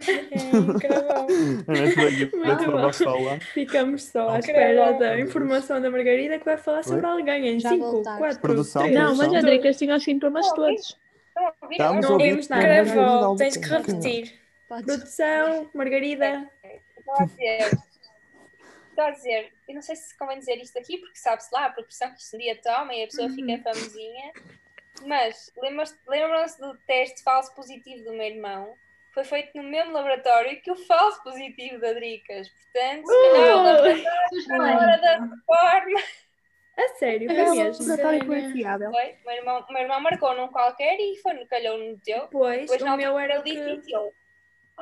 É. 2.30 3.40
Ficamos 3.54 4.04
só 4.04 4.30
à 4.30 4.38
espera 4.38 4.92
da 4.94 5.18
informação 5.20 5.80
da 5.80 5.90
Margarida 5.90 6.38
que 6.38 6.44
vai 6.44 6.56
falar 6.56 6.82
sobre 6.82 7.06
Oi? 7.06 7.12
alguém 7.12 7.48
em 7.48 7.60
Já 7.60 7.70
5, 7.70 7.90
voltar. 7.90 8.18
4, 8.18 8.40
Produção, 8.40 8.82
3, 8.82 8.94
Não, 8.94 9.08
mas 9.10 9.20
a 9.20 9.24
Produção. 9.24 9.50
Dricas 9.50 9.76
tinha 9.78 9.96
os 9.96 10.02
sintomas 10.04 10.46
Oh, 10.50 10.54
todos. 10.54 10.98
Estamos 11.70 12.04
Não 12.04 12.12
ouvir 12.12 12.24
ouvimos 12.24 12.46
que 12.46 12.52
nada. 12.52 13.36
Tens 13.36 13.56
que 13.56 13.68
repetir. 13.68 14.40
Produção, 14.68 15.70
Margarida. 15.74 16.50
Estou 16.98 17.14
a 17.16 17.24
dizer, 17.24 17.78
estou 18.90 19.04
a 19.04 19.10
dizer, 19.10 19.52
eu 19.68 19.74
não 19.74 19.82
sei 19.82 19.96
se 19.96 20.16
convém 20.16 20.38
dizer 20.38 20.56
isto 20.56 20.78
aqui, 20.78 20.98
porque 20.98 21.18
sabe-se 21.18 21.48
lá 21.52 21.66
a 21.66 21.70
proporção 21.70 22.12
que 22.12 22.20
isto 22.20 22.36
um 22.36 22.38
dia 22.38 22.56
toma 22.62 22.94
e 22.94 23.02
a 23.04 23.06
pessoa 23.06 23.28
fica 23.30 23.58
famosinha, 23.62 24.32
mas 25.06 25.50
lembram-se 26.08 26.60
do 26.60 26.76
teste 26.86 27.22
falso 27.22 27.52
positivo 27.54 28.04
do 28.04 28.12
meu 28.12 28.26
irmão? 28.26 28.74
Foi 29.12 29.24
feito 29.24 29.50
no 29.56 29.62
mesmo 29.64 29.92
laboratório 29.92 30.60
que 30.62 30.70
o 30.70 30.76
falso 30.76 31.22
positivo 31.22 31.80
da 31.80 31.92
Dricas. 31.92 32.48
Portanto, 32.48 33.06
se 33.06 33.32
calhar 33.32 33.58
o 33.58 33.62
laboratório 33.62 34.04
está 34.32 34.56
fora 34.56 34.96
da 34.98 35.18
Suspeito. 35.18 35.44
forma. 35.46 36.00
A 36.78 36.88
sério, 36.98 37.28
foi 37.28 37.36
É 37.36 37.50
mesmo. 37.50 38.14
influenciável. 38.14 38.90
Foi? 38.90 39.10
O 39.10 39.26
meu 39.26 39.34
irmão, 39.36 39.66
o 39.68 39.72
meu 39.72 39.82
irmão 39.82 40.00
marcou 40.00 40.34
num 40.34 40.48
qualquer 40.48 40.96
e 40.98 41.16
foi 41.16 41.34
no 41.34 41.46
calhou 41.46 41.76
no 41.76 41.98
teu. 41.98 42.28
Pois, 42.28 42.70
Depois 42.70 42.82
o 42.82 42.96
meu 42.96 43.18
era 43.18 43.42
disse 43.42 43.80
que... 43.82 43.92
eu. 43.92 44.12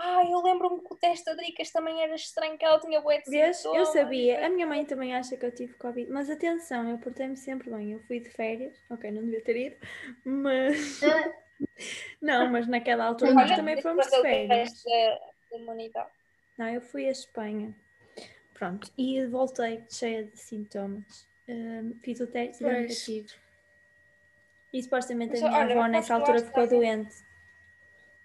Ah, 0.01 0.23
eu 0.25 0.41
lembro-me 0.43 0.81
que 0.81 0.95
o 0.95 0.97
teste 0.97 1.25
da 1.25 1.35
Dricas 1.35 1.73
também 1.73 2.01
era 2.01 2.15
estranho, 2.15 2.57
que 2.57 2.65
ela 2.65 2.79
tinha 2.79 3.01
bué 3.01 3.19
de 3.21 3.29
Vês? 3.29 3.65
Eu 3.65 3.85
sabia. 3.85 4.47
A 4.47 4.49
minha 4.49 4.65
mãe 4.65 4.85
também 4.85 5.13
acha 5.13 5.37
que 5.37 5.45
eu 5.45 5.51
tive 5.53 5.75
Covid. 5.75 6.09
Mas 6.13 6.31
atenção, 6.31 6.89
eu 6.89 6.99
portei-me 6.99 7.37
sempre 7.37 7.69
bem. 7.69 7.93
Eu 7.95 7.99
fui 8.07 8.21
de 8.21 8.31
férias. 8.31 8.81
Ok, 8.89 9.11
não 9.11 9.25
devia 9.25 9.43
ter 9.43 9.57
ido. 9.57 9.77
Mas... 10.25 11.01
Não, 12.21 12.51
mas 12.51 12.67
naquela 12.67 13.05
altura 13.05 13.35
nós 13.35 13.51
também 13.55 13.81
fomos 13.81 14.07
de 14.07 14.21
férias. 14.21 14.85
imunidade. 15.53 16.11
Não, 16.57 16.69
eu 16.69 16.81
fui 16.81 17.07
à 17.07 17.11
Espanha. 17.11 17.75
Pronto. 18.53 18.91
E 18.99 19.25
voltei 19.27 19.85
cheia 19.89 20.25
de 20.25 20.37
sintomas. 20.37 21.29
Hum, 21.49 21.95
fiz 22.03 22.21
o 22.21 22.27
teste 22.27 22.63
e 22.63 22.67
negativo. 22.67 23.29
E 24.73 24.83
supostamente 24.83 25.33
Mas, 25.33 25.43
a 25.43 25.49
minha 25.49 25.61
olha, 25.61 25.75
avó 25.75 25.87
nessa 25.87 26.15
altura 26.15 26.41
ficou 26.41 26.67
doente. 26.67 27.15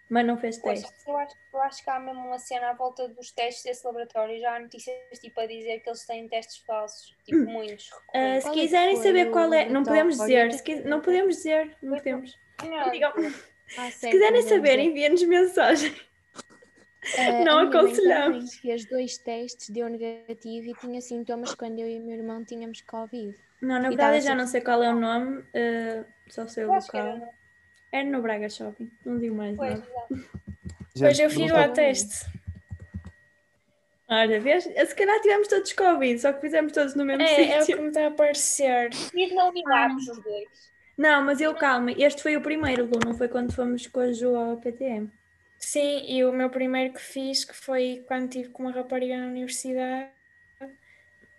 Mas 0.10 0.26
não 0.26 0.38
fez 0.38 0.58
teste. 0.58 0.92
eu, 1.08 1.18
acho, 1.18 1.36
eu 1.54 1.62
acho 1.62 1.84
que 1.84 1.90
há 1.90 2.00
mesmo 2.00 2.26
uma 2.28 2.38
cena 2.38 2.72
à 2.72 2.74
volta 2.74 3.08
dos 3.08 3.32
testes 3.32 3.64
desse 3.64 3.86
laboratório. 3.86 4.40
Já 4.40 4.56
há 4.56 4.60
notícias 4.60 4.98
tipo, 5.20 5.40
a 5.40 5.46
dizer 5.46 5.80
que 5.80 5.90
eles 5.90 6.06
têm 6.06 6.28
testes 6.28 6.58
falsos. 6.58 7.16
Tipo, 7.24 7.50
muitos. 7.50 7.90
Ah, 8.14 8.36
recorrentes. 8.36 8.44
se 8.44 8.50
é 8.50 8.52
quiserem 8.52 8.96
saber 8.98 9.32
qual 9.32 9.54
é, 9.54 9.70
não 9.70 9.84
podemos 9.84 10.18
dizer. 10.18 10.50
Não 10.86 11.02
podemos 11.02 11.38
dizer. 11.38 11.78
Não 11.82 11.98
podemos. 11.98 12.38
Não, 12.62 12.92
digam. 12.92 13.12
Ah, 13.78 13.90
Se 13.92 14.10
quiserem 14.10 14.42
não 14.42 14.50
saber, 14.50 14.80
enviem-nos 14.80 15.24
mensagem. 15.24 15.94
Ah, 17.18 17.32
não 17.32 17.32
a 17.32 17.42
minha 17.42 17.56
mãe 17.56 17.68
aconselhamos. 17.68 18.56
fez 18.56 18.86
dois 18.86 19.18
testes, 19.18 19.70
deu 19.70 19.90
negativo 19.90 20.70
e 20.70 20.74
tinha 20.76 21.02
sintomas 21.02 21.54
quando 21.56 21.80
eu 21.80 21.88
e 21.88 22.00
o 22.00 22.02
meu 22.06 22.16
irmão 22.18 22.44
tínhamos 22.46 22.82
Covid. 22.82 23.36
Não, 23.62 23.80
na 23.80 23.88
E 23.88 23.90
verdade 23.90 24.18
eu 24.18 24.22
já 24.22 24.36
não 24.36 24.48
sei 24.48 24.62
qual 24.62 24.82
é 24.84 24.90
o 24.94 25.00
nome. 25.00 25.44
ah, 25.54 26.06
só 26.30 26.48
sei 26.48 26.66
o 26.66 26.74
local. 26.74 27.06
era. 27.08 27.30
Era 27.92 28.10
no 28.10 28.22
Braga 28.22 28.50
Shopping. 28.50 28.90
Não 29.06 29.20
digo 29.20 29.36
mais 29.36 29.56
Pois, 29.56 29.80
nada. 29.80 29.86
exato. 30.12 30.30
Depois 30.96 31.20
eu 31.20 31.30
fiz 31.30 31.52
não 31.52 31.58
lá 31.58 31.68
teste. 31.70 32.26
Olha, 34.10 34.40
vês? 34.40 34.64
Se 34.64 34.96
calhar 34.96 35.20
tivemos 35.22 35.48
todos 35.48 35.74
Covid, 35.74 36.20
só 36.20 36.34
que 36.34 36.42
fizemos 36.42 36.72
todos 36.72 36.94
no 36.96 37.06
mesmo 37.06 37.24
É, 37.24 37.52
é 37.52 37.58
o 37.58 37.62
sítio. 37.62 37.76
que 37.78 37.82
me 37.82 37.88
está 37.90 38.08
a 38.08 38.12
parecer. 38.12 38.94
Fiz 38.94 39.34
na 39.34 39.46
Unilabs 39.48 40.08
os 40.08 40.24
dois. 40.24 40.73
Não, 40.98 41.24
mas 41.24 41.42
eu 41.42 41.56
calma, 41.56 41.92
este 41.92 42.22
foi 42.22 42.38
o 42.38 42.42
primeiro, 42.42 42.86
Lu, 42.86 43.00
não 43.04 43.16
foi 43.16 43.28
quando 43.28 43.54
fomos 43.54 43.88
com 43.88 44.00
a 44.00 44.12
Ju 44.14 44.36
ao 44.36 44.58
PTM. 44.58 45.12
Sim, 45.58 46.06
e 46.08 46.24
o 46.24 46.32
meu 46.32 46.50
primeiro 46.50 46.94
que 46.94 47.02
fiz, 47.02 47.44
que 47.46 47.56
foi 47.56 48.04
quando 48.08 48.26
estive 48.26 48.50
com 48.50 48.64
uma 48.64 48.72
rapariga 48.72 49.18
na 49.18 49.28
universidade, 49.28 50.10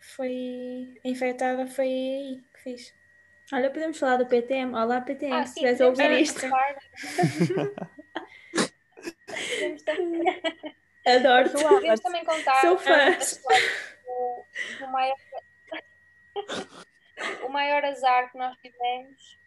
foi 0.00 0.98
infectada, 1.04 1.66
foi 1.66 1.86
aí 1.86 2.40
que 2.54 2.60
fiz. 2.62 2.94
Olha, 3.52 3.70
podemos 3.70 3.98
falar 3.98 4.16
do 4.16 4.26
PTM. 4.26 4.74
Olá, 4.74 5.00
PTM, 5.00 5.32
Ah, 5.34 5.46
se 5.46 5.64
a 5.66 5.86
ouvir 5.86 6.10
isto. 6.20 6.40
falar. 6.40 6.76
Podemos 9.26 9.82
também- 9.82 10.40
contar 12.24 12.60
Sou 12.62 12.78
fã. 12.78 13.10
do 14.80 14.88
maior, 14.88 15.16
o 17.44 17.48
maior 17.50 17.84
azar 17.84 18.32
que 18.32 18.38
nós 18.38 18.56
tivemos 18.62 19.38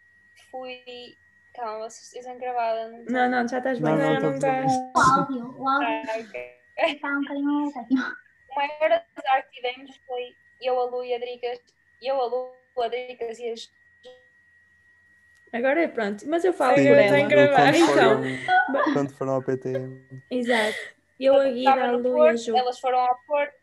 foi. 0.52 1.18
Calma, 1.56 1.89
vocês 1.89 2.14
estão 2.14 2.38
gravada, 2.38 2.88
não 2.89 3.04
Não, 3.06 3.30
não, 3.30 3.48
já 3.48 3.58
estás 3.58 3.80
bem. 3.80 3.91
Não, 3.91 3.98
não, 3.98 4.14
Não, 4.20 4.32
não 4.32 4.39
tá. 4.39 4.52
ver. 4.52 4.66
O 4.68 5.00
áudio, 5.00 5.60
o 5.60 5.68
áudio 5.68 5.88
Ah, 5.88 6.20
ok. 6.20 6.58
está 6.93 7.08
um 7.10 7.22
bocadinho. 7.22 7.72
O 8.50 8.56
maior 8.56 8.91
azar 9.18 9.43
que 9.50 9.52
tivemos 9.62 9.98
foi 10.06 10.36
eu, 10.62 10.80
a 10.80 10.86
Lu 10.86 11.04
e 11.04 11.14
a 11.16 11.18
Dricas. 11.20 11.60
Eu, 12.02 12.22
a 12.22 12.26
Lu, 12.28 12.52
a 12.84 12.88
Dricas 12.88 13.39
e 13.39 13.50
a 13.52 13.56
Ju. 13.56 13.68
Agora 15.54 15.82
é 15.82 15.88
pronto, 15.88 16.28
mas 16.28 16.43
eu 16.43 16.54
falo 16.54 16.76
Sim, 16.78 16.84
por 16.84 16.89
eu 16.91 16.95
ela. 17.00 17.16
tenho 17.16 17.28
que 17.30 17.36
gravar. 17.36 17.72
Quando 17.74 17.76
Então, 17.78 18.22
foram- 18.74 18.93
Quando 18.93 19.14
foram 19.14 19.34
ao 19.34 19.41
PTM. 19.43 20.06
exato. 20.30 20.78
Eu, 21.20 21.36
a 21.39 21.45
Guida, 21.45 21.58
Estava 21.72 21.84
a 21.84 21.91
no 21.93 21.98
Lu 22.00 22.10
e 22.10 22.12
a 22.12 22.24
Porto, 22.26 22.38
Ju. 22.38 22.56
elas 22.58 22.80
foram 22.80 23.00
ao 23.00 23.18
Porto. 23.26 23.56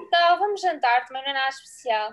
Então, 0.00 0.38
vamos 0.38 0.60
jantar, 0.60 1.06
também 1.06 1.22
não 1.22 1.30
é 1.30 1.32
nada 1.34 1.48
especial. 1.48 2.12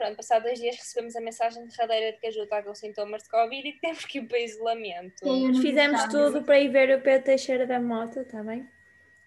Pronto, 0.00 0.16
passado 0.16 0.44
dois 0.44 0.58
dias 0.58 0.76
recebemos 0.76 1.14
a 1.14 1.20
mensagem 1.20 1.62
derradeira 1.66 2.12
de 2.12 2.18
que 2.18 2.26
a 2.28 2.30
Ju 2.30 2.44
está 2.44 2.62
com 2.62 2.74
sintomas 2.74 3.22
de 3.22 3.28
Covid 3.28 3.68
e 3.68 3.72
que 3.72 3.80
temos 3.84 4.02
que 4.06 4.18
ir 4.18 4.26
para 4.26 4.38
isolamento. 4.38 5.60
Fizemos 5.60 6.04
tudo 6.04 6.42
para 6.42 6.58
ir 6.58 6.70
ver 6.70 6.96
o 6.96 7.02
Pedro 7.02 7.24
Teixeira 7.26 7.66
da 7.66 7.78
Moto, 7.78 8.20
está 8.20 8.42
bem? 8.42 8.66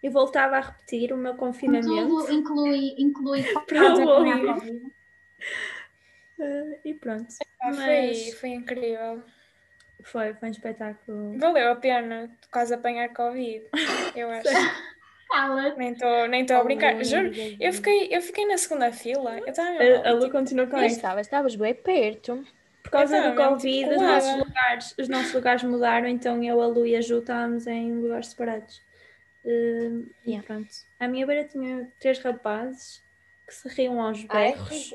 E 0.02 0.10
voltava 0.10 0.58
a 0.58 0.62
repetir 0.62 1.14
o 1.14 1.18
meu 1.18 1.36
confinamento. 1.36 2.08
Tudo 2.08 2.34
inclui, 2.34 2.96
inclui 2.98 3.44
Para 3.68 3.94
há 3.94 4.04
Covid. 4.04 4.92
Ah, 6.40 6.78
e 6.84 6.94
pronto. 6.96 7.28
Ah, 7.62 7.72
Mas 7.72 8.24
foi, 8.24 8.32
foi 8.32 8.50
incrível. 8.50 9.24
foi, 10.02 10.34
foi 10.34 10.48
um 10.48 10.52
espetáculo. 10.52 11.38
Valeu 11.38 11.72
a 11.72 11.76
pena, 11.76 12.36
de 12.52 12.74
apanhar 12.74 13.14
Covid. 13.14 13.68
Eu 14.16 14.28
acho. 14.32 14.50
Nem 15.78 15.92
estou 15.92 16.28
nem 16.28 16.46
tô 16.46 16.54
a 16.54 16.64
brincar. 16.64 17.04
Juro, 17.04 17.32
eu 17.60 17.74
fiquei, 17.74 18.08
eu 18.12 18.22
fiquei 18.22 18.46
na 18.46 18.58
segunda 18.58 18.92
fila. 18.92 19.40
Eu 19.40 19.48
estava 19.48 19.70
A, 19.70 20.10
a 20.10 20.14
Lu 20.14 20.30
continua 20.30 20.68
com 20.68 20.78
isso. 20.78 20.96
estava, 20.98 21.22
estavas 21.22 21.56
bem 21.56 21.74
perto. 21.74 22.44
Por 22.84 22.92
causa 22.92 23.22
do 23.32 23.36
Covid, 23.36 23.90
mesmo 23.90 23.96
os 23.96 24.02
nossos, 24.02 24.36
lugares, 24.36 24.96
os 25.00 25.10
nossos 25.10 25.34
lugares 25.34 25.64
mudaram, 25.64 26.08
então 26.08 26.44
eu, 26.44 26.62
a 26.62 26.68
Lu 26.68 26.86
e 26.86 26.96
a 26.96 27.02
Ju 27.02 27.20
estávamos 27.20 27.66
em 27.66 27.94
lugares 27.94 28.28
separados. 28.28 28.82
Uh, 29.44 30.06
E 30.24 30.32
Yeah. 30.32 30.46
pronto. 30.46 30.70
À 31.00 31.08
minha 31.08 31.26
beira 31.26 31.44
tinha 31.46 31.92
três 32.00 32.20
rapazes 32.20 33.04
que 33.48 33.54
se 33.54 33.68
riam 33.70 34.00
aos 34.02 34.26
Ai, 34.30 34.54
berros. 34.54 34.94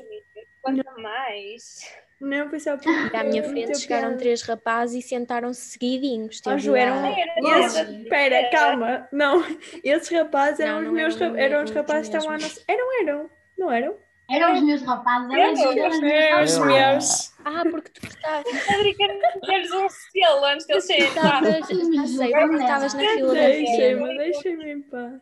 Quanto 0.61 1.01
mais. 1.01 1.79
Não, 2.19 2.49
foi 2.49 2.59
só 2.59 2.75
por. 2.77 2.91
E 2.91 3.15
à 3.15 3.23
minha 3.23 3.43
frente 3.43 3.79
chegaram 3.79 4.17
três 4.17 4.41
rapazes 4.41 5.05
e 5.05 5.07
sentaram-se 5.07 5.61
seguidinhos. 5.61 6.41
Teve 6.41 6.59
Ju, 6.59 6.75
eram- 6.75 7.01
lá- 7.01 7.67
espera, 7.93 8.49
calma. 8.51 9.07
Não, 9.11 9.41
esses 9.83 10.09
rapazes 10.09 10.59
eram 10.59 10.73
Não, 10.73 10.79
os 10.81 10.85
não 10.87 10.93
meus 10.93 11.21
eram 11.21 11.33
ra- 11.33 11.39
eram 11.41 11.63
os 11.63 11.71
rapazes 11.71 12.09
que 12.09 12.17
estavam 12.17 12.37
nossa. 12.37 12.61
Eram, 12.67 13.01
eram. 13.01 13.29
Não 13.57 13.71
eram? 13.71 13.95
Eram 14.31 14.53
os 14.53 14.61
meus 14.61 14.81
rapazes, 14.83 15.31
eram 15.33 15.53
os 15.53 15.59
Eram, 15.59 15.73
meus 15.73 16.03
É, 16.03 16.43
os 16.43 16.57
Eu- 16.57 16.65
meus. 16.65 17.33
Ah, 17.45 17.63
porque 17.71 17.89
tu 17.89 18.05
estavas, 18.05 18.63
Frederica, 18.63 19.07
queres 19.45 19.71
um 19.71 19.87
selo 19.89 20.45
antes 20.45 20.65
de 20.67 20.73
eles 20.73 20.89
entrados? 20.89 21.49
já 21.49 22.05
sei, 22.05 22.31
porque 22.31 22.55
estavas 22.57 22.93
na 22.93 22.99
fila 23.01 23.27
da. 23.33 23.33
Deixem-me, 23.33 24.17
deixem-me 24.17 24.71
em 24.73 24.81
paz. 24.83 25.21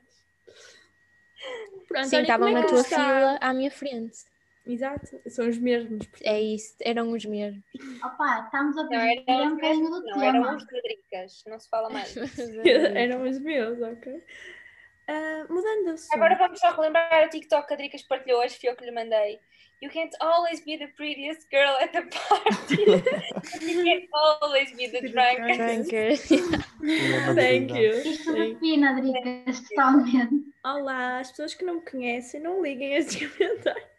Pronto, 1.87 2.07
Sim, 2.07 2.21
estavam 2.21 2.47
é 2.49 2.51
na 2.51 2.63
tua 2.63 2.83
fila 2.83 3.37
à 3.39 3.53
minha 3.53 3.71
frente. 3.71 4.17
Exato, 4.67 5.21
são 5.27 5.47
os 5.47 5.57
mesmos. 5.57 6.07
É 6.23 6.39
isso, 6.41 6.75
eram 6.81 7.11
os 7.11 7.23
mesmos. 7.25 7.63
Opa, 8.03 8.43
estamos 8.45 8.77
a 8.77 8.87
eram 9.27 9.53
um 9.53 9.55
bocadinho 9.55 9.89
do 9.89 10.01
não, 10.01 10.21
eram 10.21 10.43
tema. 10.43 10.55
os 10.57 10.63
Fredricas, 10.63 11.43
não 11.47 11.59
se 11.59 11.69
fala 11.69 11.89
mais. 11.89 12.15
Eram 12.95 13.23
os 13.23 13.39
meus, 13.39 13.81
ok. 13.81 14.21
Ah, 15.07 15.45
mudando 15.49 15.91
assunto. 15.91 16.13
Agora 16.13 16.35
vamos 16.35 16.59
só 16.59 16.71
relembrar 16.71 17.25
o 17.25 17.29
TikTok 17.29 17.65
que 17.67 17.73
a 17.73 17.77
Dricas 17.77 18.03
partilhou 18.03 18.41
hoje, 18.41 18.59
foi 18.59 18.69
eu 18.69 18.75
que 18.75 18.83
lhe 18.83 18.91
mandei. 18.91 19.39
You 19.81 19.89
can't 19.91 20.13
always 20.19 20.59
be 20.65 20.77
the 20.77 20.87
prettiest 20.97 21.47
girl 21.49 21.77
at 21.79 21.91
the 21.93 22.01
party. 22.01 22.81
you 23.61 23.83
can't 23.83 24.09
always 24.11 24.75
be 24.75 24.87
the 24.87 25.07
drunk. 25.07 25.37
Franker. 25.55 26.17
Thank 27.35 27.71
you. 27.71 27.93
Isto 27.93 28.33
Sim. 28.33 28.53
define 28.53 28.85
a 28.85 28.93
Dricas 28.93 29.61
totalmente. 29.69 30.45
Olá, 30.65 31.19
as 31.19 31.29
pessoas 31.29 31.53
que 31.53 31.63
não 31.63 31.75
me 31.75 31.81
conhecem, 31.81 32.41
não 32.41 32.61
liguem 32.61 32.95
a 32.95 32.97
estes 32.97 33.31
comentários. 33.31 33.96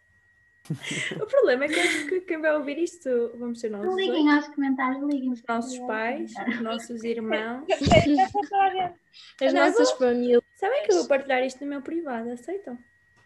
O 1.21 1.27
problema 1.27 1.65
é 1.65 1.69
que 1.69 1.81
acho 1.81 2.07
que 2.07 2.21
quem 2.23 2.41
vai 2.41 2.55
ouvir 2.57 2.79
isto 2.79 3.09
vamos 3.37 3.61
ser 3.61 3.71
nós. 3.71 3.83
Não 3.85 3.93
dois, 3.93 4.07
liguem 4.07 4.31
aos 4.31 4.49
comentários, 4.49 5.03
liguem 5.03 5.33
Os 5.33 5.43
nossos 5.49 5.79
pais, 5.81 6.33
os 6.49 6.61
nossos 6.61 7.05
irmãos. 7.05 7.65
Gente. 7.69 8.21
As 9.45 9.53
Não, 9.53 9.65
nossas 9.67 9.91
famílias. 9.93 10.43
Sabem 10.55 10.83
que 10.85 10.93
eu 10.93 10.97
vou 10.99 11.09
partilhar 11.09 11.43
isto 11.45 11.63
no 11.65 11.71
meu 11.71 11.83
privado, 11.83 12.31
aceitam? 12.31 12.79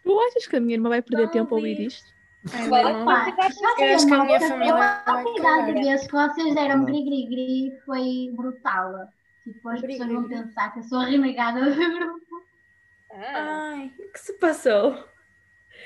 Tu 0.03 0.19
achas 0.19 0.47
que 0.47 0.55
a 0.55 0.59
minha 0.59 0.75
irmã 0.75 0.89
vai 0.89 1.01
perder 1.01 1.25
Não 1.25 1.31
tempo 1.31 1.53
a 1.55 1.57
ouvi. 1.57 1.71
ouvir 1.71 1.87
isto? 1.87 2.13
Ai, 2.53 2.67
Vale 2.69 2.83
meu 2.83 2.95
a 2.95 2.99
irmão. 2.99 3.05
Pá, 3.05 3.49
já 3.49 3.85
Eu 3.85 3.95
acho 3.95 4.07
que 4.07 4.13
a 4.13 4.23
minha 4.23 4.39
família 4.39 4.75
a 5.05 5.23
quantidade 5.23 5.73
de 5.73 5.81
vezes 5.83 6.07
que 6.07 6.11
vocês 6.13 6.55
deram 6.55 6.85
gri-gri-gri 6.85 7.71
foi 7.85 8.31
brutal. 8.35 8.93
Tipo, 9.43 9.69
as 9.69 9.81
pessoas 9.81 10.09
vão 10.09 10.27
pensar 10.27 10.73
que 10.73 10.79
eu 10.79 10.83
sou 10.83 10.99
a 10.99 11.05
renegada 11.05 11.61
do 11.71 11.75
grupo. 11.75 12.43
Ai, 13.13 13.91
o 13.99 14.11
que 14.11 14.19
se 14.19 14.33
passou? 14.39 14.97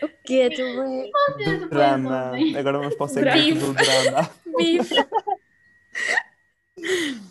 O 0.02 0.10
quê? 0.26 0.50
Tu 0.50 0.64
Vocês 0.64 1.12
depois 1.46 1.70
Drama. 1.70 2.32
Agora 2.58 2.78
vamos 2.80 2.96
para 2.96 3.06
o 3.06 3.10
segmento 3.10 3.60
do 3.66 3.74
drama. 3.74 4.30
Bife. 4.58 4.96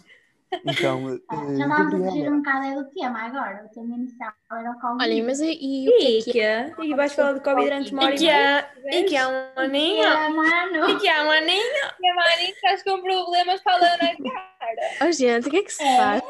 Então, 0.65 1.21
Ah, 1.29 1.37
Já 1.37 1.53
estávamos 1.67 1.95
a 1.95 1.99
fugir 2.11 2.33
um 2.33 2.37
bocado 2.39 2.75
do 2.77 2.85
tema 2.91 3.23
agora. 3.27 3.67
O 3.67 3.75
tema 3.75 3.97
inicial 3.97 4.33
era 4.53 4.71
o 4.71 4.81
Covid. 4.81 5.05
Olha, 5.05 5.25
mas 5.25 5.41
e, 5.41 5.59
e 5.61 5.89
o 5.89 5.93
que 5.99 6.05
E 6.05 6.19
é 6.19 6.23
que 6.33 6.41
é? 6.41 6.71
que? 6.71 6.83
E 6.87 6.95
vais 6.95 7.13
falar 7.13 7.33
de 7.35 7.41
Covid 7.41 7.65
durante 7.69 7.93
uma 7.93 8.05
hora 8.05 8.13
E 8.13 8.15
e 8.15 8.19
que 8.19 8.25
meia? 8.27 8.61
há, 8.61 8.97
e 8.97 9.05
que 9.05 9.17
há 9.17 9.29
um 9.29 9.61
aninho. 9.61 10.05
É. 10.05 10.91
E 10.91 10.97
que 10.99 11.09
há 11.09 11.23
um 11.25 11.31
aninho. 11.31 11.75
minha 12.01 12.15
mãe, 12.15 12.51
estás 12.51 12.83
com 12.85 13.03
problemas 13.03 13.61
falando 13.63 14.01
na 14.01 14.31
cara. 14.31 15.09
Oh, 15.09 15.13
gente, 15.13 15.49
o 15.49 15.51
que 15.51 15.57
é 15.59 15.63
que 15.63 15.73
se 15.73 15.83
É. 15.83 15.97
passa? 15.97 16.25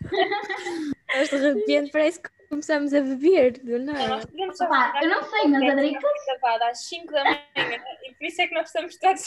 Mas 1.14 1.28
de 1.30 1.36
repente 1.36 1.90
parece 1.92 2.20
que 2.20 2.28
começamos 2.50 2.92
a 2.92 3.00
beber, 3.00 3.52
do 3.62 3.78
Não, 3.78 3.94
nada. 3.94 4.16
Opa, 4.16 4.92
eu 5.00 5.08
não 5.08 5.22
sei, 5.22 5.48
mas 5.48 5.62
a 5.62 5.66
podcast 5.66 5.76
Drica 5.76 6.00
gravado 6.26 6.64
às 6.64 6.84
5 6.84 7.12
da 7.12 7.24
manhã 7.24 7.38
e 8.04 8.14
por 8.14 8.24
isso 8.26 8.42
é 8.42 8.46
que 8.48 8.54
nós 8.54 8.66
estamos 8.66 8.96
todos. 8.96 9.22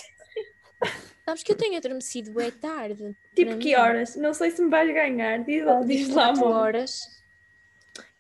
Sabes 1.25 1.41
que 1.41 1.53
eu 1.53 1.55
tenho 1.57 1.77
adormecido 1.77 2.39
é 2.41 2.51
tarde. 2.51 3.15
Tipo, 3.33 3.57
que 3.57 3.69
mim. 3.69 3.75
horas? 3.75 4.17
Não 4.17 4.33
sei 4.33 4.51
se 4.51 4.61
me 4.61 4.69
vais 4.69 4.93
ganhar. 4.93 5.39
Diz, 5.39 5.63
diz 5.87 6.09
lá, 6.09 6.31
24 6.33 6.45
amor. 6.45 6.55
horas. 6.55 7.23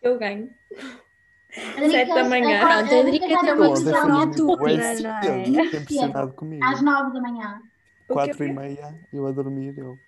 Eu 0.01 0.17
ganho. 0.17 0.49
a 0.71 1.81
Drica 1.81 1.89
Sete 1.89 2.13
da 2.13 2.23
manhã. 2.23 2.59
Pronto, 2.61 2.95
a 2.95 3.03
Drica 3.03 3.29
já 3.29 3.39
tem 3.41 3.53
uma 3.53 3.69
definitivamente 3.69 4.41
noturna, 4.41 4.93
não 5.01 5.15
é? 5.17 5.65
impressionado 5.65 6.33
comigo. 6.33 6.63
às 6.63 6.81
9 6.81 7.13
da 7.13 7.21
manhã. 7.21 7.61
O 8.07 8.07
quê? 8.07 8.13
Quatro 8.13 8.43
e 8.45 8.53
meia, 8.53 8.95
eu 9.11 9.27
a 9.27 9.31
dormir, 9.31 9.77
eu. 9.77 9.99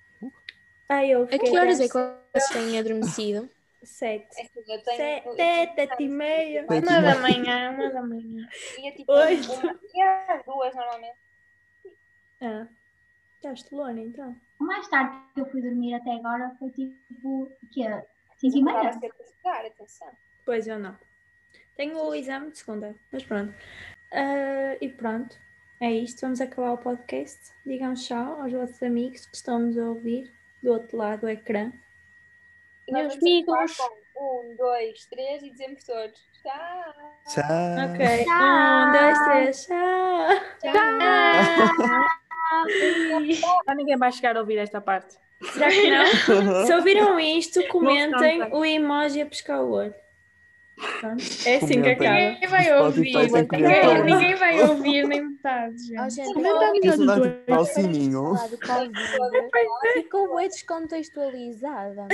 Ai, 0.87 1.09
eu 1.11 1.23
A 1.23 1.27
que 1.27 1.57
horas 1.57 1.81
é 1.81 1.87
que 1.87 1.93
vocês 1.93 2.49
têm 2.53 2.79
adormecido? 2.79 3.49
Sete. 3.86 4.41
É 4.41 4.47
que 4.47 4.59
eu 4.59 4.83
tenho- 4.83 4.97
Sete, 5.36 5.75
sete 5.75 6.03
e 6.03 6.07
meia. 6.09 6.65
Uma 6.67 6.81
da 7.01 7.15
manhã, 7.19 7.71
uma 7.71 7.89
da 7.89 8.01
manhã. 8.01 8.49
E 8.79 8.88
é 8.88 8.91
tipo 8.91 9.11
Oito. 9.13 9.53
uma, 9.53 9.79
e 9.93 10.01
é 10.01 10.31
às 10.31 10.43
duas 10.45 10.75
normalmente. 10.75 11.17
Ah, 12.41 12.67
estás 13.36 13.63
telona 13.63 14.01
então. 14.01 14.36
O 14.59 14.63
mais 14.63 14.88
tarde 14.88 15.15
que 15.33 15.41
eu 15.41 15.45
fui 15.47 15.61
dormir 15.61 15.93
até 15.93 16.11
agora 16.15 16.55
foi 16.59 16.69
tipo, 16.71 17.43
o 17.43 17.51
quê? 17.71 17.83
5 18.38 18.57
e 18.57 18.63
meia? 18.63 18.91
Pois 20.45 20.67
eu 20.67 20.79
não. 20.79 20.97
Tenho 21.77 21.97
o 21.97 22.15
exame 22.15 22.51
de 22.51 22.57
segunda, 22.59 22.95
mas 23.11 23.23
pronto. 23.23 23.53
Ah, 24.11 24.77
e 24.79 24.89
pronto, 24.89 25.38
é 25.81 25.91
isto. 25.91 26.21
Vamos 26.21 26.39
acabar 26.41 26.73
o 26.73 26.77
podcast. 26.77 27.51
Digam 27.65 27.93
tchau 27.95 28.41
aos 28.41 28.51
vossos 28.51 28.81
amigos 28.83 29.25
que 29.25 29.36
estão-nos 29.36 29.77
a 29.77 29.83
ouvir 29.89 30.31
do 30.63 30.71
outro 30.71 30.97
lado 30.97 31.21
do 31.21 31.29
ecrã. 31.29 31.71
Nós 32.89 33.01
Meus 33.07 33.17
amigos. 33.17 33.77
um, 34.17 34.55
dois, 34.57 35.05
três 35.07 35.41
e 35.43 35.49
dizemos 35.49 35.83
todos. 35.83 36.19
Tchau. 36.43 36.93
Tchau. 37.27 37.93
Ok, 37.93 38.23
Tchau. 38.25 38.88
um, 38.88 38.91
dois, 38.91 39.19
três, 39.25 39.65
tchau! 39.65 40.27
Já 43.67 43.75
ninguém 43.75 43.97
vai 43.97 44.11
chegar 44.11 44.38
a 44.38 44.39
ouvir 44.41 44.57
esta 44.57 44.79
parte. 44.79 45.15
Será 45.51 45.69
que 45.69 45.89
não? 45.89 46.05
Se 46.65 46.73
ouviram 46.73 47.19
isto, 47.19 47.67
comentem 47.67 48.43
o 48.53 48.63
emoji 48.63 49.21
a 49.21 49.25
pescar 49.25 49.61
o 49.61 49.71
olho. 49.71 49.93
É 51.45 51.55
assim 51.55 51.81
que 51.81 51.89
acaba. 51.89 52.15
Ninguém 52.19 52.47
vai 52.49 52.81
ouvir. 52.81 53.13
Ninguém, 53.15 54.03
ninguém 54.03 54.36
vai 54.36 54.61
ouvir 54.67 55.07
nem 55.07 55.21
metade, 55.25 55.75
Oh, 55.97 56.09
gente. 56.09 56.33
Comenta 56.33 57.55
ao 57.55 57.65
sininho. 57.65 58.33
Ficou 59.93 60.36
bem 60.36 60.49
descontextualizada. 60.49 62.07